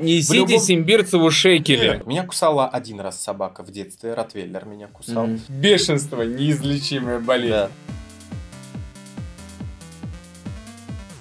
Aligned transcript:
Несите 0.00 0.36
любом- 0.52 0.60
Симбирцеву 0.60 1.28
шекели. 1.32 2.00
Меня 2.06 2.22
кусала 2.22 2.68
один 2.68 3.00
раз 3.00 3.20
собака 3.20 3.64
в 3.64 3.72
детстве, 3.72 4.14
Ротвейлер 4.14 4.64
меня 4.64 4.86
кусал. 4.86 5.26
Мгм. 5.26 5.40
Бешенство, 5.48 6.22
неизлечимая 6.22 7.18
болезнь. 7.18 7.50
Да. 7.50 7.70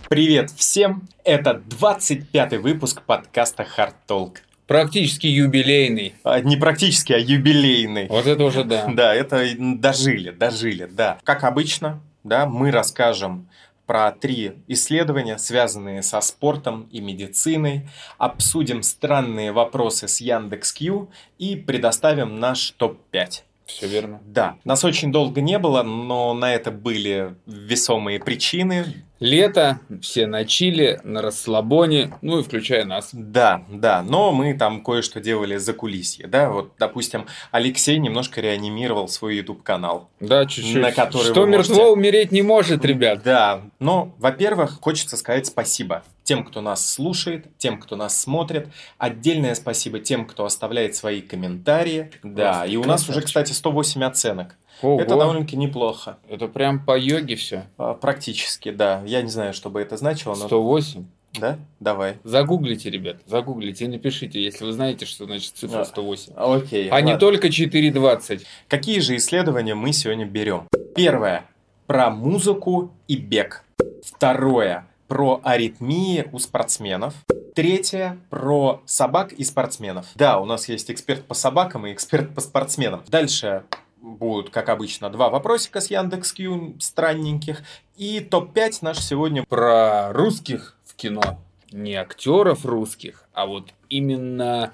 Привет 0.09 0.51
всем! 0.51 1.07
Это 1.23 1.59
25-й 1.67 2.59
выпуск 2.59 3.01
подкаста 3.01 3.65
Hard 3.75 3.95
Talk. 4.07 4.35
Практически 4.67 5.25
юбилейный. 5.25 6.13
А, 6.23 6.39
Не 6.41 6.55
практически, 6.55 7.13
а 7.13 7.17
юбилейный. 7.17 8.05
Вот 8.09 8.27
это 8.27 8.43
уже 8.43 8.63
да. 8.63 8.85
Да, 8.93 9.15
это 9.15 9.43
дожили, 9.57 10.29
дожили, 10.29 10.87
да. 10.91 11.17
Как 11.23 11.43
обычно, 11.45 11.99
да, 12.23 12.45
мы 12.45 12.69
расскажем 12.69 13.47
про 13.87 14.11
три 14.11 14.51
исследования, 14.67 15.39
связанные 15.39 16.03
со 16.03 16.21
спортом 16.21 16.87
и 16.91 16.99
медициной, 16.99 17.89
обсудим 18.17 18.83
странные 18.83 19.51
вопросы 19.53 20.07
с 20.07 20.21
Яндекс.Кью 20.21 21.09
и 21.39 21.55
предоставим 21.55 22.39
наш 22.39 22.71
топ-5. 22.71 23.43
Все 23.67 23.85
верно. 23.87 24.21
Да, 24.25 24.55
нас 24.63 24.83
очень 24.85 25.11
долго 25.11 25.41
не 25.41 25.59
было, 25.59 25.83
но 25.83 26.33
на 26.33 26.53
это 26.53 26.71
были 26.71 27.35
весомые 27.45 28.19
причины. 28.19 28.85
Лето, 29.19 29.79
все 30.01 30.27
на 30.27 30.45
чили, 30.45 31.01
на 31.03 31.21
расслабоне, 31.23 32.13
ну 32.21 32.39
и 32.39 32.43
включая 32.43 32.85
нас. 32.85 33.09
Да, 33.13 33.63
да, 33.67 34.03
но 34.03 34.31
мы 34.31 34.53
там 34.53 34.83
кое-что 34.83 35.19
делали 35.19 35.57
за 35.57 35.73
кулисье, 35.73 36.27
да, 36.27 36.51
вот, 36.51 36.73
допустим, 36.77 37.25
Алексей 37.51 37.97
немножко 37.97 38.41
реанимировал 38.41 39.07
свой 39.07 39.37
YouTube-канал. 39.37 40.09
Да, 40.19 40.45
чуть-чуть. 40.45 40.75
На 40.81 40.91
который 40.91 41.23
Что 41.31 41.41
вы 41.41 41.47
можете- 41.47 41.73
мертво 41.73 41.89
умереть 41.89 42.31
не 42.31 42.43
может, 42.43 42.85
ребят. 42.85 43.21
Да, 43.23 43.61
но, 43.79 44.13
во-первых, 44.19 44.79
хочется 44.81 45.17
сказать 45.17 45.47
спасибо 45.47 46.03
тем, 46.27 46.43
кто 46.43 46.59
нас 46.59 46.85
слушает, 46.85 47.47
тем, 47.57 47.79
кто 47.79 47.95
нас 47.95 48.19
смотрит. 48.19 48.67
Отдельное 48.97 49.55
спасибо 49.55 49.99
тем, 49.99 50.27
кто 50.27 50.43
оставляет 50.43 50.93
свои 50.93 51.21
комментарии. 51.21 52.11
Да, 52.21 52.51
Просто 52.51 52.67
и 52.67 52.75
у 52.75 52.83
нас 52.83 53.07
уже, 53.07 53.21
кстати, 53.21 53.53
108 53.53 54.03
оценок. 54.03 54.57
Ого. 54.81 54.99
Это 54.99 55.15
довольно-таки 55.15 55.55
неплохо. 55.55 56.17
Это 56.29 56.49
прям 56.49 56.85
по 56.85 56.97
йоге 56.97 57.37
все. 57.37 57.67
А, 57.77 57.93
Практически, 57.93 58.71
да. 58.71 59.01
Я 59.05 59.21
не 59.21 59.29
знаю, 59.29 59.53
что 59.53 59.69
бы 59.69 59.79
это 59.81 59.95
значило, 59.95 60.35
но... 60.35 60.47
108. 60.47 61.05
Да? 61.39 61.59
Давай. 61.79 62.17
Загуглите, 62.25 62.89
ребят, 62.89 63.17
загуглите 63.25 63.85
и 63.85 63.87
напишите, 63.87 64.41
если 64.43 64.65
вы 64.65 64.73
знаете, 64.73 65.05
что 65.05 65.25
значит 65.25 65.53
цифра 65.55 65.79
Да. 65.79 65.85
108. 65.85 66.33
Окей. 66.35 66.89
А 66.89 66.99
не 66.99 67.13
ладно. 67.13 67.19
только 67.19 67.47
4.20. 67.47 68.41
Какие 68.67 68.99
же 68.99 69.15
исследования 69.15 69.75
мы 69.75 69.93
сегодня 69.93 70.25
берем? 70.25 70.67
Первое. 70.93 71.45
Про 71.85 72.09
музыку 72.09 72.91
и 73.07 73.15
бег. 73.15 73.63
Второе. 74.03 74.87
Про 75.07 75.39
аритмии 75.43 76.27
у 76.31 76.39
спортсменов. 76.39 77.13
Третье. 77.55 78.17
Про 78.29 78.81
собак 78.85 79.31
и 79.33 79.43
спортсменов. 79.43 80.05
Да, 80.15 80.39
у 80.39 80.45
нас 80.45 80.67
есть 80.69 80.91
эксперт 80.91 81.23
по 81.25 81.33
собакам 81.33 81.87
и 81.87 81.93
эксперт 81.93 82.33
по 82.35 82.41
спортсменам. 82.41 83.03
Дальше 83.07 83.63
будут, 84.01 84.49
как 84.49 84.69
обычно, 84.69 85.09
два 85.09 85.29
вопросика 85.29 85.81
с 85.81 85.89
Яндекс.Кью 85.89 86.75
странненьких. 86.79 87.63
И 87.95 88.19
топ-5 88.19 88.79
наш 88.81 88.99
сегодня. 88.99 89.43
Про 89.43 90.11
русских 90.13 90.75
в 90.85 90.93
кино. 90.95 91.39
Не 91.71 91.95
актеров 91.95 92.65
русских, 92.65 93.25
а 93.33 93.45
вот 93.45 93.73
именно 93.89 94.73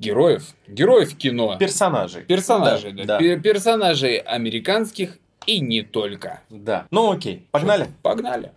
героев. 0.00 0.54
Героев 0.66 1.16
кино. 1.16 1.56
Персонажей. 1.58 2.22
Персонажей, 2.24 2.92
да. 2.92 3.04
Да. 3.04 3.18
Пе- 3.18 3.38
Персонажей 3.38 4.16
американских 4.18 5.18
и 5.46 5.60
не 5.60 5.82
только. 5.82 6.40
Да. 6.50 6.86
Ну 6.90 7.12
окей, 7.12 7.46
погнали. 7.52 7.88
Погнали. 8.02 8.50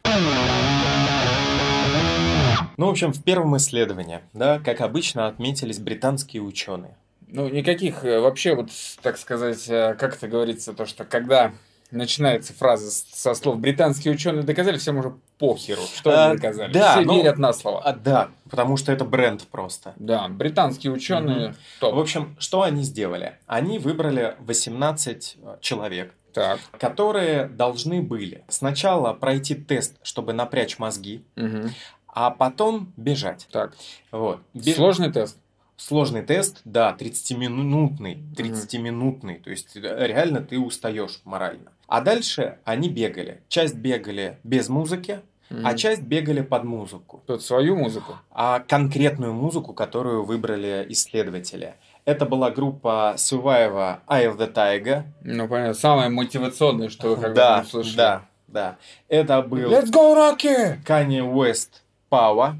Ну, 2.77 2.85
в 2.85 2.89
общем, 2.89 3.11
в 3.11 3.23
первом 3.23 3.57
исследовании, 3.57 4.19
да, 4.33 4.59
как 4.59 4.81
обычно, 4.81 5.27
отметились 5.27 5.79
британские 5.79 6.43
ученые. 6.43 6.95
Ну, 7.27 7.49
никаких 7.49 8.05
э, 8.05 8.19
вообще, 8.19 8.55
вот, 8.55 8.69
так 9.01 9.17
сказать, 9.17 9.67
э, 9.67 9.95
как 9.99 10.15
это 10.15 10.27
говорится, 10.27 10.73
то, 10.73 10.85
что 10.85 11.03
когда 11.03 11.51
начинается 11.91 12.53
фраза 12.53 12.91
со 12.91 13.33
слов 13.33 13.59
«британские 13.59 14.13
ученые 14.13 14.43
доказали», 14.43 14.77
всем 14.77 14.97
уже 14.97 15.13
похеру, 15.39 15.81
что 15.93 16.11
А, 16.11 16.27
они 16.27 16.35
доказали. 16.37 16.71
да, 16.73 16.91
Все 16.97 17.01
ну, 17.05 17.17
верят 17.17 17.37
на 17.37 17.51
слово. 17.53 17.81
А, 17.81 17.93
да, 17.93 18.29
потому 18.49 18.77
что 18.77 18.91
это 18.91 19.05
бренд 19.05 19.43
просто. 19.47 19.93
Да, 19.97 20.27
британские 20.27 20.91
ученые 20.93 21.55
топ. 21.79 21.95
В 21.95 21.99
общем, 21.99 22.35
что 22.39 22.61
они 22.63 22.83
сделали? 22.83 23.35
Они 23.47 23.79
выбрали 23.79 24.35
18 24.39 25.37
человек, 25.61 26.13
Так. 26.33 26.59
которые 26.77 27.45
должны 27.47 28.01
были 28.01 28.43
сначала 28.49 29.13
пройти 29.13 29.55
тест, 29.55 29.95
чтобы 30.03 30.33
напрячь 30.33 30.79
мозги, 30.79 31.23
мгм. 31.37 31.71
А 32.19 32.31
потом 32.31 32.91
бежать. 32.97 33.47
Так. 33.51 33.75
Вот. 34.11 34.39
Бе- 34.55 34.73
Сложный 34.73 35.11
тест. 35.11 35.37
Сложный 35.75 36.23
тест, 36.23 36.61
да, 36.65 36.95
30-минутный, 36.99 38.17
30-минутный, 38.35 39.35
то 39.39 39.51
есть 39.51 39.75
э, 39.77 40.07
реально 40.07 40.41
ты 40.41 40.59
устаешь 40.59 41.21
морально. 41.23 41.71
А 41.87 42.01
дальше 42.01 42.57
они 42.65 42.89
бегали. 42.89 43.41
Часть 43.47 43.75
бегали 43.75 44.39
без 44.43 44.69
музыки, 44.69 45.19
а 45.51 45.53
Мгм. 45.53 45.77
часть 45.77 46.01
бегали 46.01 46.41
под 46.41 46.63
музыку. 46.63 47.21
Тут 47.27 47.43
свою 47.43 47.75
музыку. 47.75 48.15
а 48.31 48.59
конкретную 48.59 49.33
музыку, 49.33 49.73
которую 49.73 50.25
выбрали 50.25 50.85
исследователи. 50.89 51.75
Это 52.05 52.25
была 52.25 52.49
группа 52.49 53.13
Survivor 53.17 53.99
Eye 54.07 54.25
of 54.33 54.37
the 54.37 54.51
Tiger. 54.51 55.03
Ну, 55.21 55.47
понятно. 55.47 55.73
Самое 55.75 56.09
мотивационное, 56.09 56.89
что 56.89 57.09
вы 57.09 57.15
Да, 57.17 57.21
когда-нибудь 57.21 57.69
слышали. 57.69 57.95
да, 57.97 58.21
да. 58.47 58.77
Это 59.07 59.41
был 59.43 59.69
Let's 59.71 59.91
go, 59.91 60.15
Rocky! 60.15 60.83
Kanye 60.83 61.21
West 61.21 61.83
Power 62.09 62.55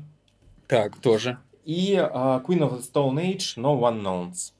Так, 0.67 0.97
тоже. 0.99 1.37
и 1.65 1.95
а, 1.95 2.41
Queen 2.45 2.59
of 2.59 2.77
the 2.77 2.81
Stone 2.81 3.15
Age 3.15 3.57
No 3.57 3.79
One 3.79 4.01
Knowns. 4.01 4.53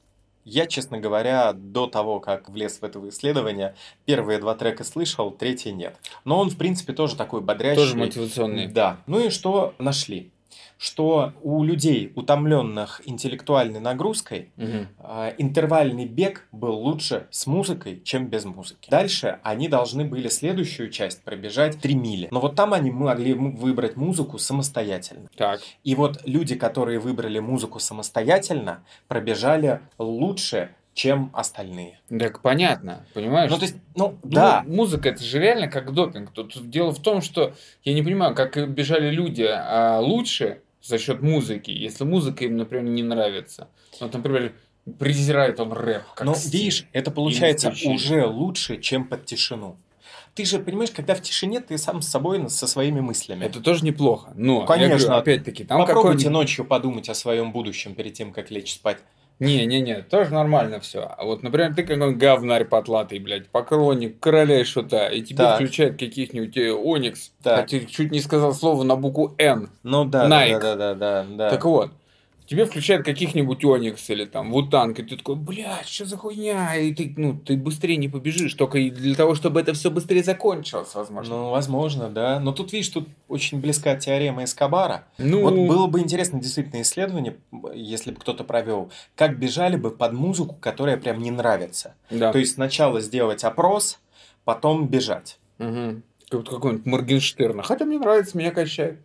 Я, 0.44 0.66
честно 0.66 0.98
говоря, 0.98 1.52
до 1.52 1.86
того, 1.86 2.20
как 2.20 2.48
влез 2.48 2.78
в 2.80 2.82
это 2.82 3.06
исследование, 3.10 3.74
первые 4.06 4.38
два 4.38 4.54
трека 4.54 4.82
слышал, 4.82 5.30
третий 5.30 5.72
нет. 5.72 5.96
Но 6.24 6.38
он, 6.38 6.48
в 6.48 6.56
принципе, 6.56 6.94
тоже 6.94 7.16
такой 7.16 7.42
бодрящий. 7.42 7.82
Тоже 7.82 7.96
мотивационный. 7.96 8.66
Да. 8.66 8.96
Ну 9.06 9.20
и 9.20 9.28
что 9.28 9.74
нашли? 9.78 10.30
Что 10.78 11.32
у 11.42 11.64
людей, 11.64 12.12
утомленных 12.14 13.02
интеллектуальной 13.04 13.80
нагрузкой, 13.80 14.52
а, 14.98 15.34
интервальный 15.38 16.06
бег 16.06 16.46
был 16.52 16.74
лучше 16.78 17.26
с 17.30 17.46
музыкой, 17.46 18.00
чем 18.04 18.28
без 18.28 18.44
музыки. 18.44 18.88
Дальше 18.90 19.40
они 19.42 19.68
должны 19.68 20.04
были 20.04 20.28
следующую 20.28 20.90
часть 20.90 21.22
пробежать 21.22 21.80
3 21.80 21.94
мили. 21.94 22.28
Но 22.30 22.40
вот 22.40 22.54
там 22.54 22.74
они 22.74 22.90
могли 22.90 23.34
выбрать 23.34 23.96
музыку 23.96 24.38
самостоятельно. 24.38 25.28
Так. 25.36 25.60
И 25.84 25.94
вот 25.94 26.20
люди, 26.24 26.54
которые 26.54 26.98
выбрали 26.98 27.38
музыку 27.38 27.80
самостоятельно, 27.80 28.84
пробежали 29.08 29.80
лучше, 29.98 30.74
чем 30.94 31.30
остальные. 31.32 32.00
Так 32.08 32.42
понятно, 32.42 33.06
понимаешь? 33.14 33.50
Ну, 33.50 33.56
то 33.56 33.62
есть, 33.62 33.76
ну, 33.94 34.18
Ну, 34.22 34.30
да, 34.30 34.64
Музыка 34.66 35.10
это 35.10 35.22
же 35.22 35.38
реально 35.38 35.68
как 35.68 35.92
допинг. 35.92 36.32
Тут 36.32 36.68
дело 36.70 36.92
в 36.92 37.00
том, 37.00 37.22
что 37.22 37.54
я 37.84 37.94
не 37.94 38.02
понимаю, 38.02 38.34
как 38.34 38.68
бежали 38.70 39.10
люди 39.10 39.46
а, 39.48 40.00
лучше 40.00 40.62
за 40.82 40.98
счет 40.98 41.22
музыки, 41.22 41.70
если 41.70 42.04
музыка 42.04 42.44
им, 42.44 42.56
например, 42.56 42.84
не 42.84 43.02
нравится. 43.02 43.68
Вот, 44.00 44.12
например, 44.12 44.52
презирает 44.98 45.60
он 45.60 45.72
рэп. 45.72 46.02
Как 46.14 46.26
но 46.26 46.34
стиль. 46.34 46.60
видишь, 46.60 46.86
это 46.92 47.10
получается 47.10 47.72
уже 47.84 48.26
лучше, 48.26 48.80
чем 48.80 49.04
под 49.04 49.24
тишину. 49.24 49.76
Ты 50.34 50.44
же 50.44 50.60
понимаешь, 50.60 50.90
когда 50.92 51.14
в 51.14 51.20
тишине, 51.20 51.60
ты 51.60 51.76
сам 51.78 52.00
с 52.00 52.08
собой, 52.08 52.48
со 52.48 52.66
своими 52.68 53.00
мыслями. 53.00 53.44
Это 53.44 53.60
тоже 53.60 53.84
неплохо. 53.84 54.32
Но, 54.36 54.64
Конечно. 54.66 55.16
опять-таки, 55.18 55.64
там 55.64 55.78
Попробуйте 55.80 56.30
ночью 56.30 56.64
подумать 56.64 57.08
о 57.08 57.14
своем 57.14 57.50
будущем 57.50 57.94
перед 57.94 58.12
тем, 58.12 58.32
как 58.32 58.50
лечь 58.50 58.74
спать. 58.74 58.98
Не-не-не, 59.40 60.02
тоже 60.02 60.32
нормально 60.34 60.80
все. 60.80 61.00
А 61.16 61.24
вот, 61.24 61.42
например, 61.44 61.74
ты 61.74 61.82
какой-нибудь 61.82 62.16
говнарь 62.18 62.64
потлатый, 62.64 63.20
блядь, 63.20 63.48
поклонник 63.48 64.18
короля 64.18 64.60
и 64.60 64.64
шута, 64.64 65.08
и 65.08 65.22
тебе 65.22 65.36
Так. 65.38 65.56
включают 65.56 65.98
каких-нибудь 65.98 66.56
э, 66.56 66.72
Оникс, 66.72 67.30
Так. 67.42 67.60
хотя 67.60 67.80
чуть 67.86 68.10
не 68.10 68.20
сказал 68.20 68.52
слово 68.52 68.82
на 68.82 68.96
букву 68.96 69.34
Н. 69.38 69.70
Ну 69.84 70.04
да, 70.04 70.26
Nike. 70.26 70.60
да, 70.60 70.74
да, 70.74 70.76
да, 70.76 70.94
да, 70.94 71.26
да. 71.36 71.50
Так 71.50 71.64
вот, 71.64 71.90
тебе 72.48 72.64
включают 72.64 73.04
каких-нибудь 73.04 73.62
Оникс 73.64 74.08
или 74.10 74.24
там 74.24 74.50
Вутанг, 74.50 74.98
и 74.98 75.02
ты 75.02 75.16
такой, 75.16 75.36
блядь, 75.36 75.86
что 75.86 76.06
за 76.06 76.16
хуйня? 76.16 76.74
И 76.76 76.94
ты, 76.94 77.12
ну, 77.16 77.38
ты 77.38 77.56
быстрее 77.56 77.96
не 77.96 78.08
побежишь, 78.08 78.54
только 78.54 78.78
и 78.78 78.90
для 78.90 79.14
того, 79.14 79.34
чтобы 79.34 79.60
это 79.60 79.74
все 79.74 79.90
быстрее 79.90 80.22
закончилось, 80.22 80.94
возможно. 80.94 81.34
Ну, 81.36 81.50
возможно, 81.50 82.08
да. 82.08 82.40
Но 82.40 82.52
тут, 82.52 82.72
видишь, 82.72 82.88
тут 82.88 83.08
очень 83.28 83.60
близка 83.60 83.94
теорема 83.96 84.44
Эскобара. 84.44 85.04
Ну, 85.18 85.42
Вот 85.42 85.54
было 85.54 85.86
бы 85.86 86.00
интересно 86.00 86.40
действительно 86.40 86.80
исследование, 86.82 87.36
если 87.74 88.10
бы 88.10 88.18
кто-то 88.20 88.44
провел, 88.44 88.90
как 89.14 89.38
бежали 89.38 89.76
бы 89.76 89.90
под 89.90 90.12
музыку, 90.14 90.56
которая 90.60 90.96
прям 90.96 91.20
не 91.20 91.30
нравится. 91.30 91.94
да. 92.10 92.32
То 92.32 92.38
есть 92.38 92.54
сначала 92.54 93.00
сделать 93.00 93.44
опрос, 93.44 93.98
потом 94.44 94.88
бежать. 94.88 95.38
Мгм. 95.58 96.02
Как 96.30 96.40
будто 96.40 96.54
какой-нибудь 96.56 96.86
Моргенштерна. 96.86 97.62
Хотя 97.62 97.84
мне 97.84 97.98
нравится, 97.98 98.36
меня 98.36 98.50
качает. 98.50 99.00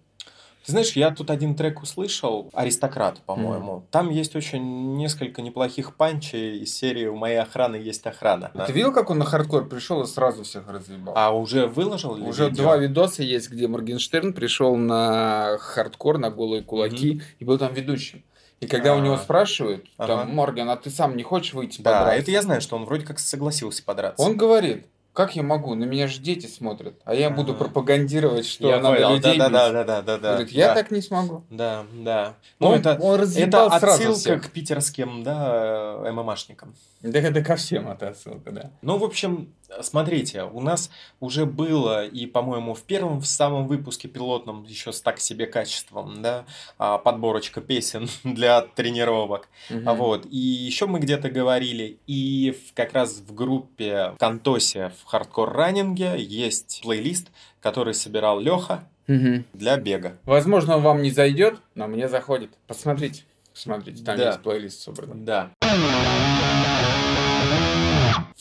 Ты 0.65 0.71
знаешь, 0.71 0.93
я 0.93 1.11
тут 1.11 1.29
один 1.29 1.55
трек 1.55 1.81
услышал, 1.83 2.49
«Аристократ», 2.53 3.19
по-моему. 3.25 3.85
Там 3.91 4.09
есть 4.09 4.35
очень 4.35 4.95
несколько 4.95 5.41
неплохих 5.41 5.95
панчей 5.95 6.59
из 6.59 6.73
серии 6.75 7.05
«У 7.07 7.15
моей 7.15 7.37
охраны 7.37 7.75
есть 7.75 8.05
охрана». 8.07 8.51
Ты 8.65 8.71
видел, 8.71 8.93
как 8.93 9.09
он 9.09 9.19
на 9.19 9.25
хардкор 9.25 9.67
пришел 9.67 10.01
и 10.03 10.07
сразу 10.07 10.43
всех 10.43 10.69
разъебал? 10.69 11.13
А 11.17 11.31
уже 11.31 11.67
выложил 11.67 12.15
ли 12.15 12.23
Уже 12.23 12.45
видео? 12.49 12.63
два 12.63 12.77
видоса 12.77 13.23
есть, 13.23 13.49
где 13.49 13.67
Моргенштерн 13.67 14.31
пришел 14.33 14.77
на 14.77 15.57
хардкор, 15.59 16.17
на 16.17 16.29
голые 16.29 16.63
кулаки, 16.63 17.21
и 17.39 17.45
был 17.45 17.57
там 17.57 17.73
ведущим. 17.73 18.23
И 18.61 18.65
когда 18.67 18.95
у 18.95 18.99
него 18.99 19.15
А. 19.15 19.17
спрашивают, 19.17 19.85
Ага. 19.97 20.19
там, 20.23 20.33
Морган, 20.33 20.69
а 20.69 20.77
ты 20.77 20.89
сам 20.89 21.17
не 21.17 21.23
хочешь 21.23 21.53
выйти 21.53 21.81
Да, 21.81 21.91
подраться?» 21.99 22.21
это 22.21 22.31
я 22.31 22.41
знаю, 22.41 22.61
что 22.61 22.77
он 22.77 22.85
вроде 22.85 23.05
как 23.05 23.19
согласился 23.19 23.83
подраться. 23.83 24.23
Он 24.25 24.37
говорит, 24.37 24.87
как 25.13 25.35
я 25.35 25.43
могу, 25.43 25.75
на 25.75 25.83
меня 25.83 26.07
же 26.07 26.19
дети 26.19 26.47
смотрят, 26.47 26.95
а 27.05 27.13
я 27.13 27.29
буду 27.29 27.51
Ага. 27.51 27.65
пропагандировать, 27.65 28.47
что 28.47 28.67
Я 28.67 28.79
надо 28.79 28.95
понял, 28.95 29.15
людей 29.15 29.37
да, 29.37 29.49
да, 29.49 29.67
бить. 29.67 29.73
да, 29.73 29.83
да, 29.83 30.01
да, 30.01 30.17
да. 30.17 30.31
Говорит, 30.33 30.51
я 30.51 30.67
да. 30.69 30.73
так 30.73 30.91
не 30.91 31.01
смогу. 31.01 31.43
Да, 31.51 31.85
да. 31.93 32.33
Ну, 32.59 32.67
он, 32.69 32.79
это, 32.79 32.97
он 32.99 33.21
это 33.21 33.65
отсылка 33.67 34.13
всех. 34.13 34.43
к 34.43 34.49
питерским, 34.49 35.23
да, 35.23 36.01
э, 36.03 36.11
ММАшникам. 36.11 36.73
Да, 37.01 37.29
да 37.29 37.41
ко 37.41 37.55
всем 37.55 37.89
это 37.89 38.09
отсылка, 38.09 38.51
да. 38.51 38.71
Ну, 38.81 38.97
в 38.97 39.03
общем, 39.03 39.53
смотрите, 39.81 40.43
у 40.43 40.59
нас 40.61 40.89
уже 41.19 41.45
было, 41.45 42.05
и, 42.05 42.25
по-моему, 42.25 42.73
в 42.73 42.81
первом, 42.83 43.19
в 43.19 43.25
самом 43.25 43.67
выпуске 43.67 44.07
пилотном, 44.07 44.63
еще 44.65 44.91
с 44.93 45.01
так 45.01 45.19
себе 45.19 45.45
качеством, 45.47 46.21
да, 46.21 46.45
а, 46.77 46.97
подборочка 46.97 47.61
песен 47.61 48.07
для 48.23 48.61
тренировок. 48.61 49.47
А 49.85 49.93
Вот. 49.93 50.25
И 50.29 50.37
еще 50.37 50.85
мы 50.87 50.99
где-то 50.99 51.29
говорили, 51.29 51.97
и 52.07 52.57
как 52.75 52.93
раз 52.93 53.15
в 53.19 53.33
группе 53.33 54.13
Кантосе 54.19 54.91
в 55.01 55.05
хардкор-раннинге 55.05 56.15
есть 56.17 56.81
плейлист, 56.83 57.29
который 57.61 57.93
собирал 57.93 58.39
Леха 58.39 58.87
Мгм. 59.07 59.45
для 59.53 59.75
бега. 59.77 60.17
Возможно, 60.23 60.77
он 60.77 60.81
вам 60.83 61.01
не 61.01 61.11
зайдет, 61.11 61.59
но 61.75 61.87
мне 61.87 62.07
заходит. 62.07 62.51
Посмотрите. 62.67 63.23
Посмотрите, 63.53 64.03
там 64.03 64.17
Да. 64.17 64.27
есть 64.27 64.41
плейлист 64.41 64.79
собран. 64.81 65.25
Да. 65.25 65.51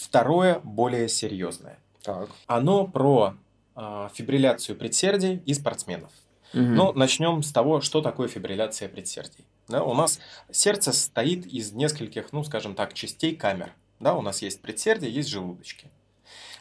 Второе, 0.02 0.60
более 0.64 1.08
серьезное. 1.08 1.78
Так. 2.02 2.28
Оно 2.46 2.86
про 2.86 3.34
а, 3.74 4.10
фибрилляцию 4.12 4.76
предсердий 4.76 5.42
и 5.46 5.54
спортсменов. 5.54 6.10
Мгм. 6.52 6.74
Ну, 6.74 6.92
начнем 6.92 7.42
с 7.42 7.52
того, 7.52 7.80
что 7.80 8.02
такое 8.02 8.28
фибрилляция 8.28 8.88
предсердий. 8.88 9.44
Да, 9.68 9.84
у 9.84 9.94
нас 9.94 10.18
сердце 10.50 10.92
состоит 10.92 11.46
из 11.46 11.72
нескольких, 11.72 12.32
ну, 12.32 12.44
скажем 12.44 12.74
так, 12.74 12.92
частей 12.92 13.34
камер. 13.34 13.72
Да, 14.00 14.14
у 14.14 14.22
нас 14.22 14.42
есть 14.42 14.60
предсердие, 14.60 15.12
есть 15.12 15.28
желудочки. 15.28 15.90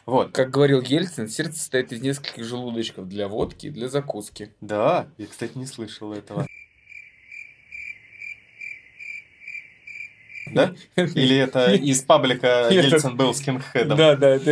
Вот. 0.06 0.32
Как 0.32 0.50
говорил 0.50 0.80
Ельцин, 0.80 1.28
сердце 1.28 1.58
состоит 1.58 1.92
из 1.92 2.00
нескольких 2.00 2.44
желудочков 2.44 3.08
для 3.08 3.28
водки 3.28 3.66
и 3.66 3.70
для 3.70 3.88
закуски. 3.88 4.54
Да, 4.60 5.08
я, 5.18 5.26
кстати, 5.26 5.56
не 5.56 5.66
слышал 5.66 6.12
этого. 6.12 6.46
Да? 10.54 10.72
Или 10.96 11.36
это 11.36 11.72
из 11.72 12.02
паблика 12.02 12.68
Ельцин 12.70 13.16
был 13.16 13.34
скинхедом? 13.34 13.96
Да, 13.96 14.16
да, 14.16 14.30
это, 14.30 14.50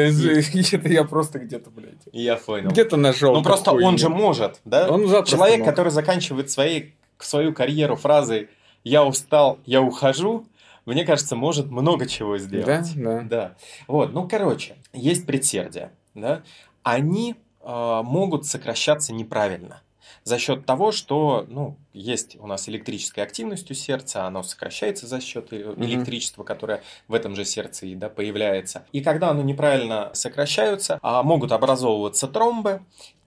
я 0.89 1.05
просто 1.05 1.39
где-то, 1.39 1.71
блядь. 1.71 2.03
Я 2.13 2.37
понял. 2.37 2.71
Где-то 2.71 2.97
нашел. 2.97 3.35
Ну 3.35 3.43
просто 3.43 3.73
он 3.73 3.99
же 3.99 4.09
может, 4.09 4.61
да? 4.65 4.89
Он 4.89 5.03
Человек, 5.25 5.65
который 5.65 5.91
заканчивает 5.91 6.51
свои, 6.51 6.91
свою 7.19 7.53
карьеру 7.53 7.97
фразой 7.97 8.49
«я 8.85 9.05
устал, 9.05 9.59
я 9.67 9.83
ухожу», 9.83 10.47
мне 10.87 11.05
кажется, 11.05 11.37
может 11.37 11.71
много 11.71 12.07
чего 12.07 12.33
Да, 12.33 12.39
сделать. 12.39 12.93
да. 12.97 13.21
Да. 13.23 13.57
Вот, 13.87 14.13
ну, 14.13 14.27
короче, 14.27 14.77
есть 14.93 15.27
предсердия, 15.27 15.93
да? 16.15 16.43
Они 16.83 17.37
э, 17.63 18.01
могут 18.03 18.47
сокращаться 18.47 19.13
неправильно 19.13 19.83
за 20.31 20.39
счет 20.39 20.65
того, 20.65 20.93
что, 20.93 21.45
ну, 21.49 21.77
есть 21.93 22.37
у 22.39 22.47
нас 22.47 22.69
электрическая 22.69 23.25
активность 23.25 23.69
у 23.73 23.75
сердца, 23.75 24.27
оно 24.27 24.45
сокращается 24.45 25.09
за 25.09 25.21
счет 25.21 25.53
э, 25.53 25.75
электричества, 25.77 26.45
которое 26.45 26.83
в 27.09 27.15
этом 27.15 27.35
же 27.35 27.45
сердце 27.45 27.87
и 27.87 27.97
да, 27.97 28.09
появляется. 28.09 28.85
И 28.93 29.01
когда 29.01 29.31
оно 29.31 29.43
неправильно 29.43 30.11
сокращаются, 30.13 31.01
а, 31.03 31.25
могут 31.25 31.51
образовываться 31.51 32.29
тромбы, 32.29 32.83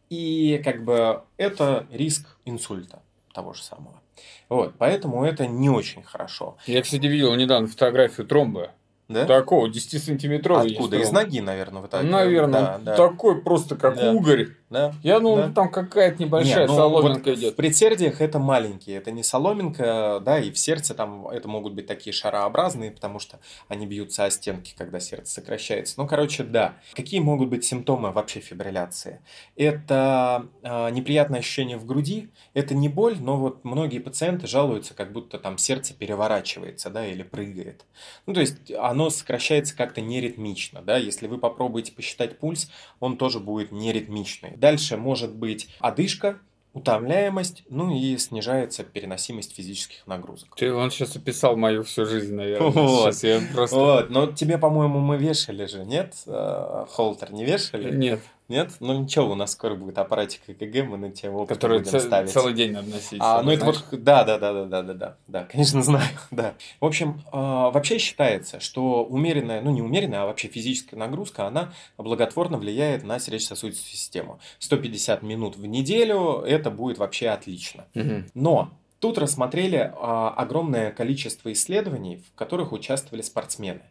и 0.09 0.61
как 0.63 0.85
бы 0.85 1.23
это 1.35 1.87
риск 1.91 2.37
инсульта 2.45 3.01
того 3.33 3.51
же 3.51 3.63
самого. 3.63 3.99
Вот, 4.47 4.75
поэтому 4.77 5.25
это 5.25 5.45
не 5.45 5.69
очень 5.69 6.03
хорошо. 6.03 6.55
Я, 6.67 6.81
кстати, 6.83 7.05
видел 7.05 7.35
недавно 7.35 7.67
фотографию 7.67 8.25
тромба. 8.25 8.71
Да? 9.09 9.25
Такого, 9.25 9.67
10-сантиметровый. 9.67 10.71
Откуда? 10.71 10.97
Из 10.97 11.11
ноги, 11.11 11.41
наверное, 11.41 11.81
в 11.81 11.87
итоге. 11.87 12.07
Наверное, 12.09 12.61
Да, 12.61 12.79
да. 12.79 12.95
такой 12.95 13.41
просто 13.41 13.75
как 13.75 13.95
Да. 13.97 14.11
угорь. 14.11 14.55
Да. 14.73 14.95
Я 15.03 15.19
думал, 15.19 15.35
Да. 15.35 15.51
там 15.51 15.69
какая-то 15.69 16.23
небольшая 16.23 16.65
Не, 16.65 16.67
ну, 16.67 16.75
соломинка 16.75 17.29
вот 17.29 17.37
идет. 17.37 17.53
В 17.53 17.55
предсердиях 17.55 18.21
это 18.21 18.39
маленькие, 18.39 18.97
это 18.97 19.11
не 19.11 19.21
соломинка, 19.21 20.19
да, 20.25 20.39
и 20.39 20.49
в 20.49 20.57
сердце 20.57 20.95
там 20.95 21.27
это 21.27 21.47
могут 21.47 21.73
быть 21.73 21.85
такие 21.85 22.11
шарообразные, 22.11 22.89
потому 22.89 23.19
что 23.19 23.39
они 23.67 23.85
бьются 23.85 24.25
о 24.25 24.31
стенки, 24.31 24.73
когда 24.75 24.99
сердце 24.99 25.31
сокращается. 25.35 25.93
Ну, 25.97 26.07
короче, 26.07 26.43
да. 26.43 26.73
Какие 26.93 27.19
могут 27.19 27.49
быть 27.49 27.63
симптомы 27.63 28.11
вообще 28.11 28.39
фибрилляции? 28.39 29.21
Это 29.55 30.47
э, 30.63 30.89
неприятное 30.89 31.41
ощущение 31.41 31.77
в 31.77 31.85
груди, 31.85 32.29
это 32.55 32.73
не 32.73 32.89
боль, 32.89 33.17
но 33.19 33.37
вот 33.37 33.63
многие 33.63 33.99
пациенты 33.99 34.47
жалуются, 34.47 34.95
как 34.95 35.11
будто 35.11 35.37
там 35.37 35.59
сердце 35.59 35.93
переворачивается, 35.93 36.89
да, 36.89 37.05
или 37.05 37.21
прыгает. 37.21 37.85
Ну, 38.25 38.33
то 38.33 38.39
есть 38.39 38.71
оно 38.71 39.11
сокращается 39.11 39.77
как-то 39.77 40.01
неритмично, 40.01 40.81
да, 40.81 40.97
если 40.97 41.27
вы 41.27 41.37
попробуете 41.37 41.91
посчитать 41.91 42.39
пульс, 42.39 42.71
он 42.99 43.17
тоже 43.17 43.39
будет 43.39 43.71
неритмичный. 43.71 44.57
Дальше 44.63 44.95
может 44.95 45.35
быть 45.35 45.67
одышка, 45.79 46.37
утомляемость, 46.71 47.65
ну 47.67 47.93
и 47.93 48.17
снижается 48.17 48.85
переносимость 48.85 49.53
физических 49.53 50.07
нагрузок. 50.07 50.55
Ты, 50.55 50.73
он 50.73 50.89
сейчас 50.89 51.17
описал 51.17 51.57
мою 51.57 51.83
всю 51.83 52.05
жизнь, 52.05 52.33
наверное. 52.33 52.71
Вот. 52.71 53.13
Сейчас 53.13 53.23
я 53.25 53.41
просто... 53.53 53.75
Вот, 53.75 54.09
но 54.09 54.27
тебе, 54.27 54.57
по-моему, 54.57 54.99
мы 54.99 55.17
вешали 55.17 55.65
же, 55.65 55.83
нет? 55.83 56.13
Э, 56.27 56.85
Холтер 56.89 57.33
не 57.33 57.43
вешали? 57.43 57.93
Нет, 57.93 58.21
Нет? 58.49 58.71
Ну 58.79 58.99
ничего, 58.99 59.31
у 59.31 59.35
нас 59.35 59.51
скоро 59.51 59.75
будет 59.75 59.97
аппаратик 59.97 60.41
ЭКГ, 60.47 60.87
мы 60.87 60.97
на 60.97 61.11
тебя 61.11 61.31
опыт 61.31 61.49
который 61.49 61.79
будем 61.79 61.99
ставить. 61.99 62.31
целый 62.31 62.53
день 62.53 62.71
надо 62.71 62.89
носить. 62.89 63.19
А, 63.21 63.41
ну 63.41 63.51
это 63.51 63.65
вот, 63.65 63.85
да, 63.91 64.23
да, 64.23 64.37
да, 64.37 64.53
да, 64.53 64.65
да, 64.65 64.81
да, 64.81 64.93
да, 64.93 65.17
да, 65.27 65.43
конечно 65.45 65.81
знаю, 65.83 66.09
да. 66.31 66.53
В 66.79 66.85
общем, 66.85 67.21
э, 67.31 67.37
вообще 67.37 67.97
считается, 67.97 68.59
что 68.59 69.05
умеренная, 69.05 69.61
ну 69.61 69.71
не 69.71 69.81
умеренная, 69.81 70.23
а 70.23 70.25
вообще 70.25 70.49
физическая 70.49 70.99
нагрузка, 70.99 71.47
она 71.47 71.73
благотворно 71.97 72.57
влияет 72.57 73.03
на 73.03 73.19
сердечно-сосудистую 73.19 73.89
систему. 73.89 74.39
150 74.59 75.23
минут 75.23 75.55
в 75.55 75.65
неделю, 75.65 76.41
это 76.41 76.69
будет 76.69 76.97
вообще 76.97 77.29
отлично. 77.29 77.85
Но 78.33 78.71
тут 79.03 79.17
рассмотрели 79.17 79.91
а, 79.97 80.29
огромное 80.29 80.89
количество 80.91 81.51
исследований, 81.51 82.23
в 82.25 82.37
которых 82.37 82.71
участвовали 82.71 83.21
спортсмены. 83.21 83.81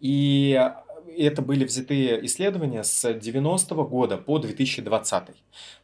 И 0.00 0.60
это 1.22 1.42
были 1.42 1.64
взятые 1.64 2.24
исследования 2.26 2.84
с 2.84 3.12
90 3.12 3.74
года 3.74 4.16
по 4.18 4.38
2020. 4.38 5.28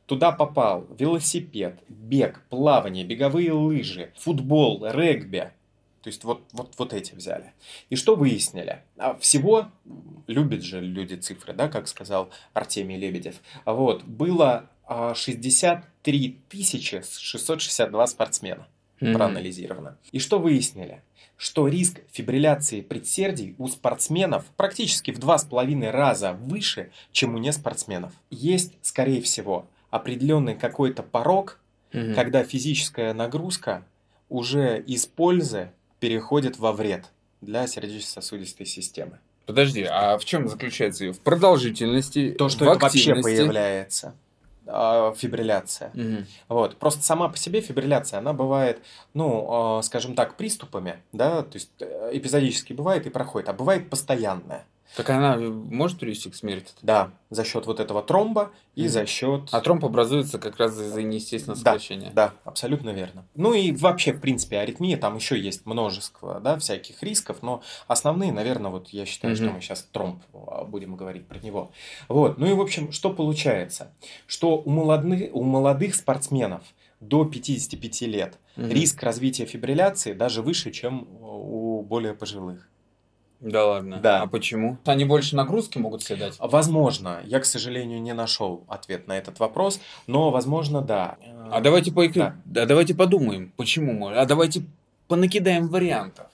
Туда 0.06 0.32
попал 0.32 0.87
велосипед, 0.99 1.81
бег, 1.88 2.43
плавание, 2.50 3.05
беговые 3.05 3.52
лыжи, 3.52 4.12
футбол, 4.17 4.87
регби. 4.87 5.52
То 6.02 6.08
есть 6.08 6.25
вот, 6.25 6.43
вот, 6.52 6.75
вот 6.79 6.93
эти 6.93 7.14
взяли. 7.14 7.52
И 7.88 7.97
что 7.97 8.16
выяснили? 8.16 8.83
А 8.97 9.14
Всего, 9.18 9.68
любят 10.26 10.62
же 10.62 10.80
люди 10.80 11.14
цифры, 11.14 11.52
да, 11.52 11.68
как 11.68 11.87
сказал 11.87 12.30
Артемий 12.52 12.99
Лебедев, 12.99 13.37
вот, 13.64 14.02
было 14.02 14.68
а, 14.85 15.14
63 15.14 16.40
662 16.50 18.07
спортсмена 18.09 18.66
Мгм. 19.02 19.14
проанализировано. 19.14 19.97
И 20.12 20.18
что 20.18 20.38
выяснили? 20.38 21.02
Что 21.37 21.66
риск 21.66 22.00
фибрилляции 22.12 22.80
предсердий 22.82 23.54
у 23.59 23.68
спортсменов 23.68 24.44
практически 24.56 25.11
в 25.11 25.18
два 25.18 25.38
с 25.38 25.44
половиной 25.44 25.90
раза 25.90 26.32
выше, 26.35 26.90
чем 27.11 27.35
у 27.35 27.38
неспортсменов. 27.38 28.12
Есть, 28.30 28.73
скорее 28.82 29.21
всего, 29.23 29.66
определенный 29.90 30.54
какой-то 30.54 31.02
порог, 31.02 31.59
Мгм. 31.92 32.14
когда 32.14 32.44
физическая 32.44 33.12
нагрузка 33.12 33.85
уже 34.28 34.80
из 34.80 35.04
пользы 35.06 35.71
переходит 36.00 36.59
во 36.59 36.73
вред 36.73 37.04
для 37.40 37.66
сердечно-сосудистой 37.66 38.66
системы. 38.66 39.18
Подожди, 39.44 39.82
а 39.82 40.16
в 40.16 40.25
чем 40.25 40.49
заключается 40.49 41.04
ее? 41.04 41.12
В 41.12 41.18
продолжительности, 41.21 42.35
То, 42.38 42.49
что 42.49 42.64
в 42.64 42.68
это 42.68 42.78
вообще 42.78 43.14
появляется, 43.16 44.14
фибрилляция. 44.66 45.90
Мгм. 45.95 46.26
Вот. 46.49 46.76
Просто 46.76 47.02
сама 47.02 47.28
по 47.28 47.37
себе 47.37 47.61
фибрилляция, 47.61 48.19
она 48.19 48.33
бывает, 48.33 48.83
ну, 49.14 49.78
э, 49.78 49.83
скажем 49.83 50.14
так, 50.14 50.37
приступами, 50.37 51.02
да, 51.12 51.42
то 51.42 51.54
есть 51.54 51.71
э, 51.81 52.11
эпизодически 52.12 52.73
бывает 52.73 53.07
и 53.07 53.11
проходит, 53.11 53.49
а 53.49 53.52
бывает 53.52 53.90
постоянная. 53.90 54.64
Так 54.96 55.08
она 55.11 55.37
может 55.38 55.99
привести 55.99 56.30
к 56.30 56.34
смерти? 56.34 56.72
Да, 56.82 57.12
за 57.30 57.44
счет 57.44 57.66
вот 57.66 57.80
этого 57.80 58.02
тромба 58.02 58.52
и 58.75 58.82
Мгм. 58.82 58.90
за 58.90 59.06
счет... 59.06 59.42
А 59.50 59.61
тромб 59.61 59.84
образуется 59.84 60.38
как 60.38 60.58
раз 60.58 60.72
из-за 60.78 61.02
неестественного 61.02 61.58
Да, 61.62 61.70
сокращения. 61.72 62.11
Да, 62.14 62.32
абсолютно 62.44 62.90
верно. 62.90 63.25
Ну 63.34 63.54
и 63.54 63.72
вообще, 63.72 64.12
в 64.12 64.20
принципе, 64.20 64.58
аритмия, 64.58 64.96
там 64.99 65.16
еще 65.16 65.38
есть 65.40 65.64
множество, 65.64 66.40
да, 66.40 66.58
всяких 66.58 67.02
рисков, 67.02 67.38
но 67.42 67.62
основные, 67.87 68.32
наверное, 68.32 68.70
вот 68.70 68.90
я 68.90 69.06
считаю, 69.06 69.34
что 69.34 69.46
Мгм. 69.46 69.54
мы 69.54 69.61
сейчас 69.62 69.82
тромб 69.92 70.22
а, 70.34 70.64
будем 70.64 70.96
говорить 70.96 71.26
про 71.26 71.38
него. 71.38 71.72
Вот, 72.08 72.37
ну 72.38 72.46
и 72.46 72.52
в 72.52 72.61
общем, 72.61 72.92
что 72.92 73.11
получается? 73.11 73.92
Что 74.26 74.58
у, 74.61 74.68
молодых, 74.70 75.30
у 75.34 75.42
молодых 75.42 75.94
спортсменов 75.94 76.62
до 77.00 77.25
55 77.25 78.02
лет 78.02 78.38
Мгм. 78.56 78.68
риск 78.70 79.02
развития 79.02 79.46
фибрилляции 79.46 80.12
даже 80.12 80.42
выше, 80.42 80.70
чем 80.70 81.08
у 81.20 81.82
более 81.82 82.12
пожилых. 82.14 82.68
Да 83.42 83.66
ладно. 83.66 83.99
Да. 84.02 84.22
А 84.22 84.26
почему? 84.26 84.78
Они 84.84 85.04
больше 85.04 85.34
нагрузки 85.37 85.76
могут 85.78 86.02
себе 86.02 86.16
дать? 86.16 86.37
Возможно, 86.38 87.20
я, 87.25 87.40
к 87.40 87.44
сожалению, 87.44 88.00
не 88.00 88.14
нашел 88.14 88.62
ответ 88.68 89.08
на 89.08 89.18
этот 89.18 89.40
вопрос, 89.40 89.80
но, 90.06 90.30
возможно, 90.30 90.80
да. 90.80 91.16
А 91.50 91.61
давайте, 91.61 91.90
поик- 91.90 92.14
Да. 92.14 92.62
а 92.62 92.66
давайте 92.66 92.94
подумаем, 92.94 93.52
почему. 93.56 93.92
мы- 93.92 94.14
А 94.16 94.25
давайте 94.26 94.62
понакидаем 95.08 95.68
вариантов. 95.68 96.26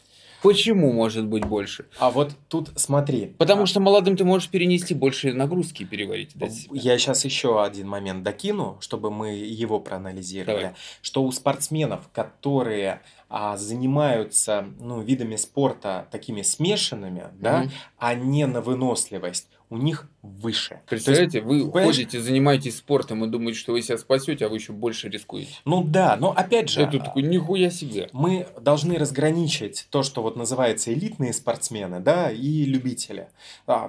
Почему 0.43 0.93
может 0.93 1.27
быть 1.27 1.45
больше? 1.45 1.87
А 1.99 2.11
вот 2.11 2.33
тут 2.49 2.71
смотри. 2.77 3.35
Потому 3.39 3.65
а, 3.65 3.67
что 3.67 3.81
молодым 3.81 4.17
ты 4.17 4.25
можешь 4.25 4.49
перенести 4.49 4.95
больше 4.95 5.33
нагрузки 5.33 5.83
и 5.83 5.87
переварить. 5.87 6.35
Я 6.73 6.99
сейчас 6.99 7.25
еще 7.25 7.63
один 7.63 7.89
момент 7.89 8.23
докину, 8.23 8.79
чтобы 8.81 9.11
мы 9.11 9.35
его 9.35 9.81
проанализировали. 9.81 10.61
Давай. 10.61 10.75
Что 11.03 11.25
у 11.25 11.33
спортсменов, 11.33 12.09
которые 12.13 13.03
а, 13.29 13.57
занимаются 13.57 14.67
ну, 14.81 15.01
видами 15.01 15.37
спорта 15.37 16.07
такими 16.11 16.43
смешанными, 16.43 17.29
да, 17.39 17.61
Мгм. 17.61 17.71
а 17.99 18.15
не 18.15 18.47
на 18.47 18.61
выносливость, 18.61 19.49
у 19.71 19.77
них 19.77 20.09
выше. 20.23 20.81
Представляете, 20.89 21.41
вы 21.41 21.61
понимаешь? 21.61 21.89
ходите, 21.89 22.21
занимаетесь 22.21 22.79
спортом 22.79 23.25
и 23.25 23.29
думаете, 23.29 23.59
что 23.59 23.73
вы 23.73 23.83
себя 23.83 23.99
спасете, 23.99 24.47
а 24.47 24.49
вы 24.49 24.57
еще 24.57 24.73
больше 24.73 25.09
рискуете. 25.09 25.53
ну 25.65 25.85
да, 25.85 26.17
но 26.19 26.33
опять 26.33 26.69
же, 26.71 26.87
тут 26.87 27.05
такой, 27.05 27.23
нихуя 27.23 27.71
себе. 27.71 28.09
мы 28.13 28.47
должны 28.61 28.97
разграничить 28.97 29.87
то, 29.91 30.03
что 30.03 30.23
вот 30.23 30.37
называется 30.37 30.93
элитные 30.93 31.33
спортсмены, 31.33 32.01
да, 32.01 32.31
и 32.31 32.65
любители. 32.65 33.29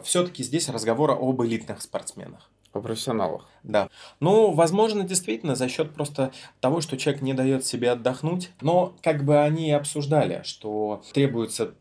все-таки 0.03 0.43
здесь 0.43 0.69
разговор 0.69 1.11
об 1.11 1.41
элитных 1.43 1.81
спортсменах. 1.81 2.49
По 2.71 2.81
профессионалах. 2.81 3.47
Да. 3.63 3.89
Ну, 4.19 4.51
возможно, 4.51 5.03
действительно, 5.03 5.55
за 5.55 5.67
счет 5.67 5.91
просто 5.91 6.31
того, 6.59 6.81
что 6.81 6.97
человек 6.97 7.23
не 7.23 7.33
дает 7.33 7.65
себе 7.65 7.89
отдохнуть. 7.89 8.51
Но 8.61 8.93
как 9.01 9.25
бы 9.25 9.39
они 9.39 9.69
и 9.69 9.71
обсуждали, 9.71 10.41
что 10.43 11.01
требуется 11.11 11.73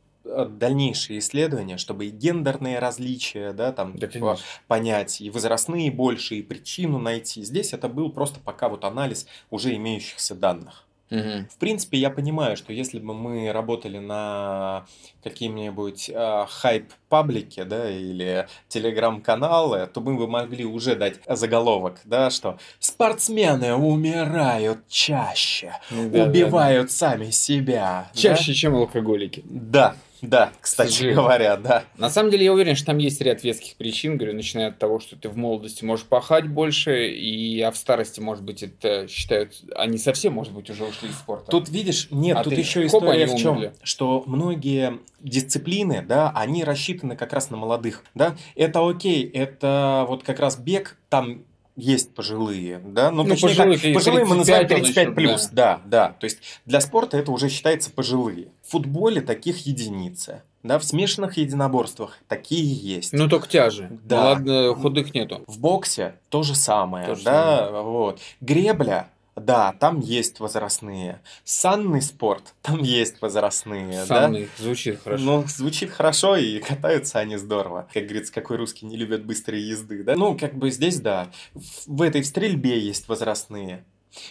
дальнейшие 0.49 1.19
исследования, 1.21 1.79
чтобы 1.79 2.07
и 2.07 2.11
гендерные 2.11 2.79
различия, 2.79 3.53
да, 3.53 3.73
там 3.73 3.97
Да, 3.99 4.07
конечно. 4.07 4.45
понять, 4.67 5.21
и 5.21 5.31
возрастные 5.31 5.91
больше, 5.91 6.37
и 6.37 6.43
причину 6.43 6.99
найти. 6.99 7.43
Здесь 7.43 7.73
это 7.73 7.89
был 7.89 8.11
просто 8.11 8.41
пока 8.41 8.69
вот 8.69 8.85
анализ 8.85 9.27
уже 9.51 9.75
имеющихся 9.75 10.35
данных. 10.35 10.85
Мгм. 11.11 11.49
В 11.51 11.57
принципе, 11.57 11.97
я 11.97 12.11
понимаю, 12.11 12.55
что 12.59 12.71
если 12.71 12.99
бы 12.99 13.15
мы 13.15 13.51
работали 13.51 13.97
на 13.99 14.85
каким-нибудь 15.25 16.11
э, 16.13 16.45
хайп-паблике, 16.49 17.65
да, 17.65 17.89
или 17.91 18.47
телеграм-каналы, 18.69 19.87
то 19.87 20.03
мы 20.03 20.17
бы 20.17 20.27
могли 20.29 20.67
уже 20.67 20.97
дать 20.97 21.15
заголовок, 21.27 22.01
да, 22.05 22.29
что 22.29 22.59
спортсмены 22.79 23.75
умирают 23.75 24.87
чаще, 24.89 25.73
Да, 25.91 25.97
да, 26.09 26.25
убивают 26.25 26.91
сами 26.91 27.31
себя. 27.31 28.11
да. 28.13 28.21
Чаще, 28.21 28.53
чем 28.53 28.75
алкоголики. 28.75 29.43
Да, 29.47 29.97
да, 30.23 30.53
кстати 30.61 31.13
говоря, 31.13 31.57
да. 31.57 31.85
На 31.97 32.11
самом 32.11 32.31
деле, 32.31 32.45
я 32.45 32.53
уверен, 32.53 32.77
что 32.77 32.87
там 32.87 32.99
есть 32.99 33.21
ряд 33.21 33.43
веских 33.45 33.77
причин, 33.77 34.17
говорю, 34.17 34.35
начиная 34.35 34.69
от 34.69 34.79
того, 34.79 35.01
что 35.01 35.17
ты 35.17 35.29
в 35.29 35.37
молодости 35.37 35.85
можешь 35.85 36.07
пахать 36.07 36.49
больше, 36.49 37.09
и 37.11 37.61
а 37.61 37.71
в 37.71 37.77
старости, 37.77 38.21
может 38.21 38.45
быть, 38.45 38.63
это 38.63 39.07
считают, 39.09 39.55
они 39.75 39.99
совсем, 39.99 40.33
может 40.35 40.53
быть, 40.53 40.71
уже 40.71 40.85
ушли 40.85 41.09
из 41.09 41.17
спорта. 41.17 41.51
Тут 41.51 41.69
видишь, 41.69 42.09
нет, 42.11 42.37
А 42.39 42.45
тут 42.45 42.55
ты- 42.55 42.61
еще 42.61 42.85
история 42.87 43.27
в 43.27 43.37
чем, 43.37 43.59
умерли. 43.59 43.73
что 43.83 44.25
многие 44.27 44.99
дисциплины, 45.21 46.03
да, 46.03 46.33
они 46.35 46.65
рассчитаны 46.65 47.17
как 47.17 47.33
раз 47.33 47.51
на 47.51 47.57
молодых, 47.57 48.05
да. 48.15 48.37
Это 48.55 48.89
окей, 48.89 49.29
это 49.29 50.05
вот 50.09 50.23
как 50.23 50.41
раз 50.41 50.57
бег, 50.57 50.97
там 51.09 51.45
есть 51.79 52.13
пожилые, 52.13 52.81
да, 52.85 53.13
ну, 53.13 53.23
Ну, 53.23 53.31
точнее, 53.31 53.51
пожилые, 53.51 53.79
как, 53.79 53.95
пожилые 53.95 54.25
мы 54.25 54.35
35 54.35 54.39
называем 54.39 54.65
он 54.65 54.69
35 54.69 55.07
еще, 55.07 55.15
плюс, 55.15 55.49
да, 55.53 55.81
да, 55.87 56.17
то 56.19 56.25
есть 56.25 56.39
для 56.67 56.81
спорта 56.81 57.17
это 57.17 57.31
уже 57.31 57.49
считается 57.49 57.93
пожилые. 57.93 58.49
В 58.69 58.73
футболе 58.73 59.23
таких 59.23 59.65
единицы, 59.67 60.43
да, 60.63 60.79
в 60.79 60.85
смешанных 60.85 61.39
единоборствах 61.39 62.19
такие 62.29 62.71
есть. 62.71 63.15
Ну, 63.15 63.27
только 63.27 63.49
тяжи. 63.49 63.89
Да. 64.05 64.17
Ну, 64.17 64.27
ладно, 64.27 64.75
худых 64.75 65.15
нету. 65.15 65.43
В 65.47 65.59
боксе 65.59 66.17
то 66.29 66.43
же 66.43 66.55
самое, 66.55 67.07
То 67.07 67.15
же 67.15 67.25
да, 67.25 67.71
вот. 67.81 68.21
Гребля, 68.43 69.09
да, 69.37 69.73
там 69.73 70.01
есть 70.01 70.39
возрастные. 70.39 71.23
Санный 71.45 72.03
спорт, 72.03 72.55
там 72.61 72.83
есть 72.83 73.23
возрастные, 73.23 74.01
да. 74.01 74.07
Санный, 74.07 74.51
звучит 74.59 75.01
хорошо. 75.03 75.25
Ну, 75.25 75.45
звучит 75.47 75.91
хорошо, 75.91 76.37
и 76.37 76.59
катаются 76.59 77.21
они 77.21 77.39
здорово. 77.39 77.89
Как 77.95 78.05
говорится, 78.05 78.35
какой 78.35 78.59
русский 78.59 78.85
не 78.85 78.99
любит 78.99 79.25
быстрые 79.25 79.67
езды, 79.67 80.05
да? 80.05 80.15
Ну, 80.15 80.37
как 80.37 80.55
бы 80.55 80.71
здесь, 80.71 81.01
да. 81.01 81.31
В 81.55 81.87
в 81.87 82.03
этой 82.03 82.21
в 82.21 82.27
стрельбе 82.27 82.79
есть 82.79 83.09
возрастные. 83.09 83.85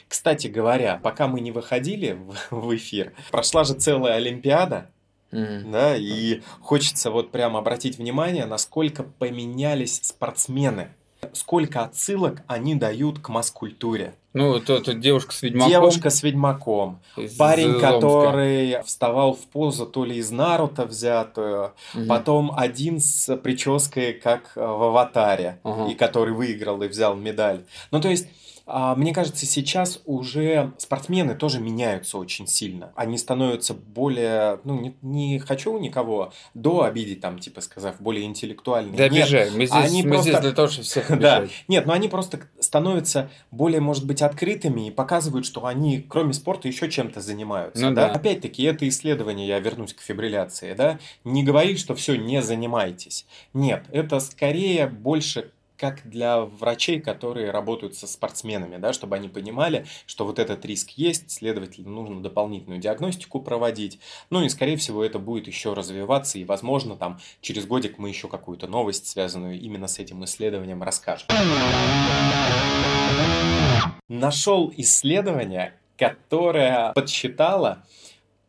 Кстати 0.08 0.48
говоря, 0.48 1.00
пока 1.02 1.28
мы 1.28 1.40
не 1.42 1.52
выходили 1.52 2.18
в, 2.52 2.76
эфир, 2.76 3.14
прошла 3.32 3.64
же 3.64 3.74
целая 3.74 4.16
Олимпиада, 4.16 4.90
Мгм. 5.32 5.72
да, 5.72 5.96
и 5.98 6.42
хочется 6.62 7.12
вот 7.12 7.32
прям 7.32 7.58
обратить 7.58 7.98
внимание, 7.98 8.46
насколько 8.46 9.04
поменялись 9.04 10.00
спортсмены, 10.02 10.90
сколько 11.34 11.82
отсылок 11.84 12.44
они 12.48 12.76
дают 12.76 13.20
к 13.20 13.28
масс-культуре. 13.30 14.14
Ну, 14.34 14.60
то, 14.60 14.80
то 14.80 14.94
девушка 14.94 15.34
с 15.34 15.42
ведьмаком. 15.42 15.70
Девушка 15.72 16.10
с 16.12 16.22
ведьмаком, 16.24 17.00
парень, 17.40 17.72
Омска. 17.72 17.92
который 17.92 18.84
вставал 18.84 19.34
в 19.34 19.40
позу 19.48 19.86
то 19.88 20.06
ли 20.06 20.16
из 20.18 20.30
Наруто 20.32 20.86
взятую, 20.86 21.74
Мгм. 21.96 22.08
потом 22.08 22.52
один 22.56 23.00
с 23.02 23.36
прической, 23.38 24.14
как 24.14 24.52
э, 24.56 24.60
в 24.62 24.84
«Аватаре», 24.84 25.60
Ага. 25.64 25.92
и 25.92 25.96
который 25.96 26.34
выиграл 26.36 26.82
и 26.84 26.88
взял 26.88 27.16
медаль. 27.16 27.66
Ну, 27.92 28.00
то 28.00 28.10
есть... 28.10 28.28
а, 28.68 28.96
Мне 28.96 29.14
кажется, 29.14 29.46
сейчас 29.46 30.02
уже 30.06 30.74
спортсмены 30.78 31.36
тоже 31.36 31.60
меняются 31.62 32.18
очень 32.18 32.48
сильно. 32.48 32.92
Они 32.96 33.18
становятся 33.18 33.74
более, 33.74 34.60
ну, 34.66 34.80
не, 34.80 34.96
не 35.02 35.40
хочу 35.40 35.78
никого 35.80 36.34
до 36.54 36.84
обидеть, 36.84 37.22
там, 37.22 37.40
типа, 37.40 37.62
сказав, 37.62 38.00
более 38.02 38.26
интеллектуальные. 38.26 38.98
Да 38.98 39.06
обижаем. 39.06 39.54
Мы 39.58 39.66
здесь, 39.66 39.72
они 39.72 40.04
мы 40.04 40.10
просто- 40.12 40.30
здесь 40.32 40.42
для 40.42 40.52
того, 40.52 40.68
чтобы 40.68 40.84
всех 40.86 41.08
Да. 41.20 41.38
обижать. 41.38 41.56
нет, 41.68 41.86
но 41.86 41.94
они 41.94 42.08
просто 42.10 42.42
становятся 42.60 43.30
более, 43.52 43.80
может 43.80 44.06
быть, 44.06 44.22
открытыми 44.22 44.88
и 44.88 44.92
показывают, 44.92 45.46
что 45.46 45.66
они, 45.66 46.02
кроме 46.02 46.34
спорта, 46.34 46.68
еще 46.68 46.90
чем-то 46.90 47.22
занимаются. 47.22 47.82
Ну 47.88 47.96
да? 47.96 48.10
да. 48.10 48.14
Опять-таки, 48.14 48.64
это 48.64 48.88
исследование, 48.88 49.48
я 49.48 49.60
вернусь 49.60 49.94
к 49.94 50.02
фибрилляции, 50.02 50.74
да, 50.74 51.00
не 51.24 51.44
говорит, 51.44 51.80
что 51.80 51.96
все, 51.96 52.16
не 52.18 52.42
занимайтесь. 52.42 53.26
Нет, 53.54 53.86
это 53.92 54.20
скорее 54.20 54.88
больше 54.88 55.52
как 55.78 56.10
для 56.10 56.42
врачей, 56.42 57.00
которые 57.00 57.52
работают 57.52 57.96
со 57.96 58.08
спортсменами, 58.08 58.78
да, 58.78 58.94
чтобы 58.94 59.16
они 59.16 59.30
понимали, 59.30 59.86
что 60.06 60.26
вот 60.26 60.40
этот 60.40 60.66
риск 60.66 60.92
есть, 60.92 61.32
следовательно, 61.32 61.90
нужно 61.90 62.22
дополнительную 62.22 62.80
диагностику 62.82 63.40
проводить. 63.40 64.00
Ну 64.30 64.44
и, 64.44 64.50
скорее 64.50 64.78
всего, 64.78 65.04
это 65.04 65.20
будет 65.20 65.48
еще 65.48 65.74
развиваться, 65.74 66.40
и, 66.40 66.44
возможно, 66.44 66.96
там 66.96 67.20
через 67.42 67.66
годик 67.66 68.00
мы 68.00 68.10
еще 68.10 68.28
какую-то 68.28 68.68
новость, 68.68 69.08
связанную 69.08 69.60
именно 69.60 69.88
с 69.88 70.00
этим 70.00 70.26
исследованием, 70.26 70.82
расскажем. 70.82 71.28
Нашел 74.08 74.74
исследование, 74.78 75.74
которое 75.98 76.94
подсчитало, 76.94 77.84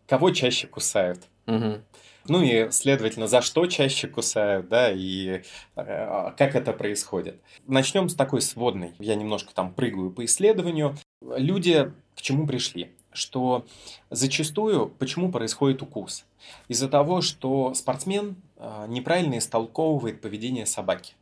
кого 0.06 0.30
чаще 0.30 0.66
кусают. 0.66 1.20
Мгм. 1.46 1.82
Ну 2.28 2.42
и, 2.42 2.70
следовательно, 2.70 3.26
за 3.26 3.40
что 3.40 3.66
чаще 3.66 4.06
кусают, 4.06 4.68
да, 4.68 4.92
и 4.92 5.42
э, 5.76 6.32
как 6.36 6.54
это 6.54 6.72
происходит. 6.72 7.40
Начнем 7.66 8.08
с 8.08 8.14
такой 8.14 8.42
сводной. 8.42 8.92
Я 8.98 9.14
немножко 9.14 9.54
там 9.54 9.72
прыгаю 9.72 10.10
по 10.10 10.24
исследованию. 10.24 10.96
Люди 11.22 11.90
к 12.14 12.20
чему 12.20 12.46
пришли? 12.46 12.92
Что 13.12 13.64
зачастую 14.10 14.88
почему 14.98 15.32
происходит 15.32 15.82
укус? 15.82 16.26
Из-за 16.68 16.88
того, 16.88 17.22
что 17.22 17.72
спортсмен 17.74 18.36
э, 18.56 18.84
неправильно 18.88 19.38
истолковывает 19.38 20.20
поведение 20.20 20.66
собаки. 20.66 21.14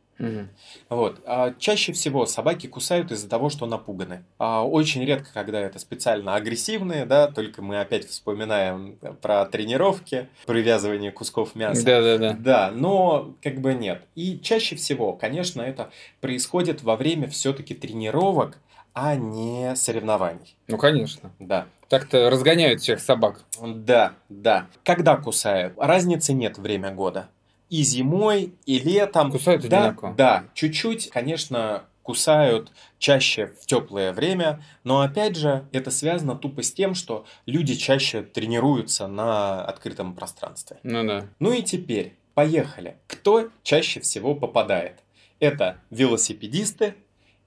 Вот. 0.89 1.21
А 1.25 1.53
чаще 1.59 1.93
всего 1.93 2.25
собаки 2.25 2.67
кусают 2.67 3.11
из-за 3.11 3.29
того, 3.29 3.49
что 3.49 3.65
напуганы. 3.65 4.23
А 4.37 4.65
очень 4.65 5.03
редко, 5.03 5.29
когда 5.33 5.59
это 5.59 5.79
специально 5.79 6.35
агрессивные, 6.35 7.05
да, 7.05 7.27
только 7.27 7.61
мы 7.61 7.79
опять 7.79 8.07
вспоминаем 8.07 8.97
про 9.21 9.45
тренировки, 9.45 10.27
привязывание 10.45 11.11
кусков 11.11 11.55
мяса. 11.55 11.85
Да-да-да. 11.85 12.35
Да, 12.39 12.71
но 12.73 13.35
как 13.41 13.59
бы 13.61 13.73
нет. 13.73 14.03
И 14.15 14.39
чаще 14.39 14.75
всего, 14.75 15.13
конечно, 15.13 15.61
это 15.61 15.91
происходит 16.21 16.83
во 16.83 16.95
время 16.95 17.27
все-таки 17.27 17.75
тренировок, 17.75 18.57
а 18.93 19.15
не 19.15 19.75
соревнований. 19.75 20.57
Ну, 20.67 20.77
конечно. 20.77 21.31
Да. 21.39 21.67
Так-то 21.87 22.29
разгоняют 22.29 22.81
всех 22.81 22.99
собак. 22.99 23.45
Да, 23.61 24.13
да. 24.27 24.67
Когда 24.83 25.15
кусают? 25.15 25.73
Разницы 25.77 26.33
нет 26.33 26.57
время 26.57 26.91
года. 26.91 27.29
И 27.69 27.83
зимой, 27.83 28.53
и 28.65 28.79
летом. 28.79 29.31
Кусают 29.31 29.67
да, 29.67 29.79
одинаково. 29.79 30.13
да, 30.13 30.45
чуть-чуть, 30.53 31.09
конечно, 31.09 31.83
кусают 32.07 32.71
чаще 32.99 33.47
в 33.61 33.65
теплое 33.65 34.13
время, 34.13 34.63
но 34.85 35.01
опять 35.01 35.35
же 35.35 35.67
это 35.73 35.91
связано 35.91 36.35
тупо 36.35 36.63
с 36.63 36.71
тем, 36.71 36.95
что 36.95 37.25
люди 37.45 37.75
чаще 37.75 38.21
тренируются 38.21 39.07
на 39.07 39.65
открытом 39.65 40.15
пространстве. 40.15 40.79
Ну 40.83 41.05
да. 41.05 41.25
Ну 41.39 41.51
и 41.51 41.61
теперь, 41.61 42.15
поехали. 42.33 42.95
Кто 43.07 43.49
чаще 43.61 43.99
всего 43.99 44.35
попадает? 44.35 45.03
Это 45.41 45.81
велосипедисты, 45.89 46.95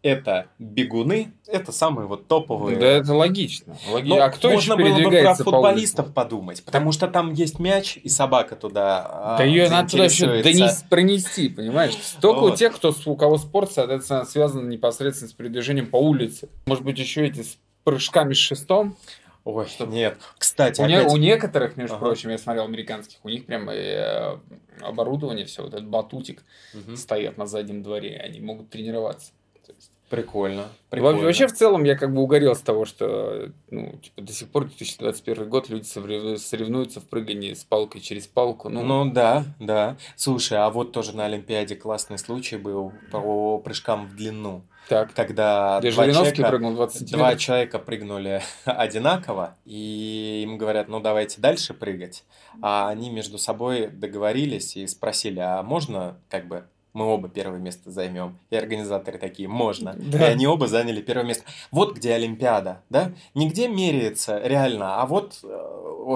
это 0.03 0.47
бегуны, 0.59 1.33
это 1.47 1.73
самые 1.73 2.07
вот 2.07 2.27
топовые. 2.27 2.79
Да, 2.79 2.87
это 2.87 3.13
логично. 3.15 3.77
Логи- 3.91 4.09
Ну, 4.09 4.21
а 4.21 4.31
кто 4.31 4.51
можно 4.51 4.73
еще 4.75 4.77
было 4.77 5.11
бы 5.11 5.17
про 5.23 5.35
по 5.37 5.45
футболистов 5.45 6.07
улице? 6.07 6.15
подумать, 6.15 6.65
потому 6.65 6.93
что 6.93 7.07
там 7.09 7.33
есть 7.35 7.59
мяч, 7.59 7.99
и 8.03 8.09
собака 8.09 8.57
туда 8.57 9.07
а, 9.11 9.39
Да 9.39 9.45
ее 9.45 9.69
надо 9.69 9.91
туда 9.91 10.05
еще 10.05 10.27
заинтересуется. 10.27 10.85
донес- 10.85 10.89
пронести, 10.89 11.49
понимаешь? 11.51 11.95
Только 12.21 12.39
у 12.39 12.49
Вот. 12.49 12.57
тех, 12.59 12.75
кто, 12.75 12.95
у 13.07 13.17
кого 13.17 13.37
спорт, 13.39 13.73
соответственно, 13.73 14.25
связан 14.25 14.69
непосредственно 14.69 15.29
с 15.31 15.33
передвижением 15.35 15.87
по 15.89 15.97
улице. 15.97 16.49
Может 16.67 16.85
быть, 16.85 16.99
еще 16.99 17.27
эти 17.27 17.43
с 17.43 17.59
прыжками 17.85 18.33
с 18.33 18.39
шестом? 18.39 18.97
Ой, 19.45 19.67
нет. 19.87 20.19
Кстати, 20.39 20.81
У, 20.81 20.87
не- 20.87 20.97
опять... 20.97 21.13
у 21.13 21.17
некоторых, 21.17 21.77
между 21.77 21.97
Ага. 21.97 22.05
прочим, 22.07 22.29
я 22.31 22.37
смотрел 22.39 22.65
американских, 22.65 23.19
у 23.23 23.29
них 23.31 23.47
прям 23.47 23.69
э, 23.71 24.39
оборудование, 24.83 25.47
все, 25.47 25.63
вот 25.63 25.73
этот 25.73 25.89
батутик 25.89 26.43
Мгм. 26.75 26.97
стоят 26.97 27.39
на 27.39 27.47
заднем 27.47 27.83
дворе, 27.83 28.21
они 28.23 28.39
могут 28.41 28.69
тренироваться. 28.71 29.33
То 29.71 29.77
есть- 29.77 29.91
Прикольно. 30.11 30.65
Прикольно. 30.89 31.23
Вообще, 31.23 31.47
в 31.47 31.53
целом, 31.53 31.85
я 31.85 31.95
как 31.95 32.13
бы 32.13 32.21
угорел 32.21 32.57
с 32.57 32.61
того, 32.61 32.85
что 32.85 33.51
ну, 33.71 33.93
типа, 34.03 34.23
до 34.23 34.33
сих 34.33 34.49
пор 34.49 34.65
2021 34.65 35.49
год 35.49 35.69
люди 35.69 35.85
сорев- 35.85 36.37
соревнуются 36.39 37.01
в 37.01 37.05
прыгании 37.05 37.53
с 37.55 37.63
палкой 37.63 38.01
через 38.01 38.27
палку. 38.27 38.69
Ну, 38.69 38.83
Ну 38.83 39.13
да, 39.13 39.45
да. 39.61 39.97
Слушай, 40.17 40.59
а 40.59 40.69
вот 40.71 40.91
тоже 40.91 41.15
на 41.15 41.27
Олимпиаде 41.27 41.77
классный 41.77 42.19
случай 42.19 42.57
был 42.57 42.93
по 43.13 43.59
прыжкам 43.59 44.09
в 44.09 44.17
длину. 44.17 44.63
так. 44.89 45.15
Когда 45.15 45.79
Где 45.79 45.93
два 45.93 46.11
человека, 46.13 46.49
прыгнул 46.49 46.75
20 46.75 47.13
два 47.13 47.37
человека 47.37 47.79
прыгнули 47.79 48.43
одинаково, 48.65 49.57
и 49.65 50.41
им 50.43 50.59
говорят, 50.59 50.89
ну 50.89 50.99
давайте 50.99 51.41
дальше 51.41 51.73
прыгать. 51.73 52.25
А 52.61 52.89
они 52.89 53.11
между 53.11 53.39
собой 53.39 53.87
договорились 53.87 54.77
и 54.77 54.89
спросили, 54.89 55.39
а 55.39 55.63
можно 55.63 56.19
как 56.29 56.49
бы 56.49 56.65
мы 56.93 57.07
оба 57.07 57.29
первое 57.29 57.59
место 57.59 57.91
займем. 57.91 58.39
И 58.51 58.57
организаторы 58.57 59.19
такие, 59.19 59.49
можно. 59.49 59.95
Да. 59.97 60.19
И 60.19 60.33
они 60.33 60.47
оба 60.47 60.67
заняли 60.67 61.01
первое 61.01 61.25
место. 61.27 61.45
Вот 61.71 61.97
где 61.97 62.15
Олимпиада, 62.15 62.83
да? 62.91 63.13
Нигде 63.35 63.69
меряется 63.69 64.41
реально, 64.45 65.01
а 65.01 65.07
вот, 65.07 65.39
э, 65.43 65.47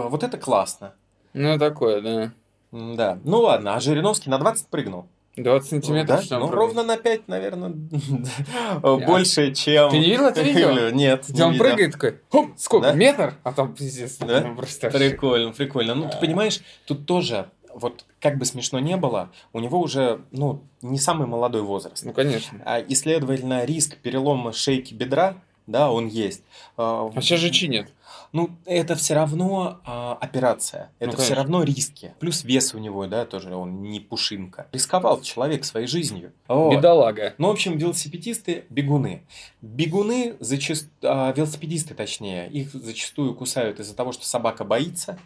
вот 0.09 0.23
это 0.25 0.37
классно. 0.39 0.95
Ну, 1.33 1.59
такое, 1.59 2.01
да. 2.01 2.33
Да. 2.73 3.19
Ну 3.25 3.39
ладно, 3.41 3.75
а 3.77 3.81
Жириновский 3.81 4.31
на 4.31 4.39
20 4.39 4.67
прыгнул. 4.69 5.07
20 5.37 5.69
сантиметров, 5.69 6.19
Да? 6.19 6.23
что 6.23 6.35
он 6.37 6.43
Ну, 6.43 6.47
прыгнул. 6.49 6.67
ровно 6.67 6.83
на 6.85 6.97
5, 6.97 7.27
наверное, 7.29 7.71
больше, 8.83 9.53
чем... 9.55 9.91
Ты 9.91 9.99
не 9.99 10.11
видел 10.11 10.27
это 10.27 10.43
видео? 10.43 10.91
Нет, 10.93 11.25
Где 11.29 11.45
он 11.45 11.57
прыгает 11.59 11.93
такой, 11.93 12.19
сколько, 12.57 12.89
Да? 12.89 12.95
метр? 12.95 13.35
А 13.43 13.53
там 13.53 13.75
пиздец. 13.75 14.19
Да? 14.19 14.41
ну, 14.41 14.55
просто 14.57 14.91
Прикольно, 14.91 15.53
прикольно. 15.53 15.95
Ну, 15.95 16.09
ты 16.09 16.17
А. 16.17 16.21
понимаешь, 16.21 16.61
тут 16.87 17.07
тоже, 17.07 17.49
вот 17.75 18.05
как 18.21 18.39
бы 18.39 18.45
смешно 18.45 18.79
не 18.79 18.97
было, 18.97 19.31
у 19.53 19.61
него 19.61 19.81
уже, 19.81 20.23
ну, 20.31 20.63
не 20.83 20.99
самый 20.99 21.27
молодой 21.27 21.63
возраст. 21.63 22.05
Ну, 22.05 22.13
конечно. 22.13 22.61
А, 22.65 22.79
и, 22.79 22.95
следовательно, 22.95 23.65
риск 23.65 23.97
перелома 23.99 24.53
шейки 24.53 24.95
бедра, 24.95 25.37
да, 25.67 25.91
он 25.91 26.09
есть. 26.09 26.43
А, 26.77 27.11
А 27.15 27.21
сейчас 27.21 27.41
же 27.41 27.51
чинят. 27.51 27.89
Ну, 28.33 28.51
это 28.67 28.97
все 28.97 29.15
равно 29.15 29.81
а, 29.85 30.19
операция. 30.21 30.91
Это 30.99 31.13
все 31.13 31.19
конечно. 31.19 31.37
равно 31.37 31.63
риски. 31.63 32.15
Плюс 32.19 32.43
вес 32.43 32.75
у 32.75 32.79
него, 32.79 33.07
да, 33.07 33.25
тоже 33.25 33.55
он 33.55 33.83
не 33.83 34.01
пушинка. 34.01 34.67
Рисковал 34.73 35.21
человек 35.21 35.65
своей 35.65 35.87
жизнью. 35.87 36.33
Вот. 36.49 36.75
Бедолага. 36.75 37.35
Ну, 37.39 37.49
в 37.49 37.53
общем, 37.53 37.79
велосипедисты– 37.79 38.65
бегуны. 38.71 39.23
Бегуны, 39.63 40.35
зачаст... 40.41 40.89
а, 41.03 41.33
велосипедисты 41.33 41.95
точнее, 41.95 42.49
их 42.49 42.73
зачастую 42.73 43.35
кусают 43.35 43.79
из-за 43.79 43.95
того, 43.95 44.11
что 44.11 44.27
собака 44.27 44.65
боится. 44.65 45.17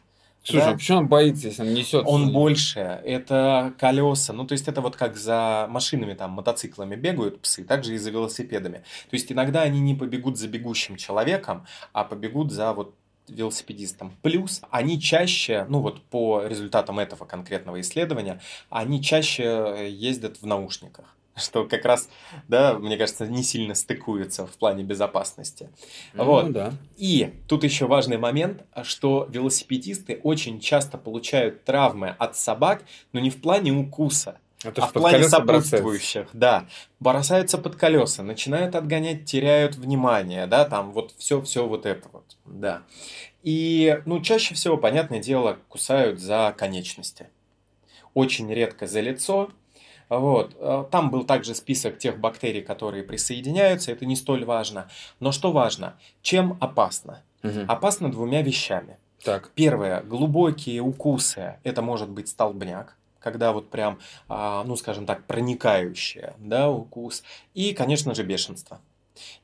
Слушай, 0.48 0.64
Да. 0.64 0.70
а 0.70 0.74
почему 0.74 0.98
он 0.98 1.08
боится, 1.08 1.48
если 1.48 1.62
он 1.62 1.74
несет? 1.74 2.04
Он 2.06 2.32
больше, 2.32 2.80
это 3.04 3.74
колеса, 3.78 4.32
ну 4.32 4.46
то 4.46 4.52
есть 4.52 4.66
это 4.66 4.80
вот 4.80 4.96
как 4.96 5.16
за 5.16 5.66
машинами, 5.68 6.14
там, 6.14 6.30
мотоциклами 6.30 6.96
бегают 6.96 7.40
псы, 7.42 7.64
так 7.64 7.84
же 7.84 7.94
и 7.94 7.98
за 7.98 8.10
велосипедами. 8.10 8.78
То 8.78 9.12
есть 9.12 9.30
иногда 9.30 9.62
они 9.62 9.80
не 9.80 9.94
побегут 9.94 10.38
за 10.38 10.48
бегущим 10.48 10.96
человеком, 10.96 11.66
а 11.92 12.04
побегут 12.04 12.50
за 12.50 12.72
вот 12.72 12.94
велосипедистом. 13.28 14.14
Плюс 14.22 14.62
они 14.70 14.98
чаще, 14.98 15.66
ну 15.68 15.80
вот 15.80 16.02
по 16.04 16.46
результатам 16.46 16.98
этого 16.98 17.26
конкретного 17.26 17.78
исследования, 17.82 18.40
они 18.70 19.02
чаще 19.02 19.86
ездят 19.90 20.40
в 20.40 20.46
наушниках. 20.46 21.14
Что 21.38 21.64
как 21.64 21.85
раз, 21.85 22.09
да, 22.49 22.75
мне 22.78 22.97
кажется, 22.97 23.26
не 23.26 23.42
сильно 23.42 23.75
стыкуется 23.75 24.47
в 24.47 24.57
плане 24.59 24.83
безопасности. 24.83 25.71
Ну, 26.14 26.25
Вот. 26.25 26.52
да. 26.52 26.73
И 26.97 27.35
тут 27.49 27.64
еще 27.64 27.87
важный 27.87 28.18
момент, 28.18 28.64
что 28.83 29.26
велосипедисты 29.30 30.21
очень 30.23 30.61
часто 30.61 30.99
получают 30.99 31.64
травмы 31.64 32.14
от 32.18 32.37
собак, 32.37 32.83
но 33.12 33.21
не 33.21 33.30
в 33.30 33.40
плане 33.40 33.73
укуса, 33.73 34.38
Это 34.64 34.83
а 34.83 34.87
в 34.88 34.92
плане 34.92 35.18
колеса 35.18 35.40
бросается. 35.40 35.70
сопутствующих. 35.77 36.29
Да, 36.33 36.66
бросаются 37.01 37.59
под 37.59 37.77
колеса, 37.77 38.22
начинают 38.22 38.74
отгонять, 38.74 39.24
теряют 39.24 39.77
внимание, 39.77 40.46
да, 40.46 40.64
там 40.64 40.92
вот 40.92 41.14
все-все 41.18 41.66
вот 41.66 41.87
это 41.87 42.09
вот, 42.12 42.37
да. 42.44 42.83
И, 43.44 44.03
ну, 44.05 44.20
чаще 44.20 44.55
всего, 44.55 44.77
понятное 44.77 45.20
дело, 45.20 45.59
кусают 45.68 46.18
за 46.20 46.53
конечности. 46.59 47.29
Очень 48.14 48.53
редко 48.53 48.87
за 48.88 49.01
лицо. 49.01 49.51
Вот. 50.09 50.57
Э, 50.59 50.85
Там 50.90 51.11
был 51.11 51.25
также 51.25 51.55
список 51.55 51.99
тех 51.99 52.18
бактерий, 52.18 52.62
которые 52.62 53.03
присоединяются, 53.03 53.92
это 53.92 54.07
не 54.07 54.16
столь 54.16 54.44
важно. 54.44 54.88
Но 55.21 55.33
что 55.33 55.53
важно, 55.53 55.94
чем 56.23 56.57
опасно? 56.61 57.23
Мгм. 57.42 57.64
Опасно 57.68 58.11
двумя 58.11 58.42
вещами. 58.42 58.97
Так. 59.23 59.51
Первое, 59.55 60.03
глубокие 60.03 60.81
укусы, 60.81 61.57
это 61.64 61.83
может 61.83 62.09
быть 62.09 62.29
столбняк, 62.29 62.97
когда 63.18 63.53
вот 63.53 63.68
прям, 63.68 63.99
а, 64.29 64.62
ну 64.64 64.77
скажем 64.77 65.07
так, 65.07 65.25
проникающее, 65.25 66.35
да, 66.38 66.71
укус. 66.71 67.23
И, 67.55 67.73
конечно 67.73 68.14
же, 68.14 68.23
бешенство. 68.23 68.81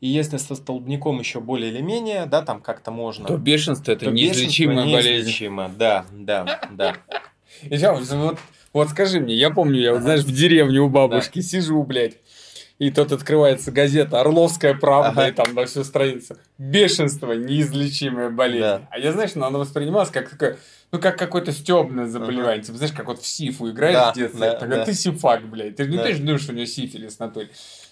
И 0.00 0.06
если 0.06 0.36
со 0.36 0.54
столбняком 0.54 1.18
еще 1.18 1.40
более 1.40 1.72
или 1.72 1.80
менее, 1.80 2.26
да, 2.26 2.42
там 2.42 2.60
как-то 2.60 2.92
можно... 2.92 3.26
То 3.26 3.36
бешенство 3.36 3.90
это 3.90 4.04
то 4.06 4.10
неизлечимая 4.12 4.76
бешенство 4.76 4.96
болезнь. 4.96 5.18
неизлечимо, 5.26 5.68
Да, 5.76 6.06
да, 6.12 6.60
да. 6.70 6.96
И 7.62 7.76
вот, 7.76 8.38
вот, 8.74 8.90
скажи 8.90 9.20
мне, 9.20 9.34
я 9.34 9.48
помню, 9.50 9.80
я 9.80 9.92
вот, 9.94 10.02
знаешь, 10.02 10.20
в 10.24 10.32
деревне 10.34 10.80
у 10.80 10.88
бабушки 10.90 11.40
сижу, 11.40 11.82
блядь, 11.84 12.18
и 12.80 12.90
тут 12.90 13.12
открывается 13.12 13.70
газета 13.70 14.20
«Орловская 14.20 14.74
правда», 14.74 15.10
Ага. 15.22 15.28
и 15.28 15.32
там 15.32 15.54
на 15.54 15.64
всю 15.64 15.84
страницу 15.84 16.36
«Бешенство, 16.58 17.32
неизлечимая 17.32 18.30
болезнь». 18.30 18.60
Да. 18.60 18.88
А 18.90 18.98
я, 18.98 19.12
знаешь, 19.12 19.36
ну, 19.36 19.44
оно 19.46 19.60
воспринималось 19.60 20.10
как 20.10 20.28
такое, 20.28 20.56
ну, 20.90 20.98
как 20.98 21.16
какое-то 21.16 21.52
стебное 21.52 22.06
заболевание. 22.06 22.64
Типа, 22.64 22.76
знаешь, 22.78 22.92
как 22.92 23.06
вот 23.06 23.20
в 23.22 23.26
сифу 23.26 23.70
играешь 23.70 23.94
Да, 23.94 24.10
в 24.12 24.14
детстве, 24.16 24.40
да, 24.40 24.52
так, 24.58 24.72
а 24.72 24.76
да. 24.76 24.84
ты 24.84 24.92
сифак, 24.92 25.48
блядь. 25.48 25.76
Ты 25.76 25.84
же 25.84 25.90
не 25.90 25.96
Да. 25.98 26.02
ты 26.04 26.14
же 26.14 26.18
думаешь, 26.18 26.40
что 26.42 26.52
у 26.52 26.56
него 26.56 26.66
сифилис 26.66 27.18
на 27.20 27.28
то. 27.28 27.42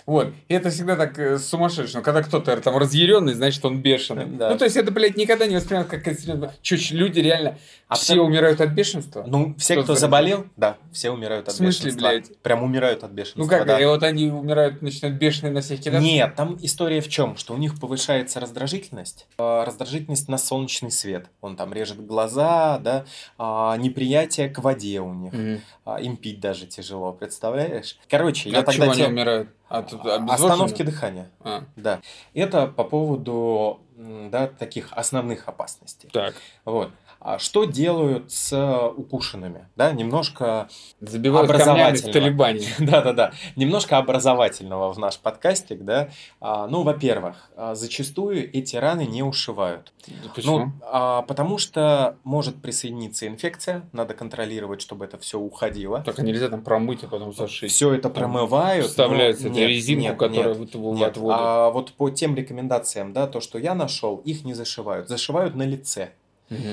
Вот. 0.06 0.32
И 0.48 0.54
это 0.54 0.70
всегда 0.70 0.96
так 0.96 1.18
э, 1.18 1.38
сумасшедше. 1.38 1.96
Но 1.98 2.02
когда 2.02 2.22
кто-то 2.22 2.56
там 2.60 2.76
разъяренный, 2.76 3.34
значит, 3.34 3.64
он 3.64 3.80
бешеный. 3.82 4.26
Да. 4.26 4.50
Ну, 4.50 4.58
то 4.58 4.64
есть, 4.64 4.76
это, 4.76 4.90
блядь, 4.90 5.16
никогда 5.16 5.46
не 5.46 5.56
воспринималось 5.56 5.90
как 5.90 6.00
какая-то 6.00 6.20
серьезная- 6.20 6.54
Чё, 6.62 6.76
ч- 6.76 6.94
люди 6.94 7.20
реально 7.20 7.58
А 7.88 7.94
все 7.94 8.14
потом- 8.14 8.26
умирают 8.28 8.60
от 8.60 8.70
бешенства? 8.70 9.24
Ну, 9.26 9.54
все, 9.58 9.74
Кто 9.74 9.84
кто 9.84 9.94
заболел? 9.94 10.38
заболел, 10.38 10.50
да, 10.56 10.76
все 10.92 11.10
умирают 11.10 11.48
от 11.48 11.54
В 11.54 11.56
смысле, 11.58 11.86
бешенства. 11.92 12.08
блядь? 12.08 12.38
Прям 12.42 12.62
умирают 12.62 13.04
от 13.04 13.10
бешенства, 13.12 13.40
Ну 13.42 13.48
как, 13.48 13.66
да. 13.66 13.80
и 13.80 13.84
вот 13.84 14.02
они 14.02 14.28
умирают, 14.30 14.82
начинают 14.82 15.18
бешеные 15.18 15.52
на 15.52 15.60
всех 15.60 15.80
кидаться? 15.80 16.00
Нет, 16.00 16.34
там 16.34 16.58
история 16.62 17.00
в 17.00 17.08
чем? 17.08 17.36
Что 17.36 17.54
у 17.54 17.56
них 17.58 17.78
повышается 17.78 18.40
раздражительность. 18.40 19.26
А, 19.38 19.64
Раздражительность 19.64 20.28
на 20.28 20.38
солнечный 20.38 20.90
свет. 20.90 21.26
Он 21.40 21.56
там 21.56 21.72
режет 21.72 22.04
глаза, 22.04 22.78
да. 22.78 23.04
а, 23.38 23.76
Неприятие 23.76 24.48
к 24.48 24.58
воде 24.58 25.00
у 25.00 25.12
них. 25.14 25.32
А, 25.84 26.00
Им 26.00 26.16
пить 26.16 26.40
даже 26.40 26.66
тяжело, 26.66 27.12
представляешь? 27.12 27.98
Короче, 28.08 28.50
я 28.50 28.60
От 28.60 28.72
чего 28.72 28.86
тогда 28.86 29.04
они 29.04 29.12
умирают? 29.12 29.48
От, 29.72 29.92
обезвоживания? 29.92 30.34
Остановки 30.34 30.82
дыхания. 30.82 31.30
А, 31.40 31.64
Да. 31.76 32.00
Это 32.34 32.66
по 32.66 32.84
поводу 32.84 33.80
да, 33.96 34.48
таких 34.48 34.92
основных 34.92 35.48
опасностей. 35.48 36.10
так. 36.12 36.34
Вот. 36.64 36.90
А 37.24 37.38
что 37.38 37.64
делают 37.64 38.32
с 38.32 38.90
укушенными? 38.96 39.68
Да, 39.76 39.92
немножко 39.92 40.68
Забивают 41.00 41.48
камнями 41.50 41.68
в 41.68 41.72
Образовательного. 41.72 42.12
Талибане. 42.12 42.66
Да-да-да. 42.80 43.32
Немножко 43.54 43.98
образовательного 43.98 44.92
в 44.92 44.98
наш 44.98 45.18
подкастик, 45.18 45.84
да. 45.84 46.08
А, 46.40 46.66
ну, 46.66 46.82
во-первых, 46.82 47.50
а, 47.56 47.74
зачастую 47.76 48.52
эти 48.52 48.74
раны 48.74 49.06
не 49.06 49.22
ушивают. 49.22 49.92
Почему? 50.34 50.58
Ну, 50.58 50.72
а, 50.82 51.22
потому 51.22 51.58
что 51.58 52.16
может 52.24 52.60
присоединиться 52.60 53.28
инфекция, 53.28 53.88
надо 53.92 54.14
контролировать, 54.14 54.80
чтобы 54.80 55.04
это 55.04 55.16
все 55.18 55.38
уходило. 55.38 56.00
Только 56.00 56.22
нельзя 56.22 56.48
там 56.48 56.62
промыть, 56.62 57.04
а 57.04 57.08
потом 57.08 57.32
зашить. 57.32 57.70
Все 57.70 57.92
это 57.92 58.02
Там 58.02 58.14
промывают. 58.14 58.86
Вставляется 58.86 59.44
но 59.44 59.50
эта 59.50 59.60
нет, 59.60 59.68
резинку, 59.68 60.02
нет, 60.02 60.18
которая 60.18 60.54
нет. 60.54 60.74
Нет, 60.74 61.18
а 61.20 61.70
вот 61.70 61.92
по 61.92 62.10
тем 62.10 62.34
рекомендациям, 62.34 63.12
да, 63.12 63.28
то, 63.28 63.40
что 63.40 63.58
я 63.58 63.74
нашел, 63.76 64.16
их 64.16 64.44
не 64.44 64.54
зашивают. 64.54 65.08
Зашивают 65.08 65.54
на 65.54 65.62
лице. 65.62 66.10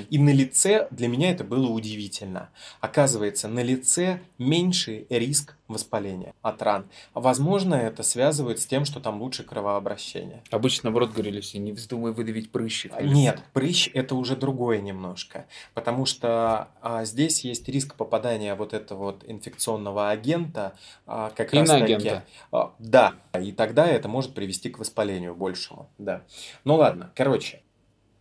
И 0.10 0.18
на 0.18 0.34
лице 0.34 0.88
для 0.92 1.08
меня 1.08 1.32
это 1.32 1.44
было 1.44 1.68
удивительно. 1.68 2.50
Оказывается, 2.82 3.48
на 3.48 3.62
лице 3.62 4.22
меньший 4.38 5.06
риск 5.10 5.56
воспаления 5.70 6.34
от 6.42 6.62
ран. 6.62 6.88
Возможно, 7.14 7.76
это 7.76 8.04
связывает 8.04 8.60
с 8.60 8.66
тем, 8.66 8.86
что 8.86 9.00
там 9.00 9.22
лучше 9.22 9.44
кровообращение. 9.44 10.44
Обычно, 10.50 10.90
наоборот, 10.90 11.14
говорили 11.14 11.40
все, 11.42 11.60
не 11.60 11.72
вздумай 11.72 12.12
выдавить 12.12 12.52
прыщик. 12.52 13.00
Нет, 13.00 13.42
прыщ 13.54 13.90
это 13.94 14.16
уже 14.16 14.36
другое 14.36 14.82
немножко, 14.82 15.46
потому 15.74 16.06
что 16.06 16.70
а, 16.82 17.06
здесь 17.06 17.44
есть 17.46 17.70
риск 17.70 17.96
попадания 17.96 18.56
вот 18.56 18.74
этого 18.74 19.06
вот 19.06 19.24
инфекционного 19.28 20.10
агента 20.10 20.74
а, 21.06 21.30
как 21.30 21.54
раз 21.54 21.70
таки. 21.70 21.94
Иноагента. 21.94 22.26
А, 22.52 22.74
да, 22.80 23.14
и 23.40 23.52
тогда 23.52 23.88
это 23.88 24.08
может 24.08 24.34
привести 24.34 24.70
к 24.70 24.80
воспалению 24.80 25.36
большему, 25.36 25.90
да. 25.98 26.24
Ну 26.64 26.76
ладно, 26.76 27.12
короче, 27.16 27.62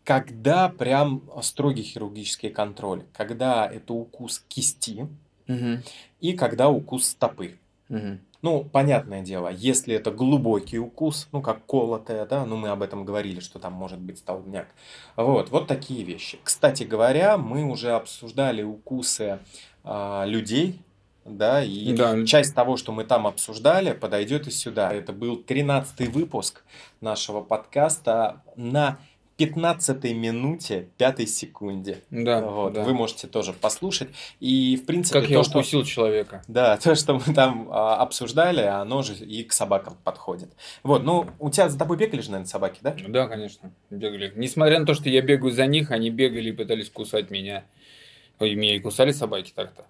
когда 0.09 0.71
прям 0.71 1.23
строгий 1.43 1.83
хирургический 1.83 2.49
контроль, 2.49 3.03
когда 3.13 3.67
это 3.67 3.93
укус 3.93 4.43
кисти 4.49 5.07
Мгм. 5.47 5.83
и 6.23 6.33
когда 6.33 6.71
укус 6.71 7.09
стопы. 7.09 7.59
Мгм. 7.91 8.21
Ну, 8.41 8.65
понятное 8.65 9.21
дело, 9.21 9.49
если 9.49 9.95
это 9.95 10.11
глубокий 10.11 10.79
укус, 10.79 11.29
ну, 11.31 11.43
как 11.43 11.67
колотая, 11.67 12.25
да, 12.25 12.47
ну, 12.47 12.57
мы 12.57 12.71
об 12.71 12.81
этом 12.83 13.05
говорили, 13.05 13.41
что 13.41 13.59
там 13.59 13.75
может 13.75 13.99
быть 13.99 14.17
столбняк. 14.17 14.69
Вот, 15.17 15.51
вот 15.51 15.67
такие 15.67 16.05
вещи. 16.05 16.39
Кстати 16.43 16.85
говоря, 16.85 17.37
мы 17.37 17.65
уже 17.67 17.91
обсуждали 17.91 18.63
укусы 18.63 19.41
а, 19.85 20.25
людей, 20.25 20.81
да, 21.27 21.63
и 21.63 21.95
Да. 21.95 22.25
часть 22.25 22.55
того, 22.55 22.79
что 22.79 22.93
мы 22.93 23.05
там 23.05 23.27
обсуждали, 23.27 23.93
подойдет 23.93 24.47
и 24.47 24.51
сюда. 24.51 24.91
Это 24.91 25.13
был 25.13 25.37
13 25.37 26.07
выпуск 26.09 26.65
нашего 27.03 27.43
подкаста 27.43 28.43
на 28.57 28.99
15 29.39 30.03
минуте 30.15 30.89
5 30.99 31.29
секунде. 31.31 32.01
Да, 32.11 32.41
Вот, 32.43 32.73
да. 32.73 32.83
вы 32.83 32.93
можете 32.93 33.29
тоже 33.29 33.53
послушать. 33.53 34.09
И, 34.41 34.77
в 34.77 34.85
принципе, 34.85 35.21
Как 35.21 35.31
я 35.31 35.37
то, 35.39 35.45
что... 35.45 35.59
укусил 35.59 35.85
человека. 35.85 36.43
Да, 36.49 36.77
то, 36.83 36.95
что 36.97 37.15
мы 37.15 37.33
там 37.35 37.69
а, 37.71 37.97
обсуждали, 38.03 38.63
оно 38.63 39.03
же 39.03 39.15
и 39.15 39.45
к 39.45 39.53
собакам 39.53 39.97
подходит. 40.03 40.51
Вот, 40.83 41.05
ну, 41.05 41.27
у 41.39 41.51
тебя 41.51 41.69
за 41.69 41.79
тобой 41.79 41.97
бегали 41.97 42.21
же, 42.21 42.33
наверное, 42.33 42.49
собаки, 42.51 42.81
да? 42.83 42.97
Да, 43.07 43.29
конечно, 43.29 43.73
бегали. 43.91 44.33
Несмотря 44.35 44.81
на 44.81 44.87
то, 44.87 44.95
что 44.95 45.09
я 45.09 45.23
бегаю 45.23 45.53
за 45.53 45.67
них, 45.67 45.93
они 45.93 46.11
бегали 46.11 46.49
и 46.49 46.53
пытались 46.53 46.91
кусать 46.91 47.31
меня. 47.31 47.63
Ой, 48.41 48.57
меня 48.57 48.75
и 48.75 48.81
кусали 48.81 49.13
собаки 49.13 49.53
так-то. 49.55 49.85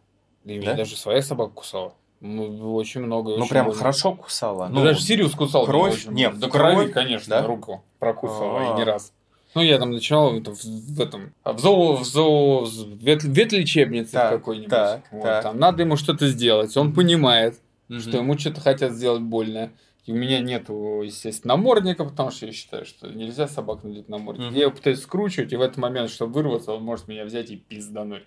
И 0.44 0.58
меня 0.58 0.72
Да? 0.72 0.76
даже 0.76 0.94
своя 0.96 1.22
собака 1.22 1.52
кусала. 1.54 1.94
Ну, 2.20 2.74
очень 2.74 3.00
много. 3.00 3.30
Ну, 3.30 3.36
очень 3.42 3.48
прям 3.48 3.64
больно. 3.66 3.78
хорошо 3.78 4.12
кусала. 4.14 4.68
Ну, 4.68 4.82
даже 4.82 5.00
Сириус 5.00 5.32
кусал. 5.34 5.64
кровь? 5.64 5.94
очень 5.94 6.10
Нет. 6.12 6.38
До 6.38 6.48
кровь, 6.50 6.74
крови, 6.74 6.92
конечно, 6.92 7.30
да? 7.40 7.46
руку 7.46 7.82
прокусала, 7.98 8.72
А. 8.72 8.74
и 8.74 8.76
не 8.78 8.84
раз. 8.84 9.12
Ну, 9.58 9.64
я 9.64 9.78
там 9.78 9.90
начинал 9.90 10.36
это 10.38 10.52
в, 10.54 10.64
в 10.64 11.00
этом, 11.00 11.32
а 11.42 11.52
в 11.52 11.58
зоо, 11.58 11.96
в 11.96 12.04
зоо, 12.04 12.64
в 12.64 13.02
вет, 13.02 13.24
ветлечебнице 13.24 14.12
Так, 14.12 14.30
какой-нибудь. 14.30 14.70
так, 14.70 15.02
Вот, 15.10 15.22
так. 15.22 15.42
Там 15.42 15.58
надо 15.58 15.82
ему 15.82 15.96
что-то 15.96 16.28
сделать. 16.28 16.76
Он 16.76 16.92
понимает, 16.92 17.58
Мгм. 17.88 18.00
что 18.00 18.16
ему 18.18 18.38
что-то 18.38 18.60
хотят 18.60 18.92
сделать 18.92 19.22
больно. 19.22 19.70
И 20.06 20.12
у 20.12 20.14
меня 20.14 20.38
нету, 20.40 21.02
естественно, 21.02 21.56
намордника, 21.56 22.04
потому 22.04 22.30
что 22.30 22.46
я 22.46 22.52
считаю, 22.52 22.86
что 22.86 23.08
нельзя 23.08 23.48
собак 23.48 23.82
надеть 23.82 24.08
намордник. 24.08 24.46
Мгм. 24.46 24.54
Я 24.54 24.62
его 24.62 24.70
пытаюсь 24.70 25.02
скручивать, 25.02 25.52
и 25.52 25.56
в 25.56 25.60
этот 25.60 25.76
момент, 25.76 26.10
чтобы 26.10 26.32
вырваться, 26.34 26.72
он 26.72 26.82
может 26.84 27.08
меня 27.08 27.24
взять 27.24 27.50
и 27.50 27.56
пиздануть. 27.56 28.22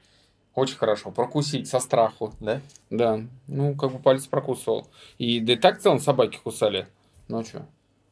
Очень 0.53 0.75
хорошо. 0.75 1.11
Прокусить 1.11 1.67
со 1.69 1.79
страху. 1.79 2.33
Да? 2.41 2.59
Да. 2.89 3.21
Ну, 3.47 3.73
как 3.75 3.93
бы 3.93 3.99
палец 3.99 4.27
прокусывал. 4.27 4.89
И 5.17 5.39
да 5.39 5.53
и 5.53 5.55
так 5.55 5.79
в 5.79 5.81
целом 5.81 5.99
собаки 5.99 6.39
кусали. 6.43 6.87
Ну, 7.29 7.39
а? 7.53 7.65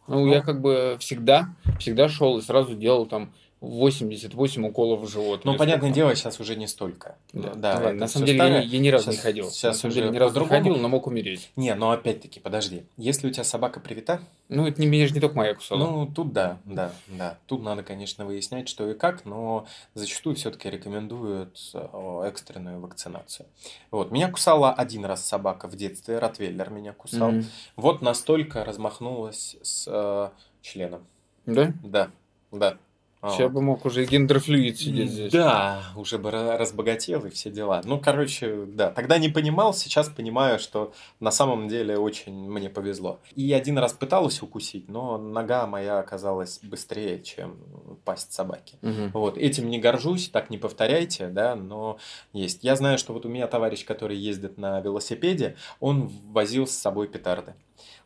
Ну, 0.10 0.26
я 0.26 0.42
как 0.42 0.60
бы 0.60 0.98
всегда, 1.00 1.50
всегда 1.80 2.10
шел 2.10 2.38
и 2.40 2.42
сразу 2.42 2.76
делал 2.76 3.06
там 3.06 3.32
88 3.62 4.66
уколов 4.68 5.02
в 5.02 5.08
живот. 5.12 5.44
Ну, 5.44 5.58
понятное 5.58 5.90
сколько. 5.90 5.96
дело, 5.96 6.16
сейчас 6.16 6.40
уже 6.40 6.56
не 6.56 6.66
столько. 6.68 7.18
Да, 7.34 7.54
Да, 7.56 7.80
Ну, 7.80 7.86
это 7.88 7.94
на 7.96 8.08
самом 8.08 8.26
деле 8.26 8.38
я, 8.38 8.44
старое. 8.46 8.62
не- 8.64 8.68
я 8.70 8.80
ни 8.80 8.88
разу 8.88 9.10
не 9.10 9.16
Щас- 9.16 9.24
ходил. 9.24 9.52
щас 9.52 9.64
на 9.64 9.74
самом 9.74 9.94
деле 9.94 10.06
уже 10.08 10.14
ни 10.14 10.18
разу 10.18 10.40
не 10.40 10.46
ходил, 10.48 10.76
но 10.78 10.88
мог 10.88 11.08
умереть. 11.08 11.52
Не, 11.58 11.76
но 11.76 11.92
опять-таки, 11.92 12.40
подожди. 12.40 12.84
Если 12.96 13.28
у 13.28 13.32
тебя 13.32 13.44
собака 13.44 13.80
привита, 13.82 14.22
Ну, 14.48 14.66
это 14.66 14.80
не 14.82 14.88
меня 14.88 15.08
же 15.08 15.14
не 15.14 15.20
только 15.20 15.36
моя 15.36 15.54
кусала. 15.56 15.78
ну, 15.80 16.08
тут 16.08 16.32
да, 16.32 16.58
да, 16.66 16.92
да. 17.08 17.38
Тут 17.48 17.62
надо, 17.62 17.84
конечно, 17.84 18.26
выяснять, 18.26 18.70
что 18.70 18.90
и 18.90 18.94
как, 18.94 19.26
но 19.26 19.68
зачастую 19.94 20.36
все-таки 20.38 20.70
рекомендуют 20.70 21.60
э, 21.74 22.22
экстренную 22.28 22.80
вакцинацию. 22.80 23.46
Вот. 23.92 24.12
Меня 24.12 24.32
кусала 24.32 24.72
один 24.72 25.04
раз 25.06 25.26
собака 25.26 25.68
в 25.68 25.76
детстве, 25.76 26.18
Ротвейлер 26.18 26.70
меня 26.70 26.94
кусал. 26.94 27.32
Мгм. 27.32 27.46
Вот 27.76 28.02
настолько 28.02 28.64
размахнулась 28.64 29.58
с 29.62 29.86
э, 29.88 30.30
членом. 30.62 31.06
Да? 31.46 31.74
Да, 31.84 32.10
да. 32.52 32.78
А, 33.22 33.32
Сейчас 33.32 33.52
бы 33.52 33.62
мог 33.62 33.84
уже 33.86 34.04
и 34.04 34.06
гендерфлюид 34.08 34.80
сидеть 34.80 35.12
здесь. 35.12 35.32
Да, 35.34 35.82
уже 35.98 36.18
бы 36.18 36.30
ра- 36.30 36.56
разбогател 36.56 37.26
и 37.26 37.30
все 37.30 37.50
дела. 37.50 37.82
Ну, 37.84 38.00
короче, 38.00 38.64
да, 38.66 38.92
тогда 38.92 39.18
не 39.18 39.28
понимал, 39.28 39.74
сейчас 39.74 40.08
понимаю, 40.08 40.58
что 40.58 40.94
на 41.20 41.30
самом 41.30 41.68
деле 41.68 41.98
очень 41.98 42.34
мне 42.34 42.70
повезло. 42.70 43.20
И 43.36 43.52
один 43.52 43.78
раз 43.78 43.92
пыталась 43.92 44.42
укусить, 44.42 44.88
но 44.88 45.18
нога 45.18 45.68
моя 45.68 46.00
оказалась 46.00 46.60
быстрее, 46.64 47.22
чем 47.22 47.58
пасть 48.06 48.32
собаки. 48.32 48.78
Мгм. 48.82 49.12
Вот, 49.14 49.38
этим 49.38 49.70
не 49.70 49.80
горжусь, 49.80 50.30
так 50.30 50.50
не 50.50 50.58
повторяйте, 50.58 51.28
да, 51.28 51.56
но 51.56 51.98
есть. 52.32 52.64
Я 52.64 52.78
знаю, 52.78 52.98
что 52.98 53.12
вот 53.12 53.26
у 53.26 53.30
меня 53.30 53.48
товарищ, 53.48 53.84
который 53.84 54.16
ездит 54.16 54.58
на 54.58 54.80
велосипеде, 54.80 55.58
он 55.82 56.08
возил 56.32 56.68
с 56.68 56.72
собой 56.72 57.10
петарды. 57.10 57.54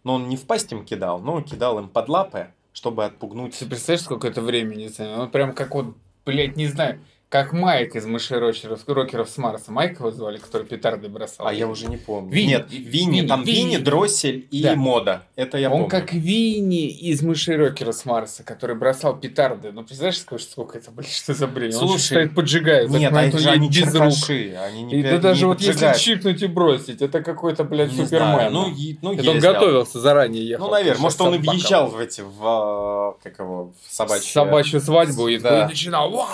Но 0.03 0.15
он 0.15 0.27
не 0.27 0.37
в 0.37 0.45
пасть 0.47 0.71
им 0.71 0.83
кидал, 0.85 1.19
но 1.19 1.41
кидал 1.41 1.77
им 1.77 1.87
под 1.87 2.09
лапы, 2.09 2.47
чтобы 2.73 3.05
отпугнуть. 3.05 3.57
Ты 3.57 3.65
представляешь, 3.65 4.03
сколько 4.03 4.27
это 4.27 4.41
времени 4.41 4.87
заняло? 4.87 5.23
Он 5.23 5.31
прям 5.31 5.53
как 5.53 5.73
вот, 5.75 5.95
блядь, 6.25 6.57
не 6.57 6.67
знаю, 6.67 6.99
как 7.33 7.51
Майк 7.51 7.95
из 7.95 8.05
мышей 8.05 8.37
рокеров, 8.37 8.81
рокеров 8.85 9.27
с 9.27 9.37
Марса. 9.39 9.71
Майка 9.71 10.03
его 10.03 10.11
звали, 10.11 10.37
который 10.37 10.67
петарды 10.67 11.09
бросал. 11.09 11.47
А 11.47 11.51
я 11.51 11.67
уже 11.67 11.87
не 11.87 11.97
помню. 11.97 12.31
Винни. 12.31 12.49
Нет, 12.51 12.67
Винни, 12.69 13.17
Винни, 13.17 13.27
там 13.27 13.43
Винни. 13.43 13.57
Винни, 13.71 13.77
Дроссель 13.77 14.47
и 14.51 14.61
Да. 14.61 14.75
Мода. 14.75 15.23
Это 15.35 15.57
я 15.57 15.69
Он 15.71 15.85
помню. 15.85 15.89
как 15.89 16.13
Винни 16.13 16.89
из 16.89 17.23
мышей 17.23 17.55
рокера 17.55 17.91
с 17.91 18.05
Марса, 18.05 18.43
который 18.43 18.75
бросал 18.75 19.17
петарды. 19.17 19.71
Ну, 19.71 19.81
представляешь, 19.81 20.19
сколько, 20.19 20.43
сколько 20.43 20.77
это, 20.77 20.91
блядь, 20.91 21.11
что 21.11 21.33
за 21.33 21.47
бред? 21.47 21.73
Он 21.73 21.79
Слушай, 21.87 21.97
же 21.97 22.03
стоит, 22.05 22.35
поджигает. 22.35 22.89
Нет, 22.91 23.11
а 23.11 23.23
это 23.23 23.39
же 23.39 23.47
он 23.49 23.55
они 23.55 23.71
черкаши, 23.71 24.53
они 24.63 24.83
не 24.83 24.99
И 24.99 25.01
да 25.01 25.17
даже 25.17 25.39
не 25.41 25.45
вот 25.47 25.59
если 25.59 25.71
поджигают. 25.71 25.97
чикнуть 25.97 26.41
и 26.43 26.45
бросить, 26.45 27.01
это 27.01 27.23
какой-то, 27.23 27.63
блядь, 27.63 27.93
Не 27.93 28.05
супермен. 28.05 28.33
знаю, 28.35 28.51
Ну, 28.51 28.71
е- 28.75 28.95
ну, 29.01 29.13
это 29.15 29.31
он 29.31 29.39
готовился 29.39 29.99
заранее 29.99 30.47
ехал. 30.47 30.65
Ну, 30.67 30.71
наверное, 30.71 31.01
может, 31.01 31.19
он 31.19 31.33
и 31.33 31.39
въезжал 31.39 31.87
в 31.89 31.97
эти, 31.97 32.21
в, 32.21 32.41
а, 32.45 33.15
как 33.23 33.39
его, 33.39 33.71
в 33.89 33.91
собачьи... 33.91 34.31
собачью 34.31 34.79
свадьбу 34.79 35.27
и 35.29 35.39
Да. 35.39 35.67
начинал. 35.67 36.13
«Уа!» 36.13 36.27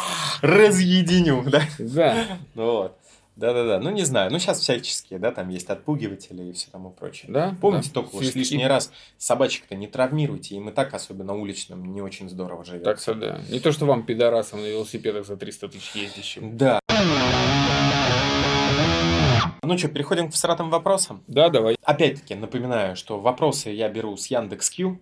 Разъединю, 0.89 1.43
да? 1.49 1.61
Да. 1.77 2.25
Вот. 2.55 2.95
Да-да-да, 3.35 3.79
ну 3.79 3.89
не 3.89 4.03
знаю, 4.03 4.29
ну 4.33 4.39
сейчас 4.39 4.59
всяческие, 4.59 5.17
да, 5.17 5.31
там 5.31 5.47
есть 5.47 5.69
отпугиватели 5.69 6.49
и 6.49 6.51
все 6.51 6.69
тому 6.71 6.89
прочее. 6.89 7.31
Да? 7.31 7.55
Помните 7.61 7.87
да. 7.87 8.01
только 8.01 8.17
уж 8.17 8.35
лишний 8.35 8.67
раз 8.67 8.91
собачек-то 9.17 9.75
не 9.75 9.87
травмируйте, 9.87 10.55
им 10.55 10.67
и 10.67 10.73
так, 10.73 10.93
особенно 10.93 11.33
уличным, 11.33 11.93
не 11.93 12.01
очень 12.01 12.29
здорово 12.29 12.65
живет. 12.65 12.83
Так 12.83 12.99
что 12.99 13.13
да. 13.13 13.39
Не 13.49 13.61
то, 13.61 13.71
что 13.71 13.85
вам, 13.85 14.03
пидорасам, 14.03 14.59
на 14.61 14.65
велосипедах 14.65 15.25
за 15.25 15.37
300 15.37 15.69
тысяч 15.69 15.95
ездящим. 15.95 16.57
Да. 16.57 16.81
Ну 19.63 19.77
что, 19.77 19.87
переходим 19.87 20.29
к 20.29 20.33
всратым 20.33 20.69
вопросам. 20.69 21.23
Да, 21.27 21.47
давай. 21.47 21.77
Опять-таки 21.83 22.35
напоминаю, 22.35 22.97
что 22.97 23.21
вопросы 23.21 23.69
я 23.69 23.87
беру 23.87 24.17
с 24.17 24.27
Яндекс.Кью, 24.27 24.99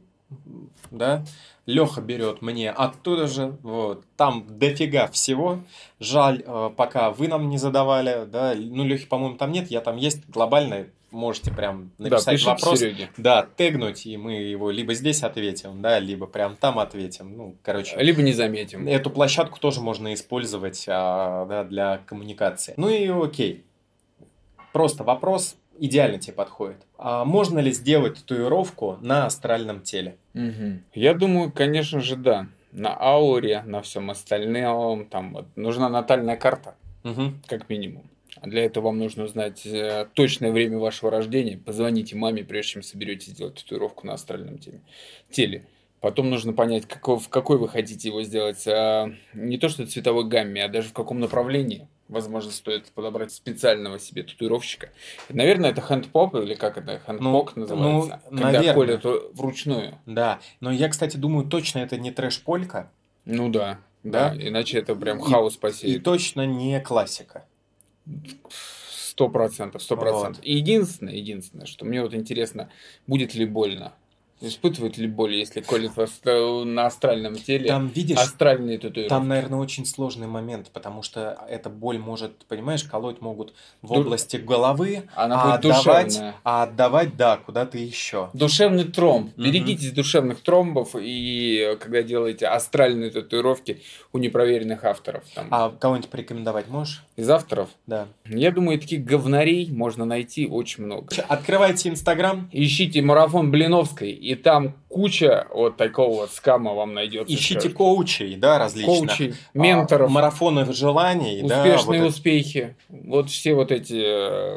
да, 0.91 1.25
Леха 1.67 2.01
берет 2.01 2.41
мне 2.41 2.71
оттуда 2.71 3.27
же, 3.27 3.57
вот, 3.61 4.05
там 4.15 4.45
дофига 4.47 5.07
всего, 5.07 5.59
жаль, 5.99 6.41
э, 6.45 6.71
пока 6.75 7.11
вы 7.11 7.27
нам 7.27 7.49
не 7.49 7.57
задавали, 7.57 8.25
да, 8.25 8.53
ну, 8.57 8.85
Лехи, 8.85 9.05
по-моему, 9.05 9.35
там 9.35 9.51
нет, 9.51 9.69
я 9.69 9.81
там 9.81 9.97
есть, 9.97 10.27
глобально, 10.29 10.87
можете 11.11 11.51
прям 11.53 11.91
Да, 11.97 12.09
написать 12.09 12.35
пишите 12.35 12.51
вопрос, 12.51 12.79
Сереге. 12.79 13.09
да, 13.17 13.45
тегнуть, 13.57 14.05
и 14.05 14.15
мы 14.15 14.35
его 14.35 14.71
либо 14.71 14.93
здесь 14.93 15.23
ответим, 15.23 15.81
да, 15.81 15.99
либо 15.99 16.25
прям 16.25 16.55
там 16.55 16.79
ответим, 16.79 17.35
ну, 17.35 17.55
короче. 17.61 17.97
Либо 17.97 18.21
не 18.21 18.31
заметим. 18.31 18.87
Эту 18.87 19.09
площадку 19.09 19.59
тоже 19.59 19.81
можно 19.81 20.13
использовать 20.13 20.85
а, 20.87 21.45
да, 21.47 21.65
для 21.65 21.97
коммуникации. 22.05 22.75
Ну 22.77 22.87
и 22.89 23.07
окей. 23.09 23.65
Просто 24.71 25.03
вопрос 25.03 25.57
идеально 25.79 26.19
тебе 26.19 26.33
подходит. 26.33 26.77
А 26.97 27.25
можно 27.25 27.59
ли 27.59 27.71
сделать 27.71 28.15
татуировку 28.15 28.97
на 29.01 29.25
астральном 29.25 29.81
теле? 29.81 30.17
Мгм. 30.33 30.83
Я 30.93 31.13
думаю, 31.13 31.51
конечно 31.51 31.99
же, 32.01 32.15
да. 32.15 32.47
На 32.71 32.95
ауре, 32.99 33.63
на 33.65 33.81
всем 33.81 34.11
остальном, 34.11 35.05
там 35.05 35.33
вот, 35.33 35.45
нужна 35.55 35.89
натальная 35.89 36.35
карта, 36.37 36.75
Мгм. 37.03 37.41
как 37.47 37.69
минимум. 37.69 38.03
Для 38.43 38.65
этого 38.65 38.85
вам 38.87 38.99
нужно 38.99 39.23
узнать 39.23 39.65
э, 39.65 40.05
точное 40.13 40.51
время 40.51 40.77
вашего 40.77 41.09
рождения. 41.09 41.57
Позвоните 41.57 42.15
маме, 42.15 42.43
прежде 42.43 42.73
чем 42.73 42.83
соберетесь 42.83 43.29
сделать 43.33 43.55
татуировку 43.55 44.05
на 44.05 44.13
астральном 44.13 44.59
теме, 44.59 44.81
теле. 45.31 45.65
Потом 46.01 46.29
нужно 46.29 46.53
понять, 46.53 46.85
какой, 46.85 47.17
в 47.17 47.29
какой 47.29 47.57
вы 47.57 47.67
хотите 47.67 48.09
его 48.09 48.21
сделать. 48.21 48.63
а, 48.67 49.11
не 49.33 49.57
то, 49.57 49.69
что 49.69 49.87
цветовой 49.87 50.25
гамме, 50.27 50.63
а 50.63 50.67
даже 50.67 50.89
в 50.89 50.93
каком 50.93 51.19
направлении. 51.19 51.87
Возможно, 52.07 52.51
стоит 52.51 52.85
подобрать 52.93 53.33
специального 53.33 53.99
себе 53.99 54.23
татуировщика. 54.23 54.89
Наверное, 55.27 55.71
это 55.71 55.81
хэндпоп, 55.81 56.35
или 56.35 56.53
как 56.53 56.77
это, 56.77 56.99
хэндпок 56.99 57.55
Ну, 57.55 57.61
называется. 57.61 58.21
ну, 58.31 58.37
когда 58.37 58.51
наверное. 58.59 58.97
колят 58.97 59.05
вручную. 59.33 59.97
Да, 60.05 60.39
но 60.61 60.71
я, 60.71 60.87
кстати, 60.87 61.17
думаю, 61.17 61.45
точно 61.47 61.79
это 61.79 61.97
не 61.97 62.11
трэш-полька 62.11 62.89
Ну 63.25 63.49
да, 63.49 63.79
да, 64.03 64.29
Да? 64.29 64.35
иначе 64.47 64.79
это 64.79 64.95
прям 64.95 65.19
И- 65.19 65.29
хаос 65.29 65.55
и 65.55 65.59
посеет. 65.59 66.03
точно 66.03 66.45
не 66.45 66.79
классика. 66.79 67.45
Сто 68.89 69.27
процентов, 69.29 69.81
сто 69.83 69.97
процентов. 69.97 70.43
И 70.45 70.53
единственное, 70.53 71.13
единственное, 71.13 71.65
что 71.65 71.83
мне 71.85 72.01
вот 72.01 72.13
интересно, 72.13 72.69
будет 73.07 73.33
ли 73.33 73.45
больно. 73.45 73.93
Испытывает 74.39 74.97
ли 74.97 75.07
боль, 75.07 75.33
если 75.35 75.61
колет 75.61 75.91
на 76.65 76.85
астральном 76.85 77.35
теле 77.35 77.67
Там, 77.69 77.87
видишь, 77.87 78.17
астральные 78.19 78.77
татуировки? 78.77 79.09
там, 79.09 79.27
наверное, 79.27 79.57
очень 79.59 79.85
сложный 79.85 80.27
момент, 80.27 80.69
потому 80.71 81.01
что 81.01 81.37
эта 81.49 81.69
боль 81.69 81.97
может, 81.97 82.45
понимаешь, 82.47 82.83
колоть 82.83 83.19
могут 83.21 83.53
в 83.81 83.87
Ду- 83.93 84.01
области 84.01 84.37
головы, 84.37 85.03
Она 85.15 85.41
а 85.41 85.45
будет 85.57 85.65
отдавать, 85.73 86.05
душевная. 86.07 86.35
а 86.43 86.63
отдавать, 86.63 87.17
да, 87.17 87.37
куда-то 87.37 87.77
еще. 87.79 88.29
Душевный 88.33 88.83
тромб. 88.83 89.31
Берегитесь 89.37 89.91
душевных 89.91 90.41
тромбов, 90.41 90.95
и 90.99 91.75
когда 91.79 92.03
делаете 92.03 92.45
астральные 92.47 93.09
татуировки 93.09 93.81
у 94.13 94.19
непроверенных 94.19 94.83
авторов. 94.83 95.23
Там, 95.33 95.47
А 95.49 95.69
кого-нибудь 95.71 96.09
порекомендовать 96.09 96.67
можешь? 96.67 97.03
Из 97.15 97.27
авторов, 97.29 97.69
Да. 97.87 98.07
я 98.25 98.51
думаю, 98.51 98.79
таких 98.79 99.03
говнарей 99.03 99.71
можно 99.71 100.05
найти 100.05 100.45
очень 100.45 100.83
много. 100.83 101.07
Открывайте 101.27 101.89
Инстаграм, 101.89 102.49
Ищите 102.51 103.01
марафон 103.01 103.49
Блиновской, 103.51 104.11
и 104.31 104.35
там 104.35 104.73
куча 104.89 105.47
вот 105.53 105.77
такого 105.77 106.21
вот 106.21 106.31
скама 106.31 106.73
вам 106.73 106.93
найдется. 106.93 107.33
ищите 107.33 107.69
коучей, 107.69 108.35
да, 108.35 108.57
различных. 108.59 108.97
коучей, 109.09 109.33
а, 109.53 109.57
менторов, 109.57 110.09
марафонов 110.11 110.75
желаний, 110.75 111.41
да, 111.43 111.63
успешные 111.63 112.01
вот 112.01 112.07
это. 112.07 112.15
успехи. 112.15 112.75
Вот 112.89 113.29
все 113.29 113.53
вот 113.53 113.71
эти... 113.71 114.01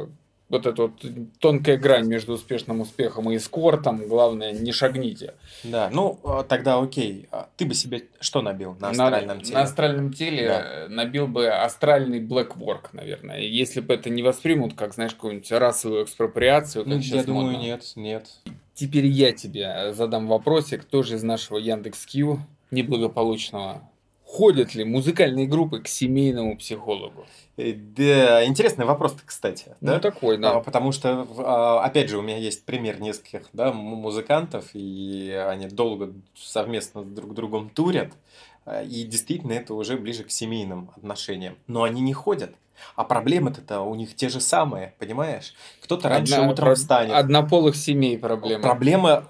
э, 0.04 0.06
Вот 0.50 0.66
эта 0.66 0.82
вот 0.82 0.94
тонкая 1.38 1.76
грань 1.76 2.08
между 2.08 2.32
успешным 2.32 2.80
успехом 2.80 3.30
и 3.30 3.36
эскортом, 3.36 4.08
главное, 4.08 4.50
не 4.52 4.72
шагните. 4.72 5.34
Да, 5.62 5.88
ну 5.92 6.18
а, 6.24 6.42
тогда 6.42 6.80
окей. 6.82 7.28
А 7.30 7.46
Ты 7.56 7.66
бы 7.66 7.74
себе 7.74 8.02
что 8.18 8.42
набил 8.42 8.72
на 8.80 8.90
На- 8.90 9.04
астральном 9.04 9.40
теле? 9.42 9.54
На 9.56 9.62
астральном 9.62 10.12
теле 10.12 10.48
Да. 10.48 10.60
э, 10.64 10.88
набил 10.88 11.28
бы 11.28 11.46
астральный 11.50 12.18
black 12.20 12.56
work, 12.56 12.88
наверное. 12.92 13.38
Если 13.38 13.78
бы 13.80 13.94
это 13.94 14.10
не 14.10 14.22
воспримут, 14.24 14.74
как, 14.74 14.92
знаешь, 14.94 15.14
какую-нибудь 15.14 15.52
расовую 15.52 16.02
экспроприацию, 16.04 16.82
Ну, 16.84 16.96
я 16.98 17.22
думаю, 17.22 17.52
модно. 17.52 17.62
нет, 17.62 17.82
нет. 17.94 18.26
Теперь 18.80 19.04
я 19.04 19.32
тебе 19.32 19.92
задам 19.92 20.26
вопросик, 20.26 20.86
тоже 20.86 21.16
из 21.16 21.22
нашего 21.22 21.58
Яндекс.Кью, 21.58 22.40
неблагополучного. 22.70 23.82
Ходят 24.24 24.74
ли 24.74 24.84
музыкальные 24.84 25.46
группы 25.46 25.80
к 25.80 25.86
семейному 25.86 26.56
психологу? 26.56 27.26
Э, 27.58 27.74
Да, 27.74 28.42
интересный 28.46 28.86
вопрос, 28.86 29.14
кстати. 29.26 29.76
Да? 29.82 29.96
Ну, 29.96 30.00
такой, 30.00 30.38
да. 30.38 30.52
А, 30.52 30.60
Потому 30.60 30.92
что, 30.92 31.26
а, 31.40 31.84
опять 31.84 32.08
же, 32.08 32.16
у 32.16 32.22
меня 32.22 32.38
есть 32.38 32.64
пример 32.64 33.02
нескольких 33.02 33.50
да, 33.52 33.70
музыкантов, 33.70 34.70
и 34.72 35.30
они 35.30 35.68
долго 35.68 36.14
совместно 36.34 37.04
друг 37.04 37.32
с 37.32 37.34
другом 37.34 37.68
турят, 37.68 38.14
а, 38.64 38.82
и 38.82 39.04
действительно 39.04 39.52
это 39.52 39.74
уже 39.74 39.98
ближе 39.98 40.24
к 40.24 40.30
семейным 40.30 40.90
отношениям. 40.96 41.58
Но 41.66 41.82
они 41.82 42.00
не 42.00 42.14
ходят. 42.14 42.54
А 42.96 43.04
проблемы-то 43.04 43.80
у 43.82 43.94
них 43.94 44.14
те 44.16 44.28
же 44.28 44.40
самые, 44.40 44.94
понимаешь? 44.98 45.54
Кто-то 45.82 46.08
раньше 46.08 46.34
Одна- 46.34 46.50
утром 46.50 46.66
про- 46.66 46.74
встанет. 46.74 47.12
Однополых 47.14 47.76
семей 47.76 48.18
проблема. 48.18 48.62
Проблема 48.62 49.24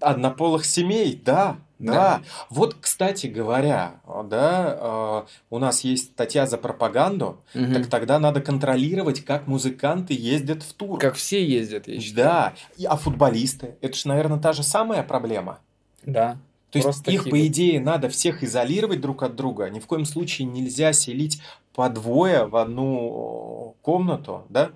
однополых 0.00 0.64
семей, 0.64 1.20
да, 1.24 1.56
да. 1.78 1.92
Да. 1.92 2.20
Вот, 2.50 2.76
кстати 2.80 3.26
говоря, 3.26 4.00
да, 4.24 4.78
э, 4.80 5.32
у 5.50 5.58
нас 5.58 5.82
есть 5.82 6.12
статья 6.12 6.46
за 6.46 6.58
пропаганду, 6.58 7.40
Мгм. 7.54 7.74
так 7.74 7.86
тогда 7.88 8.18
надо 8.18 8.40
контролировать, 8.40 9.24
как 9.24 9.46
музыканты 9.46 10.14
ездят 10.14 10.62
в 10.62 10.72
тур. 10.74 10.98
Как 10.98 11.14
все 11.14 11.44
ездят, 11.44 11.88
я 11.88 12.00
считаю. 12.00 12.16
Да, 12.26 12.52
И- 12.76 12.84
а 12.84 12.96
футболисты, 12.96 13.76
это 13.80 13.96
же, 13.96 14.08
наверное, 14.08 14.38
та 14.38 14.52
же 14.52 14.62
самая 14.62 15.02
проблема. 15.02 15.58
Да. 16.04 16.36
То 16.70 16.78
есть 16.78 16.88
их, 16.88 17.04
такие 17.04 17.30
по 17.30 17.46
идее, 17.46 17.80
надо 17.80 18.08
всех 18.08 18.42
изолировать 18.42 19.00
друг 19.00 19.22
от 19.22 19.36
друга. 19.36 19.70
Ни 19.70 19.78
в 19.78 19.86
коем 19.86 20.04
случае 20.04 20.46
нельзя 20.48 20.92
селить 20.92 21.40
по 21.74 21.88
двое 21.88 22.46
в 22.46 22.56
одну 22.56 23.76
комнату, 23.82 24.46
да? 24.48 24.70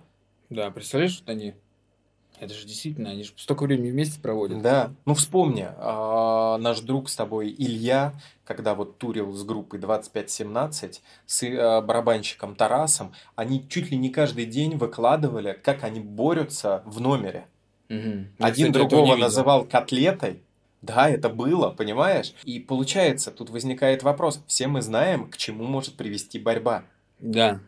Да, 0.50 0.70
представляешь, 0.70 1.20
вот 1.20 1.30
они... 1.30 1.54
Это 2.40 2.54
же 2.54 2.66
действительно, 2.66 3.10
они 3.10 3.24
же 3.24 3.32
столько 3.36 3.64
времени 3.64 3.90
вместе 3.90 4.20
проводят. 4.20 4.62
Да, 4.62 4.92
ну 5.06 5.14
вспомни, 5.14 5.66
а, 5.76 6.56
наш 6.58 6.80
друг 6.80 7.08
с 7.08 7.16
тобой 7.16 7.52
Илья, 7.56 8.14
когда 8.44 8.76
вот 8.76 8.98
турил 8.98 9.32
с 9.32 9.42
группой 9.42 9.80
2517 9.80 11.02
с 11.26 11.42
а, 11.42 11.80
барабанщиком 11.80 12.54
Тарасом, 12.54 13.12
они 13.34 13.68
чуть 13.68 13.90
ли 13.90 13.96
не 13.96 14.10
каждый 14.10 14.46
день 14.46 14.76
выкладывали, 14.76 15.58
как 15.64 15.82
они 15.82 15.98
борются 15.98 16.82
в 16.86 17.00
номере. 17.00 17.46
Я, 17.88 17.96
Один 18.38 18.72
кстати, 18.72 18.88
другого 18.88 19.16
называл 19.16 19.64
котлетой. 19.64 20.42
Да, 20.82 21.10
это 21.10 21.28
было, 21.28 21.70
понимаешь? 21.70 22.34
И 22.44 22.60
получается, 22.60 23.30
тут 23.30 23.50
возникает 23.50 24.02
вопрос, 24.02 24.42
все 24.46 24.68
мы 24.68 24.80
знаем, 24.80 25.28
к 25.28 25.36
чему 25.36 25.64
может 25.64 25.94
привести 25.94 26.38
борьба. 26.38 26.84
Да, 27.18 27.60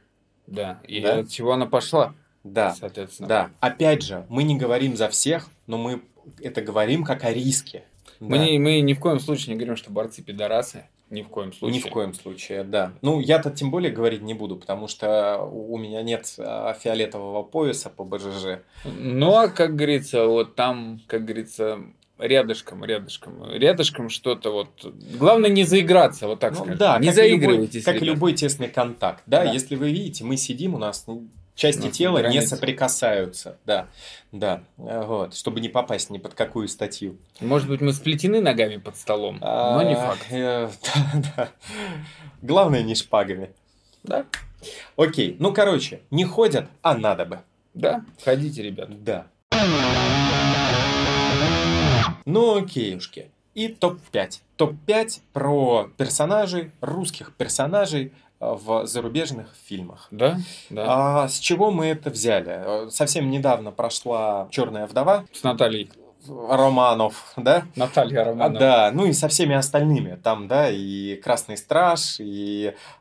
да. 0.47 0.81
И 0.87 1.01
Да? 1.01 1.19
от 1.19 1.29
чего 1.31 1.53
она 1.53 1.67
пошла, 1.67 2.15
Да, 2.45 2.73
соответственно. 2.73 3.29
да. 3.29 3.51
Опять 3.61 4.03
же, 4.03 4.27
мы 4.29 4.45
не 4.45 4.57
говорим 4.57 4.97
за 4.97 5.09
всех, 5.09 5.49
но 5.67 5.77
мы 5.77 6.03
это 6.41 6.63
говорим 6.63 7.03
как 7.05 7.25
о 7.25 7.33
риске. 7.33 7.85
Мы, 8.21 8.39
Да. 8.39 8.45
не, 8.45 8.59
мы 8.59 8.81
ни 8.81 8.93
в 8.95 9.01
коем 9.01 9.19
случае 9.19 9.55
не 9.55 9.59
говорим, 9.59 9.77
что 9.77 9.91
борцы 9.91 10.23
пидорасы. 10.23 10.85
Ни 11.09 11.23
в 11.23 11.29
коем 11.29 11.53
случае. 11.53 11.83
Ни 11.83 11.89
в 11.89 11.91
коем 11.91 12.15
случае, 12.15 12.63
да. 12.63 12.93
Ну, 13.03 13.19
я-то 13.19 13.51
тем 13.51 13.73
более 13.73 13.91
говорить 13.91 14.23
не 14.23 14.35
буду, 14.35 14.55
потому 14.55 14.87
что 14.87 15.39
у 15.43 15.77
меня 15.77 16.03
нет 16.03 16.33
а, 16.39 16.73
фиолетового 16.75 17.43
пояса 17.43 17.91
по 17.91 18.05
БЖЖ. 18.05 18.61
Ну, 18.85 19.35
а 19.35 19.49
как 19.49 19.75
говорится, 19.75 20.27
вот 20.27 20.55
там, 20.55 21.01
как 21.09 21.25
говорится, 21.25 21.81
рядышком, 22.21 22.85
рядышком, 22.85 23.51
рядышком 23.53 24.09
что-то 24.11 24.51
вот. 24.53 24.69
Главное 25.19 25.51
не 25.51 25.65
заиграться, 25.65 26.27
вот 26.27 26.41
так 26.41 26.53
Ну, 26.53 26.59
скажем. 26.59 26.77
да, 26.79 26.99
не 26.99 27.09
как 27.09 27.19
и 27.19 27.29
любой, 27.29 27.39
заигрывайтесь. 27.47 27.85
как 27.85 28.01
любой 28.03 28.33
тесный 28.35 28.69
контакт. 28.69 29.23
Да? 29.27 29.45
Да. 29.45 29.53
если 29.53 29.77
вы 29.77 29.91
видите, 29.91 30.25
мы 30.25 30.37
сидим, 30.37 30.75
у 30.75 30.79
нас 30.79 31.05
ну, 31.07 31.27
части 31.55 31.83
У 31.83 31.85
нас 31.87 31.97
тела 31.97 32.17
не 32.19 32.23
граница. 32.23 32.57
соприкасаются. 32.57 33.59
Да, 33.67 33.89
да. 34.33 34.63
Вот, 34.77 35.35
чтобы 35.35 35.61
не 35.61 35.69
попасть 35.69 36.11
ни 36.11 36.19
под 36.19 36.35
какую 36.35 36.69
статью. 36.69 37.17
Может 37.41 37.69
быть, 37.69 37.81
мы 37.81 37.93
сплетены 37.93 38.41
ногами 38.41 38.77
под 38.77 38.97
столом, 38.97 39.39
но 39.41 39.83
не 39.83 39.95
А, 39.95 40.07
факт. 40.07 40.27
э. 40.31 40.69
Главное, 42.43 42.83
не 42.83 42.95
шпагами. 42.95 43.51
Да, 44.03 44.25
Окей, 44.97 45.37
ну, 45.39 45.53
короче, 45.53 46.01
не 46.11 46.25
ходят, 46.25 46.67
а 46.83 46.95
надо 46.95 47.25
бы. 47.27 47.41
да, 47.75 48.05
ходите, 48.25 48.63
ребят. 48.63 48.89
Да. 49.05 49.27
Ну, 52.31 52.59
окейушки. 52.63 53.31
И 53.55 53.69
топ-5. 53.69 54.31
Топ-5 54.57 55.21
про 55.33 55.89
персонажей, 55.97 56.71
русских 56.81 57.35
персонажей 57.35 58.13
э, 58.41 58.53
в 58.53 58.87
зарубежных 58.87 59.55
фильмах. 59.65 60.07
Да, 60.11 60.39
да. 60.71 60.85
А 61.25 61.29
с 61.29 61.39
чего 61.39 61.71
мы 61.71 61.87
это 61.87 62.11
взяли? 62.11 62.87
Э, 62.87 62.91
Совсем 62.91 63.31
недавно 63.31 63.73
прошла 63.73 64.49
Черная 64.51 64.87
вдова 64.87 65.25
С 65.33 65.43
Натальей. 65.43 65.91
Романов, 66.29 67.33
да? 67.37 67.65
Наталья 67.77 68.21
А, 68.21 68.25
Романова. 68.27 68.59
да, 68.61 68.91
ну 68.93 69.07
и 69.07 69.13
со 69.13 69.27
всеми 69.29 69.55
остальными. 69.55 70.19
Там, 70.23 70.49
да, 70.49 70.69
и 70.71 71.17
Красный 71.17 71.57
Страж, 71.57 72.17
и 72.19 72.75
а, 72.75 73.00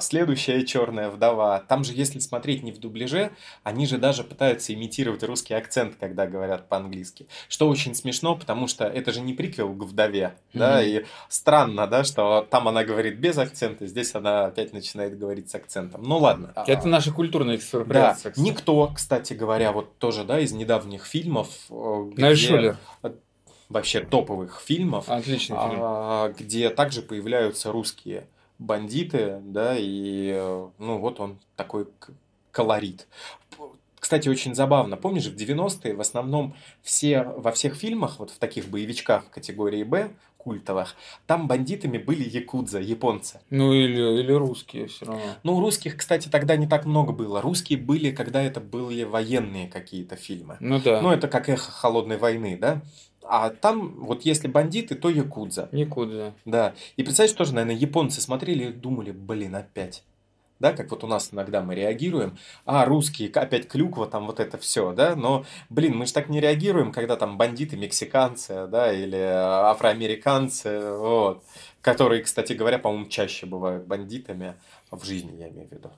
следующая 0.00 0.64
Черная 0.64 1.10
вдова. 1.10 1.58
Там 1.68 1.84
же, 1.84 1.92
если 1.92 2.18
смотреть 2.18 2.62
не 2.62 2.72
в 2.72 2.78
дубляже, 2.78 3.30
они 3.62 3.86
же 3.86 3.98
даже 3.98 4.24
пытаются 4.24 4.72
имитировать 4.72 5.22
русский 5.22 5.54
акцент, 5.54 5.96
когда 6.00 6.26
говорят 6.26 6.68
по-английски. 6.68 7.26
Что 7.48 7.68
очень 7.68 7.94
смешно, 7.94 8.36
потому 8.36 8.66
что 8.68 8.84
это 8.84 9.12
же 9.12 9.20
не 9.20 9.34
приквел 9.34 9.74
к 9.74 9.84
вдове, 9.84 10.34
да, 10.54 10.80
Мгм. 10.80 10.88
и 10.88 11.04
странно, 11.28 11.86
да, 11.86 12.04
что 12.04 12.46
там 12.50 12.68
она 12.68 12.84
говорит 12.84 13.18
без 13.18 13.36
акцента, 13.38 13.86
здесь 13.86 14.14
она 14.14 14.46
опять 14.46 14.72
начинает 14.72 15.18
говорить 15.18 15.50
с 15.50 15.54
акцентом. 15.54 16.02
Ну 16.02 16.18
ладно. 16.18 16.52
Это 16.66 16.88
наша 16.88 17.12
культурная 17.12 17.56
Да, 17.56 17.60
экспроприация. 17.60 18.32
кстати. 18.32 18.46
никто, 18.48 18.86
кстати 18.94 19.32
говоря, 19.34 19.72
вот 19.72 19.98
тоже, 19.98 20.24
да, 20.24 20.40
из 20.40 20.52
недавних 20.52 21.04
фильмов, 21.04 21.48
э, 21.70 22.04
где- 22.14 22.34
Шулер. 22.34 22.76
вообще 23.68 24.00
топовых 24.00 24.60
фильмов, 24.60 25.08
Отличный 25.08 25.56
фильм. 25.56 25.78
а, 25.80 26.28
где 26.36 26.70
также 26.70 27.02
появляются 27.02 27.70
русские 27.70 28.26
бандиты, 28.60 29.40
да, 29.42 29.74
и 29.76 30.32
э, 30.34 30.68
ну 30.78 30.98
вот 30.98 31.18
он 31.18 31.38
такой 31.56 31.88
колорит. 32.52 33.08
Кстати, 33.98 34.28
очень 34.28 34.54
забавно. 34.54 34.96
Помнишь, 34.96 35.26
в 35.26 35.36
90-е 35.36 35.94
в 35.94 36.00
основном 36.00 36.54
все, 36.82 37.22
во 37.22 37.52
всех 37.52 37.74
фильмах, 37.74 38.18
вот 38.18 38.30
в 38.30 38.38
таких 38.38 38.68
боевичках 38.68 39.28
категории 39.30 39.82
«Б», 39.82 40.10
культовых, 40.38 40.96
там 41.26 41.46
бандитами 41.46 41.98
были 41.98 42.26
якудза, 42.26 42.80
японцы. 42.80 43.40
Ну, 43.50 43.74
или, 43.74 44.20
или 44.20 44.32
русские 44.32 44.86
все 44.86 45.04
равно. 45.04 45.22
Ну, 45.42 45.60
русских, 45.60 45.98
кстати, 45.98 46.28
тогда 46.28 46.56
не 46.56 46.66
так 46.66 46.86
много 46.86 47.12
было. 47.12 47.42
Русские 47.42 47.78
были, 47.78 48.10
когда 48.10 48.42
это 48.42 48.60
были 48.60 49.02
военные 49.02 49.68
какие-то 49.68 50.16
фильмы. 50.16 50.56
Ну 50.60 50.80
да. 50.80 51.02
Ну, 51.02 51.10
это 51.10 51.28
как 51.28 51.50
эхо 51.50 51.70
холодной 51.70 52.16
войны, 52.16 52.56
да? 52.58 52.80
А 53.22 53.50
там, 53.50 54.04
вот 54.04 54.22
если 54.22 54.48
бандиты, 54.48 54.94
то 54.94 55.08
якудза. 55.08 55.68
Никуда. 55.72 56.32
Да. 56.44 56.74
И 56.96 57.02
представляешь, 57.02 57.36
тоже, 57.36 57.54
наверное, 57.54 57.76
японцы 57.76 58.20
смотрели 58.20 58.64
и 58.64 58.72
думали, 58.72 59.10
блин, 59.12 59.54
опять. 59.56 60.04
Да, 60.58 60.74
как 60.74 60.90
вот 60.90 61.04
у 61.04 61.06
нас 61.06 61.30
иногда 61.32 61.62
мы 61.62 61.74
реагируем, 61.74 62.36
а 62.66 62.84
русские, 62.84 63.30
опять 63.30 63.66
клюква, 63.66 64.06
там 64.06 64.26
вот 64.26 64.40
это 64.40 64.58
все, 64.58 64.92
да, 64.92 65.16
но, 65.16 65.46
блин, 65.70 65.96
мы 65.96 66.04
же 66.04 66.12
так 66.12 66.28
не 66.28 66.38
реагируем, 66.38 66.92
когда 66.92 67.16
там 67.16 67.38
бандиты 67.38 67.78
мексиканцы, 67.78 68.66
да, 68.66 68.92
или 68.92 69.16
афроамериканцы, 69.16 70.92
вот, 70.96 71.42
которые, 71.80 72.22
кстати 72.22 72.52
говоря, 72.52 72.78
по-моему, 72.78 73.08
чаще 73.08 73.46
бывают 73.46 73.86
бандитами 73.86 74.54
в 74.90 75.02
жизни, 75.02 75.34
я 75.38 75.48
имею 75.48 75.66
в 75.66 75.72
виду. 75.72 75.90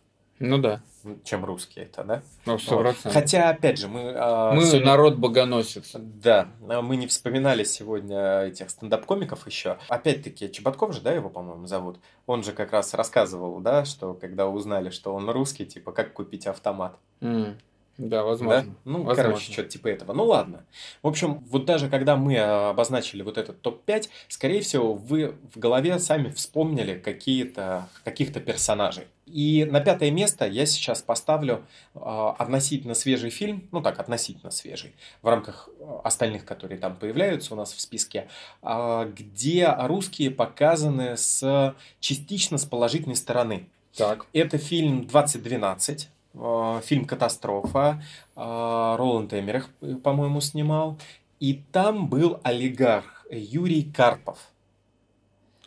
Ну 0.42 0.59
да. 0.59 0.81
чем 1.24 1.44
русские 1.44 1.87
это, 1.87 2.05
да? 2.05 2.22
Ну, 2.46 2.59
сто 2.59 2.76
Вот. 2.76 2.83
процентов. 2.83 3.12
Хотя, 3.14 3.50
опять 3.50 3.78
же, 3.78 3.88
мы... 3.88 4.12
а, 4.14 4.52
Мы 4.52 4.64
сегодня- 4.64 4.87
народ 4.87 5.16
богоносец. 5.16 5.92
Да, 5.94 6.48
мы 6.61 6.96
не 6.96 7.07
вспоминали 7.07 7.64
сегодня 7.64 8.42
этих 8.42 8.70
стендап-комиков 8.70 9.46
еще. 9.46 9.78
Опять-таки, 9.88 10.50
Чеботков 10.52 10.92
же, 10.94 11.00
да, 11.00 11.12
его, 11.12 11.28
по-моему, 11.31 11.66
зовут? 11.66 11.98
Он 12.26 12.42
же 12.44 12.52
как 12.52 12.72
раз 12.72 12.94
рассказывал, 12.94 13.59
да, 13.61 13.85
что 13.85 14.14
когда 14.14 14.48
узнали, 14.48 14.90
что 14.90 15.14
он 15.14 15.28
русский, 15.31 15.66
типа, 15.66 15.92
как 15.92 16.12
купить 16.12 16.46
автомат. 16.46 16.96
М, 17.20 17.59
Да, 17.98 18.09
Да? 18.20 18.24
возможно. 18.24 18.74
Ну, 18.85 19.02
Возможно. 19.02 19.22
короче, 19.24 19.52
что-то 19.52 19.68
типа 19.68 19.88
этого. 19.88 20.14
Ну, 20.14 20.24
ладно. 20.24 20.64
В 21.02 21.09
общем, 21.09 21.44
вот 21.50 21.66
даже 21.66 21.90
когда 21.90 22.16
мы 22.16 22.37
а, 22.38 22.70
обозначили 22.70 23.22
вот 23.22 23.37
этот 23.37 23.61
топ-5, 23.61 24.09
скорее 24.28 24.62
всего, 24.62 24.94
вы 24.94 25.35
в 25.55 25.59
голове 25.59 25.98
сами 25.98 26.31
вспомнили 26.31 26.94
какие-то, 26.98 27.88
каких-то 28.02 28.40
персонажей. 28.40 29.09
И 29.26 29.64
на 29.64 29.80
пятое 29.80 30.11
место 30.11 30.46
я 30.46 30.66
сейчас 30.66 31.00
поставлю 31.00 31.64
а, 31.94 32.35
относительно 32.38 32.94
свежий 32.94 33.30
фильм, 33.30 33.68
ну 33.70 33.80
так, 33.80 33.98
относительно 34.00 34.50
свежий, 34.50 34.94
в 35.22 35.28
рамках 35.28 35.68
а, 35.80 36.00
остальных, 36.04 36.44
которые 36.44 36.78
там 36.78 36.96
появляются 36.96 37.54
у 37.54 37.56
нас 37.56 37.72
в 37.72 37.80
списке, 37.80 38.28
а, 38.62 39.04
где 39.04 39.72
русские 39.78 40.30
показаны 40.32 41.16
с 41.16 41.74
частично 42.00 42.58
с 42.58 42.64
положительной 42.64 43.16
стороны. 43.16 43.68
Так. 43.96 44.26
Это 44.32 44.58
фильм 44.58 45.06
2012, 45.06 46.08
э, 46.35 46.80
фильм 46.85 47.04
«Катастрофа». 47.04 48.02
э, 48.35 48.40
Роланд 48.40 49.35
Эмерих, 49.35 49.68
э, 49.82 49.94
по-моему, 50.02 50.40
снимал. 50.40 50.98
И 51.40 51.62
там 51.72 52.08
был 52.08 52.40
олигарх 52.42 53.26
Юрий 53.30 53.82
Карпов. 53.82 54.51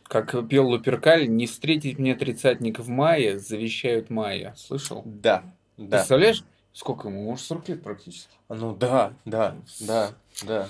Как 0.07 0.47
пел 0.47 0.67
Луперкаль, 0.67 1.27
не 1.27 1.47
встретить 1.47 1.97
мне 1.97 2.15
тридцатник 2.15 2.79
в 2.79 2.87
мае, 2.89 3.39
завещают 3.39 4.09
майя. 4.09 4.53
Слышал? 4.55 5.01
Да, 5.05 5.43
да. 5.77 5.97
Представляешь, 5.97 6.43
сколько 6.73 7.07
ему? 7.07 7.23
Может, 7.23 7.45
40 7.47 7.69
лет 7.69 7.83
практически. 7.83 8.29
Ну 8.49 8.75
да, 8.75 9.13
да, 9.25 9.55
да, 9.79 10.11
да. 10.45 10.67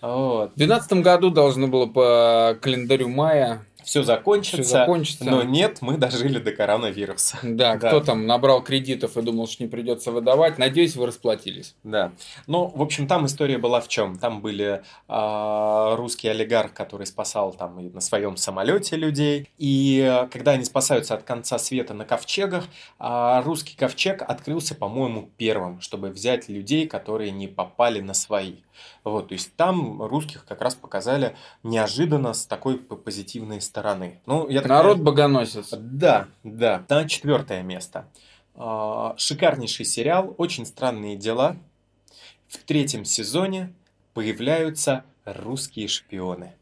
Вот. 0.00 0.52
В 0.54 0.56
2012 0.56 0.92
году 1.04 1.30
должно 1.30 1.68
было 1.68 1.86
по 1.86 2.58
календарю 2.60 3.08
мая 3.08 3.64
Все 3.84 4.02
все 4.02 4.06
закончится. 4.06 4.62
закончится. 4.62 5.24
Но 5.24 5.42
нет, 5.42 5.78
мы 5.80 5.96
дожили 5.96 6.38
до 6.38 6.52
коронавируса. 6.52 7.38
Да, 7.42 7.76
Да. 7.82 7.88
кто 7.88 8.00
там 8.00 8.26
набрал 8.26 8.62
кредитов 8.62 9.16
и 9.16 9.22
думал, 9.22 9.46
что 9.46 9.62
не 9.62 9.68
придется 9.68 10.12
выдавать. 10.12 10.58
Надеюсь, 10.58 10.96
вы 10.96 11.06
расплатились. 11.06 11.74
Да. 11.82 12.12
Ну, 12.46 12.66
в 12.74 12.82
общем, 12.82 13.06
там 13.06 13.26
история 13.26 13.58
была 13.58 13.80
в 13.80 13.88
чем? 13.88 14.18
Там 14.18 14.42
были 14.42 14.82
а, 15.08 15.96
русский 15.96 16.28
олигарх, 16.28 16.72
который 16.72 17.06
спасал 17.06 17.52
там 17.52 17.80
и 17.80 17.88
на 17.88 18.00
своем 18.00 18.36
самолете 18.36 18.96
людей. 18.96 19.48
И 19.58 20.00
а, 20.00 20.26
когда 20.26 20.52
они 20.52 20.64
спасаются 20.64 21.14
от 21.14 21.22
конца 21.22 21.58
света 21.58 21.94
на 21.94 22.04
ковчегах, 22.04 22.64
а, 22.98 23.42
русский 23.42 23.76
ковчег 23.76 24.22
открылся, 24.22 24.74
по-моему, 24.74 25.30
первым, 25.36 25.80
чтобы 25.80 26.10
взять 26.10 26.48
людей, 26.48 26.86
которые 26.86 27.30
не 27.30 27.48
попали 27.48 28.00
на 28.00 28.14
свои. 28.14 28.56
Вот, 29.04 29.28
то 29.28 29.34
есть 29.34 29.54
там 29.56 30.02
русских 30.02 30.44
как 30.44 30.60
раз 30.60 30.74
показали 30.74 31.36
неожиданно 31.62 32.32
с 32.32 32.46
такой 32.46 32.78
позитивной 32.78 33.60
стороны. 33.60 33.71
Ну, 34.26 34.48
я 34.48 34.60
так 34.60 34.68
Народ 34.68 34.96
понимаю- 34.98 35.04
богоносец. 35.04 35.70
да, 35.72 36.28
да. 36.44 36.84
На 36.88 37.08
четвертое 37.08 37.62
место. 37.62 38.06
А, 38.54 39.14
Шикарнейший 39.16 39.84
сериал, 39.86 40.34
очень 40.38 40.66
странные 40.66 41.16
дела. 41.16 41.56
В 42.48 42.58
третьем 42.58 43.04
сезоне 43.04 43.72
появляются 44.14 45.04
русские 45.24 45.88
шпионы. 45.88 46.52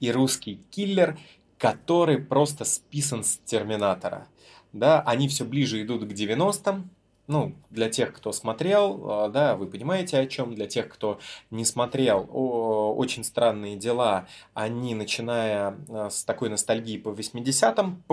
И 0.00 0.10
русский 0.10 0.60
киллер, 0.70 1.18
который 1.58 2.18
просто 2.18 2.64
списан 2.64 3.22
с 3.24 3.38
Терминатора. 3.44 4.26
Да, 4.72 5.00
они 5.02 5.28
все 5.28 5.44
ближе 5.44 5.82
идут 5.82 6.04
к 6.04 6.12
90-м. 6.12 6.90
Ну, 7.28 7.54
для 7.70 7.88
тех, 7.88 8.12
кто 8.12 8.30
смотрел, 8.30 9.10
а, 9.10 9.28
да, 9.28 9.56
вы 9.56 9.66
понимаете 9.66 10.18
о 10.18 10.26
чем. 10.26 10.54
Для 10.54 10.66
тех, 10.66 10.88
кто 10.88 11.18
не 11.50 11.64
смотрел, 11.64 12.28
о, 12.32 12.94
очень 12.94 13.24
странные 13.24 13.76
дела 13.76 14.28
они, 14.54 14.94
начиная 14.94 15.76
э, 15.88 16.08
с 16.10 16.24
такой 16.24 16.50
ностальгии 16.50 16.98
по 16.98 17.08
80-м, 17.08 18.04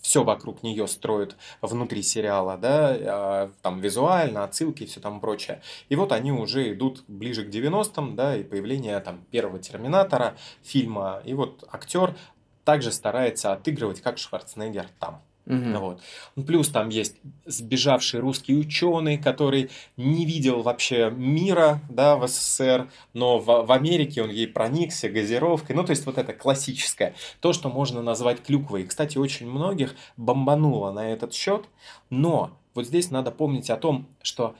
все 0.00 0.22
вокруг 0.22 0.62
нее 0.62 0.86
строят 0.86 1.36
внутри 1.60 2.02
сериала, 2.02 2.56
да, 2.56 2.96
а, 2.98 3.50
там 3.62 3.80
визуально, 3.80 4.44
отсылки 4.44 4.84
и 4.84 4.86
все 4.86 5.00
там 5.00 5.20
прочее. 5.20 5.60
И 5.88 5.96
вот 5.96 6.12
они 6.12 6.30
уже 6.30 6.72
идут 6.72 7.02
ближе 7.08 7.44
к 7.44 7.48
90-м, 7.48 8.14
да, 8.14 8.36
и 8.36 8.44
появление 8.44 9.00
там 9.00 9.24
первого 9.32 9.58
Терминатора, 9.58 10.36
фильма, 10.62 11.20
и 11.24 11.34
вот 11.34 11.64
актер 11.72 12.16
также 12.64 12.92
старается 12.92 13.52
отыгрывать, 13.52 14.00
как 14.00 14.18
Шварценеггер 14.18 14.88
там. 15.00 15.22
Мгм. 15.46 15.78
Вот. 15.78 16.00
Ну, 16.34 16.42
Плюс 16.42 16.68
там 16.68 16.88
есть 16.88 17.16
сбежавший 17.44 18.20
русский 18.20 18.54
ученый, 18.54 19.16
который 19.16 19.70
не 19.96 20.26
видел 20.26 20.62
вообще 20.62 21.10
мира 21.10 21.80
да, 21.88 22.16
в 22.16 22.26
СССР, 22.26 22.88
но 23.14 23.38
в, 23.38 23.46
в 23.64 23.72
Америке 23.72 24.22
он 24.22 24.30
ей 24.30 24.48
проникся 24.48 25.08
газировкой. 25.08 25.76
Ну, 25.76 25.84
то 25.84 25.90
есть 25.90 26.04
вот 26.04 26.18
это 26.18 26.32
классическое. 26.32 27.14
То, 27.40 27.52
что 27.52 27.68
можно 27.68 28.02
назвать 28.02 28.42
клюквой. 28.42 28.82
И, 28.82 28.86
кстати, 28.86 29.18
очень 29.18 29.48
многих 29.48 29.94
бомбануло 30.16 30.90
на 30.90 31.12
этот 31.12 31.32
счет. 31.32 31.64
Но 32.10 32.50
вот 32.74 32.86
здесь 32.86 33.10
надо 33.10 33.30
помнить 33.30 33.70
о 33.70 33.76
том, 33.76 34.08
что 34.22 34.56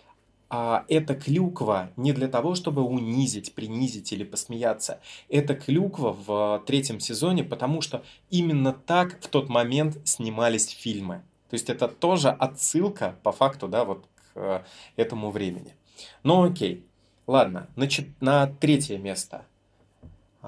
а, 0.48 0.84
эта 0.88 1.14
клюква 1.14 1.90
не 1.96 2.12
для 2.12 2.28
того, 2.28 2.54
чтобы 2.54 2.82
унизить, 2.82 3.54
принизить 3.54 4.12
или 4.12 4.24
посмеяться. 4.24 5.00
Это 5.28 5.54
клюква 5.54 6.12
в 6.12 6.62
третьем 6.66 7.00
сезоне, 7.00 7.42
потому 7.44 7.80
что 7.82 8.04
именно 8.30 8.72
так 8.72 9.20
в 9.20 9.28
тот 9.28 9.48
момент 9.48 9.98
снимались 10.04 10.68
фильмы. 10.68 11.22
То 11.50 11.54
есть 11.54 11.70
это 11.70 11.88
тоже 11.88 12.30
отсылка, 12.30 13.16
по 13.22 13.32
факту, 13.32 13.68
да, 13.68 13.84
вот 13.84 14.04
к 14.16 14.36
э, 14.36 14.62
этому 14.96 15.30
времени. 15.30 15.74
Ну 16.22 16.44
окей, 16.44 16.84
ладно, 17.26 17.68
значит, 17.76 18.06
на 18.20 18.46
третье 18.46 18.98
место. 18.98 19.44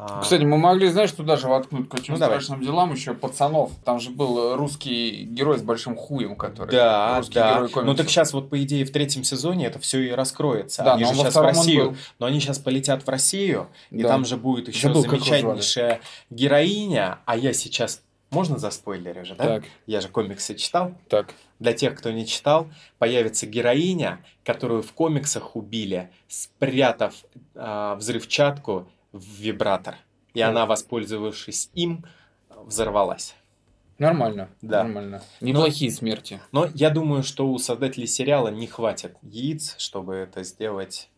А, 0.00 0.20
Кстати, 0.22 0.42
мы 0.44 0.58
могли, 0.58 0.86
знаешь, 0.88 1.10
туда 1.10 1.36
же 1.36 1.48
воткнуть 1.48 1.88
к 1.88 1.94
очень 1.94 2.12
Ну, 2.14 2.20
давай. 2.20 2.40
страшным 2.40 2.64
делам 2.64 2.92
еще 2.92 3.14
пацанов. 3.14 3.72
Там 3.84 3.98
же 3.98 4.10
был 4.10 4.54
русский 4.54 5.24
герой 5.24 5.58
с 5.58 5.62
большим 5.62 5.96
хуем, 5.96 6.36
который... 6.36 6.70
да, 6.70 7.18
русский 7.18 7.34
да. 7.34 7.54
герой 7.66 7.84
Ну 7.84 7.94
так 7.96 8.08
сейчас 8.08 8.32
вот 8.32 8.48
по 8.48 8.62
идее 8.62 8.84
в 8.84 8.92
третьем 8.92 9.24
сезоне 9.24 9.66
это 9.66 9.80
все 9.80 10.00
и 10.00 10.10
раскроется. 10.12 10.84
Да, 10.84 10.94
они 10.94 11.04
же 11.04 11.14
сейчас 11.14 11.34
в 11.34 11.40
Россию, 11.40 11.96
но 12.20 12.26
они 12.26 12.38
сейчас 12.38 12.60
полетят 12.60 13.02
в 13.04 13.08
Россию, 13.08 13.66
и 13.90 14.02
Да. 14.02 14.08
там 14.08 14.24
же 14.24 14.36
будет 14.36 14.68
еще 14.68 14.86
Забыл, 14.88 15.02
замечательнейшая 15.02 16.00
героиня, 16.30 17.18
а 17.24 17.36
я 17.36 17.52
сейчас 17.52 18.00
можно 18.30 18.56
за 18.58 18.70
спойлеры 18.70 19.24
же, 19.24 19.34
да? 19.34 19.44
Так, 19.44 19.64
Я 19.86 20.00
же 20.00 20.08
комиксы 20.08 20.54
читал. 20.54 20.92
так. 21.08 21.34
Для 21.58 21.72
тех, 21.72 21.96
кто 21.96 22.12
не 22.12 22.24
читал, 22.24 22.68
появится 23.00 23.44
героиня, 23.46 24.20
которую 24.44 24.82
в 24.84 24.92
комиксах 24.92 25.56
убили, 25.56 26.10
спрятав 26.28 27.14
а, 27.56 27.96
взрывчатку 27.96 28.86
в 29.18 29.40
вибратор. 29.40 29.96
И 30.34 30.40
она, 30.40 30.66
воспользовавшись 30.66 31.70
им, 31.74 32.04
взорвалась. 32.50 33.34
Нормально. 33.98 34.48
Да. 34.62 34.84
Нормально. 34.84 35.22
Неплохие 35.40 35.90
смерти. 35.90 36.40
Но 36.52 36.68
я 36.74 36.90
думаю, 36.90 37.22
что 37.24 37.48
у 37.48 37.58
создателей 37.58 38.06
сериала 38.06 38.48
не 38.48 38.66
хватит 38.66 39.16
яиц, 39.22 39.74
чтобы 39.78 40.14
это 40.14 40.44
сделать. 40.44 41.10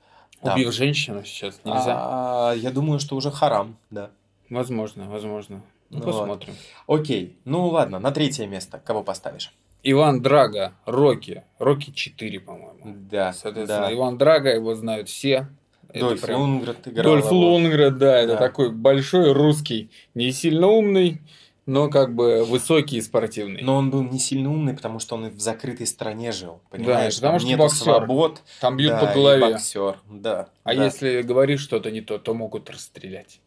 Да. 0.43 0.55
Убив 0.55 0.73
женщину 0.73 1.23
сейчас 1.25 1.61
нельзя. 1.65 1.95
А, 1.99 2.55
я 2.55 2.71
думаю, 2.71 2.99
что 2.99 3.17
уже 3.17 3.31
харам, 3.31 3.77
да. 3.91 4.11
Возможно, 4.49 5.09
возможно. 5.11 5.63
Ну, 5.91 5.99
Ну, 5.99 6.05
посмотрим. 6.05 6.55
Окей, 6.87 7.37
ну 7.45 7.67
ладно, 7.69 7.99
на 7.99 8.11
третье 8.11 8.47
место 8.47 8.81
кого 8.83 9.03
поставишь? 9.03 9.53
Иван 9.83 10.23
Драго, 10.23 10.73
Рокки. 10.87 11.45
Рокки 11.59 11.91
4, 11.91 12.41
по-моему. 12.41 12.81
Да, 12.85 13.33
Соответственно, 13.33 13.87
да. 13.89 13.95
Иван 13.95 14.19
Драго, 14.19 14.51
его 14.51 14.75
знают 14.75 15.09
все. 15.09 15.49
Дольф 15.95 16.21
прям- 16.21 16.63
играл 16.63 17.05
Дольф 17.05 17.27
его. 17.27 17.91
Да, 17.91 18.19
это 18.19 18.33
Да. 18.35 18.37
такой 18.39 18.71
большой 18.71 19.33
русский, 19.33 19.91
не 20.15 20.33
сильно 20.33 20.67
умный, 20.69 21.21
но 21.67 21.89
как 21.89 22.15
бы 22.15 22.45
высокий 22.45 22.97
и 22.97 23.01
спортивный. 23.01 23.63
Но 23.63 23.77
он 23.77 23.91
был 23.91 24.03
не 24.03 24.19
сильно 24.19 24.51
умный, 24.51 24.75
потому 24.75 24.99
что 24.99 25.15
он 25.17 25.29
в 25.31 25.41
закрытой 25.41 25.87
стране 25.87 26.33
жил. 26.33 26.61
Понимаешь, 26.71 27.15
потому 27.17 27.33
Там 27.35 27.41
что 27.41 27.49
нету 27.49 27.59
боксер. 27.63 27.79
свобод. 27.85 28.43
Там 28.61 28.77
бьют 28.77 28.93
да, 28.93 29.07
по 29.07 29.13
голове. 29.15 29.41
боксер, 29.53 29.97
да. 30.11 30.49
А 30.65 30.75
да, 30.75 30.85
если 30.85 31.23
говоришь 31.23 31.61
что-то 31.61 31.91
не 31.91 32.01
то, 32.01 32.19
то 32.19 32.35
могут 32.35 32.69
расстрелять. 32.71 33.41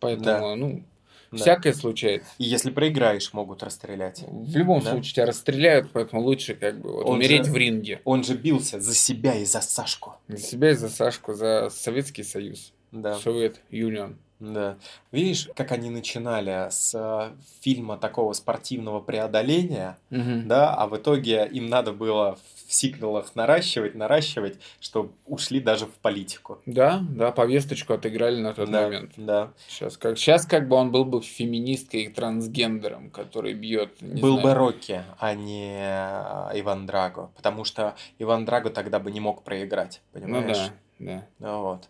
Поэтому, 0.00 0.56
ну, 0.56 0.82
да. 1.30 1.38
всякое 1.38 1.72
случается. 1.74 2.28
И 2.38 2.44
если 2.44 2.70
проиграешь, 2.70 3.32
могут 3.32 3.62
расстрелять. 3.62 4.24
В 4.28 4.56
любом 4.56 4.80
Да. 4.82 4.90
случае 4.92 5.14
тебя 5.14 5.26
расстреляют, 5.26 5.90
поэтому 5.92 6.22
лучше 6.22 6.54
как 6.54 6.80
бы 6.80 6.92
вот 6.92 7.06
Он 7.06 7.16
умереть 7.16 7.46
же- 7.46 7.52
в 7.52 7.56
ринге. 7.56 8.00
Он 8.04 8.24
же 8.24 8.34
бился 8.34 8.80
за 8.80 8.94
себя 8.94 9.34
и 9.34 9.44
за 9.44 9.60
Сашку. 9.60 10.14
За 10.28 10.38
себя 10.38 10.70
и 10.70 10.74
за 10.74 10.88
Сашку, 10.88 11.34
за 11.34 11.70
Советский 11.70 12.22
Союз. 12.24 12.72
Да. 12.92 13.16
Совет 13.18 13.60
Юнион. 13.70 14.16
Да. 14.40 14.78
Видишь, 15.12 15.50
как 15.54 15.70
они 15.70 15.90
начинали 15.90 16.68
с 16.70 16.94
э, 16.94 17.30
фильма 17.60 17.98
такого 17.98 18.32
спортивного 18.32 19.00
преодоления, 19.00 19.98
Мгм. 20.08 20.48
да, 20.48 20.74
а 20.74 20.86
в 20.86 20.96
итоге 20.96 21.46
им 21.52 21.66
надо 21.66 21.92
было 21.92 22.38
в 22.56 22.59
сиквелах 22.72 23.34
наращивать, 23.34 23.94
наращивать, 23.94 24.58
что 24.80 25.10
ушли 25.26 25.60
даже 25.60 25.86
в 25.86 25.92
политику. 25.94 26.60
Да, 26.66 27.02
да, 27.10 27.32
повесточку 27.32 27.94
отыграли 27.94 28.40
на 28.40 28.52
тот 28.54 28.70
Да, 28.70 28.82
момент. 28.82 29.12
да. 29.16 29.52
Сейчас 29.68 29.96
как, 29.96 30.18
сейчас 30.18 30.46
как 30.46 30.68
бы 30.68 30.76
он 30.76 30.90
был 30.90 31.04
бы 31.04 31.20
феминисткой 31.22 32.02
и 32.04 32.08
трансгендером, 32.08 33.10
который 33.10 33.54
бьет. 33.54 33.90
Был 34.00 34.36
бы 34.36 34.42
знаю. 34.42 34.56
Рокки, 34.56 35.02
а 35.18 35.34
не 35.34 35.76
э, 35.80 36.60
Иван 36.60 36.86
Драго, 36.86 37.30
потому 37.36 37.64
что 37.64 37.94
Иван 38.18 38.44
Драго 38.44 38.70
тогда 38.70 38.98
бы 38.98 39.10
не 39.10 39.20
мог 39.20 39.42
проиграть, 39.42 40.00
Ну 40.12 40.20
понимаешь? 40.20 40.56
да, 40.58 40.72
да. 40.98 41.26
Ну 41.38 41.62
вот. 41.62 41.88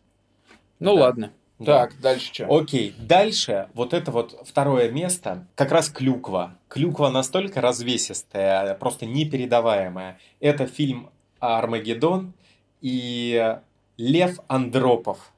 Ну 0.78 0.94
Да. 0.96 1.00
ладно. 1.02 1.32
Да. 1.60 1.80
Так, 1.86 2.00
дальше 2.00 2.32
что? 2.34 2.46
Окей, 2.46 2.94
дальше 2.98 3.68
вот 3.74 3.92
это 3.94 4.10
вот 4.10 4.36
второе 4.46 4.90
место, 4.90 5.46
как 5.54 5.70
раз 5.72 5.88
клюква. 5.90 6.56
Клюква 6.68 7.10
настолько 7.10 7.60
развесистая, 7.60 8.74
просто 8.74 9.06
непередаваемая. 9.06 10.18
Это 10.40 10.66
фильм 10.66 11.10
Армагеддон 11.38 12.32
и 12.80 13.56
Лев 13.96 14.38
Андропов. 14.48 15.32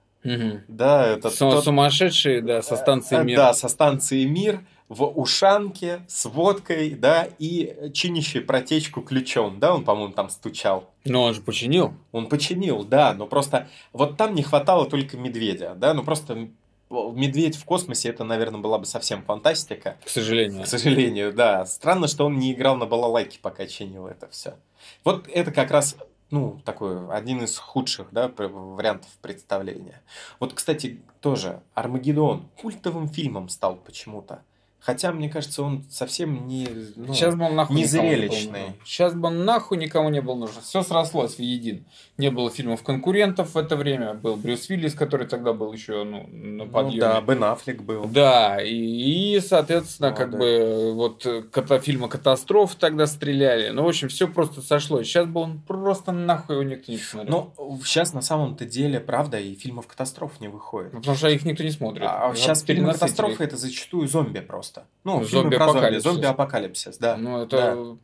Да, 0.68 1.06
это 1.08 1.36
тот- 1.36 1.64
Сумасшедшие, 1.64 2.40
да, 2.42 2.62
со 2.62 2.76
станции 2.76 3.16
Э, 3.18 3.24
Мир. 3.24 3.36
Да, 3.36 3.54
со 3.54 3.68
станции 3.68 4.24
Мир 4.24 4.60
в 4.88 5.04
ушанке 5.04 6.02
с 6.08 6.26
водкой, 6.26 6.90
да, 6.90 7.28
и 7.38 7.90
чинящий 7.94 8.40
протечку 8.40 9.00
ключом, 9.00 9.58
да, 9.58 9.74
он, 9.74 9.84
по-моему, 9.84 10.12
там 10.12 10.28
стучал. 10.28 10.90
Но 11.04 11.22
он 11.24 11.34
же 11.34 11.40
починил. 11.40 11.94
Он 12.12 12.28
починил, 12.28 12.84
да, 12.84 13.14
но 13.14 13.26
просто 13.26 13.68
вот 13.92 14.16
там 14.16 14.34
не 14.34 14.42
хватало 14.42 14.88
только 14.88 15.16
медведя, 15.16 15.74
да, 15.74 15.94
ну 15.94 16.02
просто 16.02 16.48
медведь 16.92 17.56
в 17.56 17.64
космосе, 17.64 18.10
это, 18.10 18.24
наверное, 18.24 18.60
была 18.60 18.78
бы 18.78 18.84
совсем 18.84 19.22
фантастика. 19.22 19.96
К 20.04 20.08
сожалению. 20.08 20.64
К 20.64 20.66
сожалению, 20.66 21.32
да. 21.32 21.64
Странно, 21.64 22.06
что 22.06 22.26
он 22.26 22.38
не 22.38 22.52
играл 22.52 22.76
на 22.76 22.86
балалайке, 22.86 23.38
пока 23.40 23.66
чинил 23.66 24.06
это 24.06 24.28
все. 24.28 24.56
Вот 25.04 25.26
это 25.28 25.50
как 25.52 25.70
раз, 25.70 25.96
ну, 26.30 26.60
такой 26.64 27.08
один 27.10 27.42
из 27.42 27.56
худших, 27.56 28.08
да, 28.12 28.28
вариантов 28.28 29.10
представления. 29.22 30.02
Вот, 30.38 30.52
кстати, 30.52 31.00
тоже 31.20 31.62
Армагеддон 31.74 32.48
культовым 32.60 33.08
фильмом 33.08 33.48
стал 33.48 33.76
почему-то. 33.76 34.42
Хотя, 34.84 35.12
мне 35.12 35.28
кажется, 35.28 35.62
он 35.62 35.84
совсем 35.88 36.48
не... 36.48 36.68
ну, 36.96 37.14
Сейчас 37.14 37.36
бы 37.36 37.44
он 37.44 37.54
нахуй 37.54 37.76
не 37.76 37.84
зрелищный. 37.84 38.60
нужен. 38.60 38.74
Сейчас 38.84 39.14
бы 39.14 39.28
он 39.28 39.44
нахуй 39.44 39.78
никому 39.78 40.08
не 40.08 40.20
был 40.20 40.34
нужен. 40.34 40.60
Все 40.60 40.82
срослось 40.82 41.36
в 41.36 41.38
един. 41.38 41.84
Не 42.18 42.30
было 42.30 42.50
фильмов 42.50 42.82
конкурентов 42.82 43.54
в 43.54 43.56
это 43.56 43.76
время. 43.76 44.14
Был 44.14 44.34
Брюс 44.34 44.68
Уиллис, 44.68 44.94
который 44.94 45.28
тогда 45.28 45.52
был 45.52 45.72
еще 45.72 46.02
ну, 46.02 46.26
на 46.26 46.64
ну 46.64 46.66
подъеме. 46.66 47.00
да, 47.00 47.20
Бен 47.20 47.44
Аффлек 47.44 47.82
был. 47.82 48.06
Да, 48.06 48.60
и, 48.60 48.74
и, 48.74 49.40
соответственно, 49.40 50.10
Ну, 50.10 50.16
как 50.16 50.30
да. 50.32 50.38
бы 50.38 50.92
вот 50.94 51.26
э, 51.26 51.42
ката, 51.42 51.78
фильмы 51.78 52.08
катастроф 52.08 52.74
тогда 52.74 53.06
стреляли. 53.06 53.68
Ну, 53.70 53.84
в 53.84 53.88
общем, 53.88 54.08
все 54.08 54.26
просто 54.26 54.62
сошлось. 54.62 55.06
Сейчас 55.06 55.26
бы 55.26 55.42
он 55.42 55.60
просто 55.60 56.10
нахуй 56.10 56.56
его 56.56 56.64
никто 56.64 56.90
не 56.90 56.98
посмотрел. 56.98 57.52
Но 57.56 57.78
сейчас 57.84 58.14
на 58.14 58.20
самом-то 58.22 58.64
деле, 58.64 58.98
правда, 58.98 59.38
и 59.38 59.54
фильмов 59.54 59.86
катастроф 59.86 60.40
не 60.40 60.48
выходит. 60.48 60.92
Ну, 60.92 60.98
потому 60.98 61.16
что 61.16 61.28
их 61.28 61.44
никто 61.44 61.62
не 61.62 61.70
смотрит. 61.70 62.04
А 62.04 62.26
Вот 62.26 62.36
сейчас 62.36 62.62
фильмы 62.62 62.92
катастрофы 62.92 63.44
это 63.44 63.56
зачастую 63.56 64.08
зомби 64.08 64.40
просто. 64.40 64.71
Ну, 65.04 65.24
фильмы 65.24 65.50
про 65.50 65.72
зомби, 65.72 65.98
зомби-апокалипсис, 65.98 66.98
да. 66.98 67.16
Ну, 67.16 67.42
это 67.42 67.96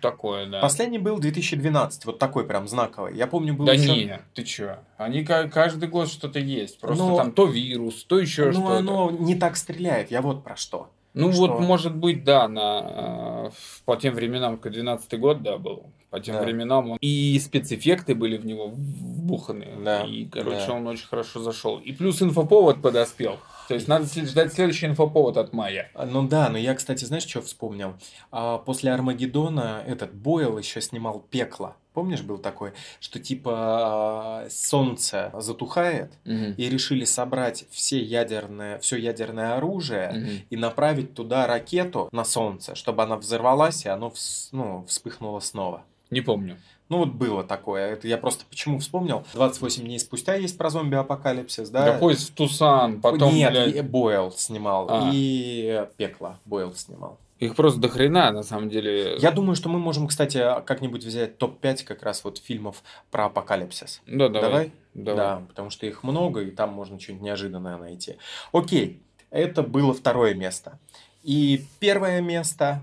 такое, 0.00 0.46
да. 0.46 0.60
Последний 0.60 0.98
был 0.98 1.18
2012, 1.18 2.04
вот 2.04 2.18
такой 2.18 2.44
прям 2.46 2.68
знаковый. 2.68 3.16
Я 3.16 3.26
помню, 3.26 3.54
был 3.54 3.64
Да 3.64 3.72
еще... 3.72 3.94
не, 3.94 4.20
ты 4.34 4.42
чё? 4.44 4.76
Они 4.98 5.24
ка- 5.24 5.48
каждый 5.48 5.88
год 5.88 6.08
что-то 6.08 6.38
есть. 6.38 6.78
Просто 6.80 7.04
Но- 7.04 7.16
там 7.16 7.32
то 7.32 7.46
вирус, 7.46 8.04
то 8.04 8.18
еще 8.18 8.46
Ну, 8.46 8.52
что-то. 8.52 8.76
оно 8.78 9.10
не 9.10 9.34
так 9.34 9.56
стреляет, 9.56 10.10
я 10.10 10.20
вот 10.20 10.44
про 10.44 10.56
что. 10.56 10.90
Ну 11.14 11.30
Что? 11.32 11.42
вот, 11.46 11.60
может 11.60 11.94
быть, 11.94 12.24
да, 12.24 12.48
на, 12.48 13.46
э, 13.46 13.50
по 13.84 13.94
тем 13.96 14.14
временам, 14.14 14.58
как 14.58 14.72
12 14.72 15.14
год, 15.20 15.42
да, 15.44 15.58
был. 15.58 15.84
По 16.10 16.18
тем 16.18 16.34
Да. 16.34 16.42
временам 16.42 16.90
он... 16.90 16.98
И 17.00 17.38
спецэффекты 17.38 18.16
были 18.16 18.36
в 18.36 18.44
него 18.44 18.66
вбуханы. 18.66 19.68
Да, 19.84 20.02
И, 20.02 20.24
короче, 20.24 20.66
да. 20.66 20.72
он 20.74 20.88
очень 20.88 21.06
хорошо 21.06 21.40
зашел. 21.40 21.78
И 21.78 21.92
плюс 21.92 22.20
инфоповод 22.20 22.82
подоспел. 22.82 23.38
То 23.68 23.74
есть 23.74 23.88
надо 23.88 24.04
ждать 24.06 24.52
следующий 24.52 24.86
инфоповод 24.86 25.36
от 25.36 25.52
Майя. 25.52 25.90
А, 25.94 26.04
Ну 26.06 26.26
да, 26.28 26.48
но 26.50 26.58
я, 26.58 26.74
кстати, 26.74 27.04
знаешь, 27.04 27.26
что 27.26 27.40
вспомнил? 27.42 27.94
А, 28.30 28.58
после 28.58 28.92
Армагеддона 28.92 29.82
этот 29.86 30.14
Бойл 30.14 30.58
еще 30.58 30.80
снимал 30.80 31.20
«Пекло». 31.30 31.76
Помнишь, 31.94 32.22
был 32.22 32.38
такой, 32.38 32.72
что 33.00 33.20
типа 33.20 33.52
а, 33.54 34.46
солнце 34.50 35.30
затухает, 35.38 36.12
Мгм. 36.24 36.54
и 36.56 36.68
решили 36.68 37.04
собрать 37.04 37.66
все 37.70 38.00
ядерное, 38.02 38.78
все 38.80 38.96
ядерное 38.96 39.56
оружие 39.56 40.10
Мгм. 40.12 40.30
и 40.50 40.56
направить 40.56 41.14
туда 41.14 41.46
ракету 41.46 42.08
на 42.12 42.24
солнце, 42.24 42.74
чтобы 42.74 43.02
она 43.04 43.16
взорвалась, 43.16 43.84
и 43.86 43.88
оно 43.88 44.08
вс- 44.08 44.48
ну, 44.52 44.84
вспыхнуло 44.88 45.40
снова. 45.40 45.84
Не 46.10 46.20
помню. 46.20 46.58
Ну 46.88 46.98
вот 46.98 47.08
было 47.08 47.42
такое. 47.44 47.92
Это 47.92 48.06
я 48.08 48.18
просто 48.18 48.44
почему 48.48 48.78
вспомнил. 48.78 49.24
28 49.32 49.84
дней 49.84 49.98
спустя 49.98 50.34
есть 50.34 50.58
про 50.58 50.68
зомби-апокалипсис, 50.70 51.70
да? 51.70 51.84
Да, 51.84 51.98
поезд 51.98 52.30
в 52.30 52.34
Тусан, 52.34 53.00
потом, 53.00 53.34
Нет, 53.34 53.52
блядь, 53.52 53.88
Бойл 53.88 54.30
снимал. 54.32 54.86
А. 54.90 55.10
И 55.12 55.86
Пекло 55.96 56.38
Бойл 56.44 56.74
снимал. 56.74 57.18
их 57.38 57.56
просто 57.56 57.80
до 57.80 57.88
хрена, 57.88 58.30
на 58.32 58.42
самом 58.42 58.68
деле. 58.68 59.16
Я 59.18 59.30
думаю, 59.30 59.56
что 59.56 59.68
мы 59.68 59.78
можем, 59.78 60.08
кстати, 60.08 60.38
как-нибудь 60.64 61.04
взять 61.04 61.38
топ-5 61.38 61.84
как 61.84 62.02
раз 62.02 62.22
вот 62.24 62.38
фильмов 62.38 62.82
про 63.10 63.26
апокалипсис. 63.26 64.02
Да, 64.06 64.28
давай. 64.28 64.50
Давай? 64.50 64.72
Давай. 64.94 65.16
Да, 65.16 65.42
потому 65.48 65.70
что 65.70 65.86
их 65.86 66.02
много, 66.04 66.42
и 66.42 66.50
там 66.50 66.70
можно 66.72 67.00
что-нибудь 67.00 67.24
неожиданное 67.24 67.76
найти. 67.76 68.16
Окей, 68.52 69.02
это 69.30 69.62
было 69.62 69.92
второе 69.92 70.34
место. 70.34 70.78
И 71.22 71.64
первое 71.80 72.20
место, 72.20 72.82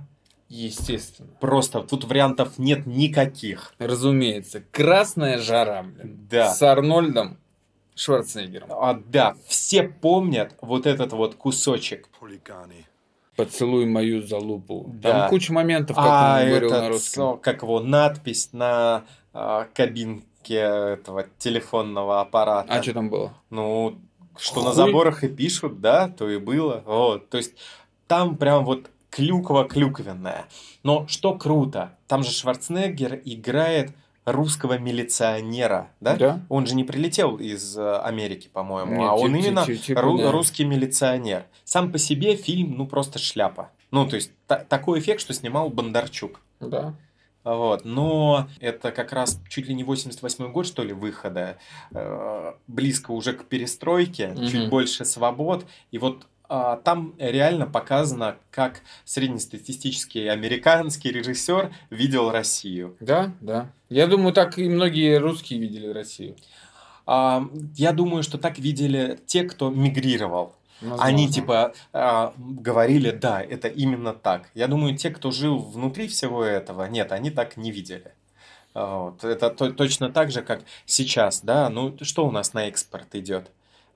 Естественно. 0.52 1.30
просто 1.40 1.82
тут 1.82 2.04
вариантов 2.04 2.58
нет 2.58 2.86
никаких. 2.86 3.74
Разумеется. 3.80 4.62
Красная 4.72 5.38
жара, 5.40 5.84
блин. 5.84 6.28
Да. 6.30 6.54
С 6.54 6.62
Арнольдом 6.62 7.38
Шварценеггером. 7.96 8.70
А, 8.72 9.00
да, 9.06 9.36
все 9.48 9.84
помнят 9.84 10.56
вот 10.62 10.86
этот 10.86 11.14
вот 11.14 11.36
кусочек. 11.36 12.10
Хулиганы. 12.20 12.86
Поцелуй 13.36 13.86
мою 13.86 14.22
залупу. 14.28 14.90
Да. 14.94 15.22
Там 15.22 15.30
куча 15.30 15.54
моментов, 15.54 15.96
как 15.96 16.06
а 16.06 16.40
он 16.42 16.50
говорил 16.50 16.70
этот, 16.70 16.82
на 16.82 16.90
русском. 16.90 17.38
как 17.40 17.62
его, 17.64 17.80
надпись 17.80 18.50
на 18.52 19.06
а, 19.34 19.68
кабинке 19.74 20.56
этого 20.56 21.28
телефонного 21.38 22.20
аппарата. 22.20 22.74
А 22.74 22.84
что 22.84 22.94
там 22.94 23.10
было? 23.10 23.34
Ну, 23.50 23.98
что 24.38 24.62
на 24.62 24.72
Хуй. 24.72 24.76
заборах 24.76 25.24
и 25.24 25.30
пишут, 25.30 25.80
да, 25.80 26.10
то 26.10 26.30
и 26.30 26.38
было. 26.38 26.84
Вот, 26.86 27.30
то 27.30 27.38
есть 27.38 27.54
там 28.08 28.36
прям 28.36 28.66
вот 28.66 28.91
клюква 29.12 29.66
клюквенная. 29.66 30.46
Но 30.84 31.06
что 31.08 31.36
круто, 31.38 31.98
там 32.08 32.24
же 32.24 32.32
Шварценеггер 32.32 33.22
играет 33.26 33.92
русского 34.26 34.78
милиционера, 34.80 35.90
да? 36.00 36.16
Да? 36.16 36.40
Он 36.50 36.66
же 36.66 36.76
не 36.76 36.84
прилетел 36.84 37.38
из 37.38 37.78
э, 37.78 37.98
Америки, 38.02 38.50
по-моему, 38.52 38.92
Нет, 38.94 39.10
а 39.10 39.16
он 39.16 39.36
именно 39.36 39.60
ру- 39.68 40.18
да. 40.18 40.32
русский 40.32 40.64
милиционер. 40.64 41.46
Сам 41.64 41.92
по 41.92 41.98
себе 41.98 42.36
фильм, 42.36 42.76
ну, 42.78 42.88
просто 42.88 43.20
шляпа. 43.20 43.72
Ну, 43.92 44.08
то 44.08 44.16
есть 44.16 44.32
та- 44.48 44.60
такой 44.64 45.00
эффект, 45.00 45.22
что 45.22 45.34
снимал 45.34 45.70
Бондарчук. 45.70 46.40
Да. 46.60 46.94
Вот, 47.44 47.84
но 47.86 48.48
это 48.60 48.92
как 48.92 49.12
раз 49.12 49.42
чуть 49.50 49.68
ли 49.68 49.74
не 49.74 49.84
88 49.84 50.52
год, 50.52 50.68
что 50.68 50.84
ли, 50.84 50.94
выхода, 50.94 51.58
э, 51.92 52.54
близко 52.68 53.10
уже 53.12 53.34
к 53.34 53.46
перестройке, 53.46 54.28
Мгм. 54.28 54.48
чуть 54.48 54.70
больше 54.70 55.04
свобод, 55.06 55.66
и 55.90 55.98
вот 55.98 56.28
там 56.84 57.14
реально 57.18 57.66
показано, 57.66 58.38
как 58.52 58.82
среднестатистический 59.06 60.28
американский 60.28 61.10
режиссер 61.12 61.74
видел 61.90 62.30
Россию. 62.32 62.98
Да, 63.00 63.32
да. 63.40 63.72
Я 63.90 64.08
думаю, 64.08 64.34
так 64.34 64.58
и 64.58 64.68
многие 64.68 65.18
русские 65.18 65.60
видели 65.60 65.88
Россию. 65.88 66.36
А, 67.06 67.48
я 67.76 67.94
думаю, 67.94 68.24
что 68.24 68.38
так 68.38 68.60
видели 68.60 69.20
те, 69.26 69.44
кто 69.44 69.70
мигрировал. 69.70 70.56
Возможно. 70.82 71.06
Они 71.06 71.30
типа 71.30 71.74
а, 71.94 72.34
говорили, 72.38 73.12
да, 73.12 73.42
это 73.42 73.68
именно 73.68 74.14
так. 74.14 74.50
Я 74.54 74.68
думаю, 74.68 74.98
те, 74.98 75.10
кто 75.10 75.32
жил 75.32 75.58
внутри 75.60 76.08
всего 76.08 76.44
этого, 76.44 76.86
нет, 76.86 77.12
они 77.12 77.30
так 77.32 77.56
не 77.58 77.72
видели. 77.72 78.14
А, 78.74 79.04
Вот. 79.04 79.24
Это 79.24 79.50
то- 79.52 79.72
точно 79.72 80.10
так 80.12 80.32
же, 80.32 80.42
как 80.42 80.62
сейчас, 80.86 81.42
да. 81.42 81.70
Ну, 81.70 81.96
что 82.02 82.26
у 82.28 82.32
нас 82.32 82.54
на 82.54 82.68
экспорт 82.68 83.14
идет? 83.16 83.52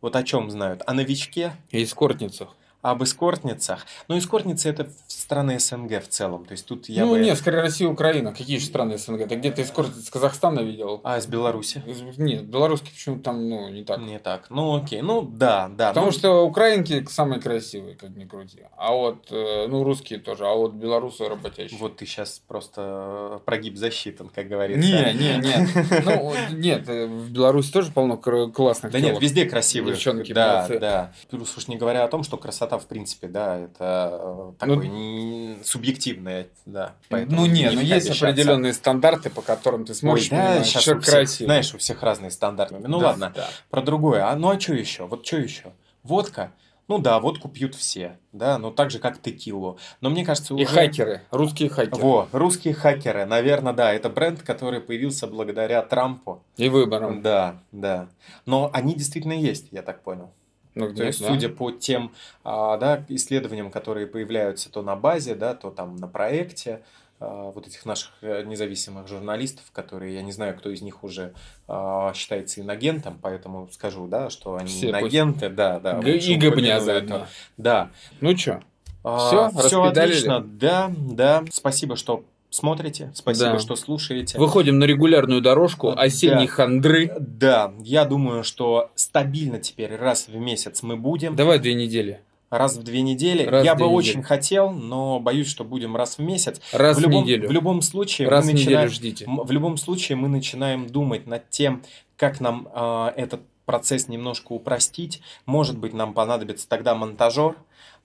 Вот 0.06 0.16
о 0.16 0.22
чем 0.22 0.52
знают? 0.52 0.84
О 0.86 0.94
новичке, 0.94 1.54
И 1.72 1.84
эскортницах. 1.84 2.50
Об 2.86 3.04
эскортницах. 3.04 3.84
Но 4.08 4.16
эскортницы 4.16 4.70
это 4.70 4.88
страны 5.08 5.60
СНГ 5.60 6.04
в 6.04 6.08
целом. 6.08 6.46
То 6.46 6.52
есть 6.52 6.68
тут 6.68 6.88
я 6.88 7.06
ну, 7.06 7.12
бы... 7.12 7.20
нет, 7.20 7.36
скорее 7.36 7.62
Россия, 7.62 7.88
Украина. 7.88 8.32
Какие 8.32 8.60
же 8.60 8.66
страны 8.66 9.00
СНГ? 9.00 9.28
Ты 9.28 9.36
где-то 9.36 9.64
эскорт 9.64 9.98
из 9.98 10.08
Казахстана 10.12 10.60
видел? 10.60 11.02
А, 11.04 11.18
из 11.18 11.26
Беларуси? 11.26 11.82
Из- 11.88 12.18
Нет, 12.20 12.46
белорусские 12.46 12.92
почему-то 12.92 13.24
там, 13.24 13.50
ну, 13.50 13.70
не 13.70 13.84
так. 13.84 14.00
Не 14.00 14.20
так. 14.20 14.52
Ну, 14.52 14.76
окей. 14.76 15.02
Ну, 15.02 15.24
да, 15.24 15.68
да. 15.68 15.90
Потому 15.90 16.08
ну, 16.08 16.12
что 16.12 16.46
украинки 16.46 17.04
самые 17.10 17.42
красивые, 17.42 17.96
как 17.96 18.12
ни 18.12 18.26
крути. 18.26 18.60
А 18.78 18.94
вот, 18.94 19.32
э, 19.32 19.66
ну, 19.68 19.84
русские 19.84 20.20
тоже, 20.20 20.46
а 20.46 20.54
вот 20.54 20.74
белорусы 20.74 21.28
работящие. 21.28 21.80
Вот 21.80 21.98
ты 21.98 22.06
сейчас 22.06 22.40
просто 22.48 23.42
прогиб 23.46 23.78
засчитан, 23.78 24.30
как 24.30 24.48
говорится. 24.48 24.88
Не, 24.88 25.12
не, 25.14 25.38
не. 25.40 26.02
Ну, 26.06 26.34
нет, 26.52 26.88
э, 26.88 27.08
в 27.08 27.32
Беларуси 27.32 27.72
тоже 27.72 27.92
полно 27.92 28.18
классных 28.18 28.92
Да 28.92 29.00
нет, 29.00 29.20
везде 29.20 29.46
красивые. 29.46 29.96
Девчонки 29.96 30.34
да, 30.34 30.68
да. 30.68 31.14
Уж 31.32 31.68
не 31.68 31.78
говоря 31.78 32.04
о 32.04 32.08
том, 32.08 32.24
что 32.24 32.38
красота, 32.38 32.75
в 32.80 32.88
принципе, 32.88 33.28
да, 33.28 33.58
это 33.58 34.20
э, 34.22 34.52
такое 34.60 34.88
не- 34.88 35.58
субъективное, 35.64 36.48
да. 36.66 36.94
Ну, 37.10 37.46
не, 37.46 37.64
не 37.64 37.70
но 37.72 37.82
есть 37.82 38.08
обижаться. 38.08 38.28
определенные 38.28 38.74
стандарты, 38.74 39.30
по 39.30 39.42
которым 39.42 39.86
ты 39.86 39.92
Ой, 39.92 39.96
смотришь, 39.96 40.30
да, 40.30 40.36
понимаешь, 40.38 40.68
сейчас 40.68 40.82
что 40.84 40.96
у 40.96 41.00
всех, 41.02 41.14
красиво. 41.14 41.48
знаешь, 41.48 41.74
у 41.74 41.78
всех 41.78 42.04
разные 42.04 42.32
стандарты. 42.32 42.76
Ну 42.80 43.00
Да, 43.00 43.08
ладно, 43.08 43.32
да. 43.36 43.50
про 43.70 43.82
другое. 43.82 44.30
А 44.30 44.36
ну 44.36 44.50
а 44.50 44.60
что 44.60 44.74
еще? 44.74 45.06
Вот 45.08 45.26
что 45.26 45.38
еще? 45.38 45.74
Водка? 46.04 46.52
Ну 46.88 47.00
да, 47.00 47.20
водку 47.20 47.50
пьют 47.50 47.74
все, 47.74 48.20
да, 48.32 48.60
но 48.60 48.70
так 48.70 48.92
же, 48.92 49.00
как 49.00 49.20
текилу. 49.20 49.80
Но 50.02 50.12
мне 50.12 50.24
кажется, 50.24 50.54
И 50.54 50.64
уже... 50.66 50.68
хакеры, 50.72 51.22
русские 51.32 51.68
хакеры. 51.70 52.00
Во, 52.00 52.28
русские 52.32 52.76
хакеры, 52.76 53.26
наверное, 53.26 53.74
да, 53.74 53.92
это 53.92 54.08
бренд, 54.08 54.44
который 54.44 54.82
появился 54.82 55.26
благодаря 55.26 55.82
Трампу. 55.82 56.44
И 56.58 56.70
выбором. 56.70 57.24
Да, 57.24 57.56
да. 57.72 58.08
Но 58.46 58.70
они 58.72 58.94
действительно 58.94 59.34
есть, 59.34 59.70
я 59.72 59.82
так 59.82 60.04
понял. 60.04 60.30
Ну, 60.76 60.94
То 60.94 61.04
есть, 61.06 61.22
да? 61.22 61.30
судя 61.30 61.50
по 61.50 61.72
тем 61.72 62.12
а, 62.44 62.78
да, 62.78 63.04
исследованиям, 63.10 63.72
которые 63.72 64.08
появляются 64.08 64.70
то 64.72 64.82
на 64.82 64.96
базе, 64.96 65.34
да, 65.34 65.56
то 65.56 65.72
там 65.72 65.96
на 65.96 66.08
проекте, 66.08 66.82
а, 67.20 67.52
вот 67.52 67.66
этих 67.66 67.86
наших 67.86 68.12
э, 68.22 68.44
независимых 68.44 69.08
журналистов, 69.08 69.64
которые, 69.72 70.14
я 70.14 70.22
не 70.22 70.34
знаю, 70.34 70.56
кто 70.58 70.70
из 70.70 70.82
них 70.82 71.04
уже 71.06 71.34
а, 71.68 72.14
считается 72.14 72.60
иногентом, 72.60 73.18
поэтому 73.22 73.70
скажу, 73.72 74.06
да, 74.08 74.30
что 74.30 74.56
они 74.58 74.68
Все 74.68 74.90
иногенты, 74.90 75.48
да, 75.50 75.80
да. 75.80 75.98
Лучше 75.98 76.32
И 76.34 76.36
гобня 76.38 76.80
заодно. 76.82 77.16
это. 77.16 77.28
Да. 77.58 77.92
Ну 78.20 78.36
что, 78.38 78.62
А, 79.04 79.18
Всё, 79.18 79.50
всё 79.68 79.82
распедалили? 79.84 80.12
отлично, 80.14 80.40
да, 80.42 80.92
да. 80.98 81.44
Спасибо, 81.52 81.96
что 81.96 82.26
смотрите, 82.56 83.12
спасибо, 83.14 83.52
Да. 83.54 83.60
что 83.60 83.76
слушаете. 83.76 84.38
выходим 84.40 84.80
на 84.80 84.86
регулярную 84.86 85.42
дорожку 85.42 85.92
Да. 85.94 86.02
осенней 86.02 86.48
хандры. 86.48 87.12
Да, 87.20 87.74
я 87.80 88.06
думаю, 88.06 88.44
что 88.44 88.90
стабильно 88.96 89.60
теперь 89.60 89.96
раз 89.96 90.28
в 90.28 90.36
месяц 90.36 90.82
мы 90.84 90.96
будем. 90.96 91.36
Давай 91.36 91.60
две 91.60 91.74
недели. 91.74 92.22
Раз 92.52 92.78
в 92.78 92.84
две 92.84 93.02
недели. 93.02 93.44
Раз 93.44 93.66
я 93.66 93.74
в 93.74 93.80
бы 93.80 93.86
две 93.86 93.94
очень 93.94 94.10
недели. 94.12 94.24
хотел, 94.26 94.72
но 94.72 95.20
боюсь, 95.20 95.48
что 95.48 95.64
будем 95.64 95.96
раз 95.96 96.18
в 96.18 96.22
месяц. 96.22 96.62
Раз 96.72 96.96
в, 96.98 97.00
в, 97.00 97.04
любом, 97.04 97.24
неделю. 97.24 97.50
в 97.50 97.52
любом 97.52 97.82
случае 97.82 98.30
Раз 98.30 98.46
мы 98.46 98.52
в 98.52 98.54
начинаем, 98.54 98.90
ждите. 98.90 99.26
в 99.28 99.52
любом 99.52 99.78
случае 99.78 100.16
мы 100.16 100.30
начинаем 100.30 100.88
думать 100.88 101.28
над 101.28 101.50
тем, 101.50 101.82
как 102.18 102.40
нам 102.40 102.70
а, 102.74 103.14
этот 103.18 103.42
процесс 103.66 104.08
немножко 104.08 104.54
упростить. 104.54 105.22
Может 105.48 105.78
быть, 105.78 105.94
нам 105.94 106.14
понадобится 106.14 106.70
тогда 106.70 106.94
монтажер. 106.96 107.56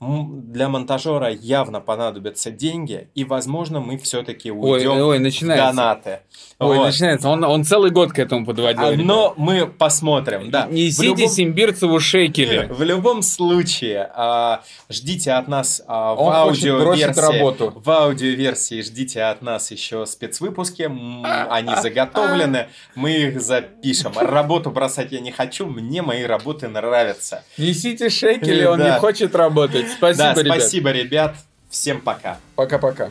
М, 0.03 0.51
Для 0.51 0.69
монтажера 0.71 1.29
явно 1.31 1.81
понадобятся 1.81 2.51
деньги, 2.51 3.09
и, 3.15 3.25
возможно, 3.25 3.81
мы 3.81 3.99
все-таки 3.99 4.51
Ой, 4.51 4.79
уйдем 4.79 4.93
ой, 4.93 5.19
в 5.19 5.21
начинается. 5.21 5.67
донаты. 5.77 6.21
Ой, 6.59 6.79
Вот. 6.79 6.87
начинается. 6.87 7.29
Он, 7.29 7.45
он 7.45 7.65
целый 7.65 7.91
год 7.91 8.13
к 8.13 8.19
этому 8.19 8.47
подводил. 8.47 8.83
А, 8.83 8.93
но 8.93 9.35
мы 9.37 9.67
посмотрим, 9.67 10.51
да. 10.51 10.67
В 10.67 10.73
Несите 10.73 11.07
любом- 11.07 11.29
Симбирцеву 11.29 12.01
шекели. 12.01 12.67
В 12.71 12.83
любом 12.83 13.21
случае, 13.23 14.11
а, 14.15 14.63
ждите 14.89 15.33
от 15.33 15.49
нас 15.49 15.83
а, 15.87 16.15
в 16.15 16.21
аудиоверсии. 16.21 17.21
работу. 17.21 17.73
В 17.77 17.91
аудиоверсии 17.91 18.81
ждите 18.83 19.23
от 19.23 19.43
нас 19.43 19.71
еще 19.71 20.07
спецвыпуски. 20.07 20.91
Они 21.51 21.75
заготовлены. 21.77 22.69
Мы 22.95 23.13
их 23.13 23.41
запишем. 23.43 24.13
Работу 24.17 24.71
бросать 24.71 25.13
я 25.13 25.21
не 25.21 25.31
хочу. 25.31 25.67
Мне 25.67 26.01
мои 26.03 26.23
работы 26.25 26.69
нравятся. 26.69 27.45
Несите 27.59 28.09
шекели, 28.09 28.65
он 28.65 28.79
Да. 28.79 28.95
не 28.95 28.99
хочет 28.99 29.35
работать. 29.35 29.87
Спасибо, 29.97 30.35
да, 30.35 30.43
ребят. 30.43 30.61
спасибо, 30.61 30.91
ребят. 30.91 31.37
Всем 31.69 32.01
пока. 32.01 32.39
Пока-пока. 32.57 33.11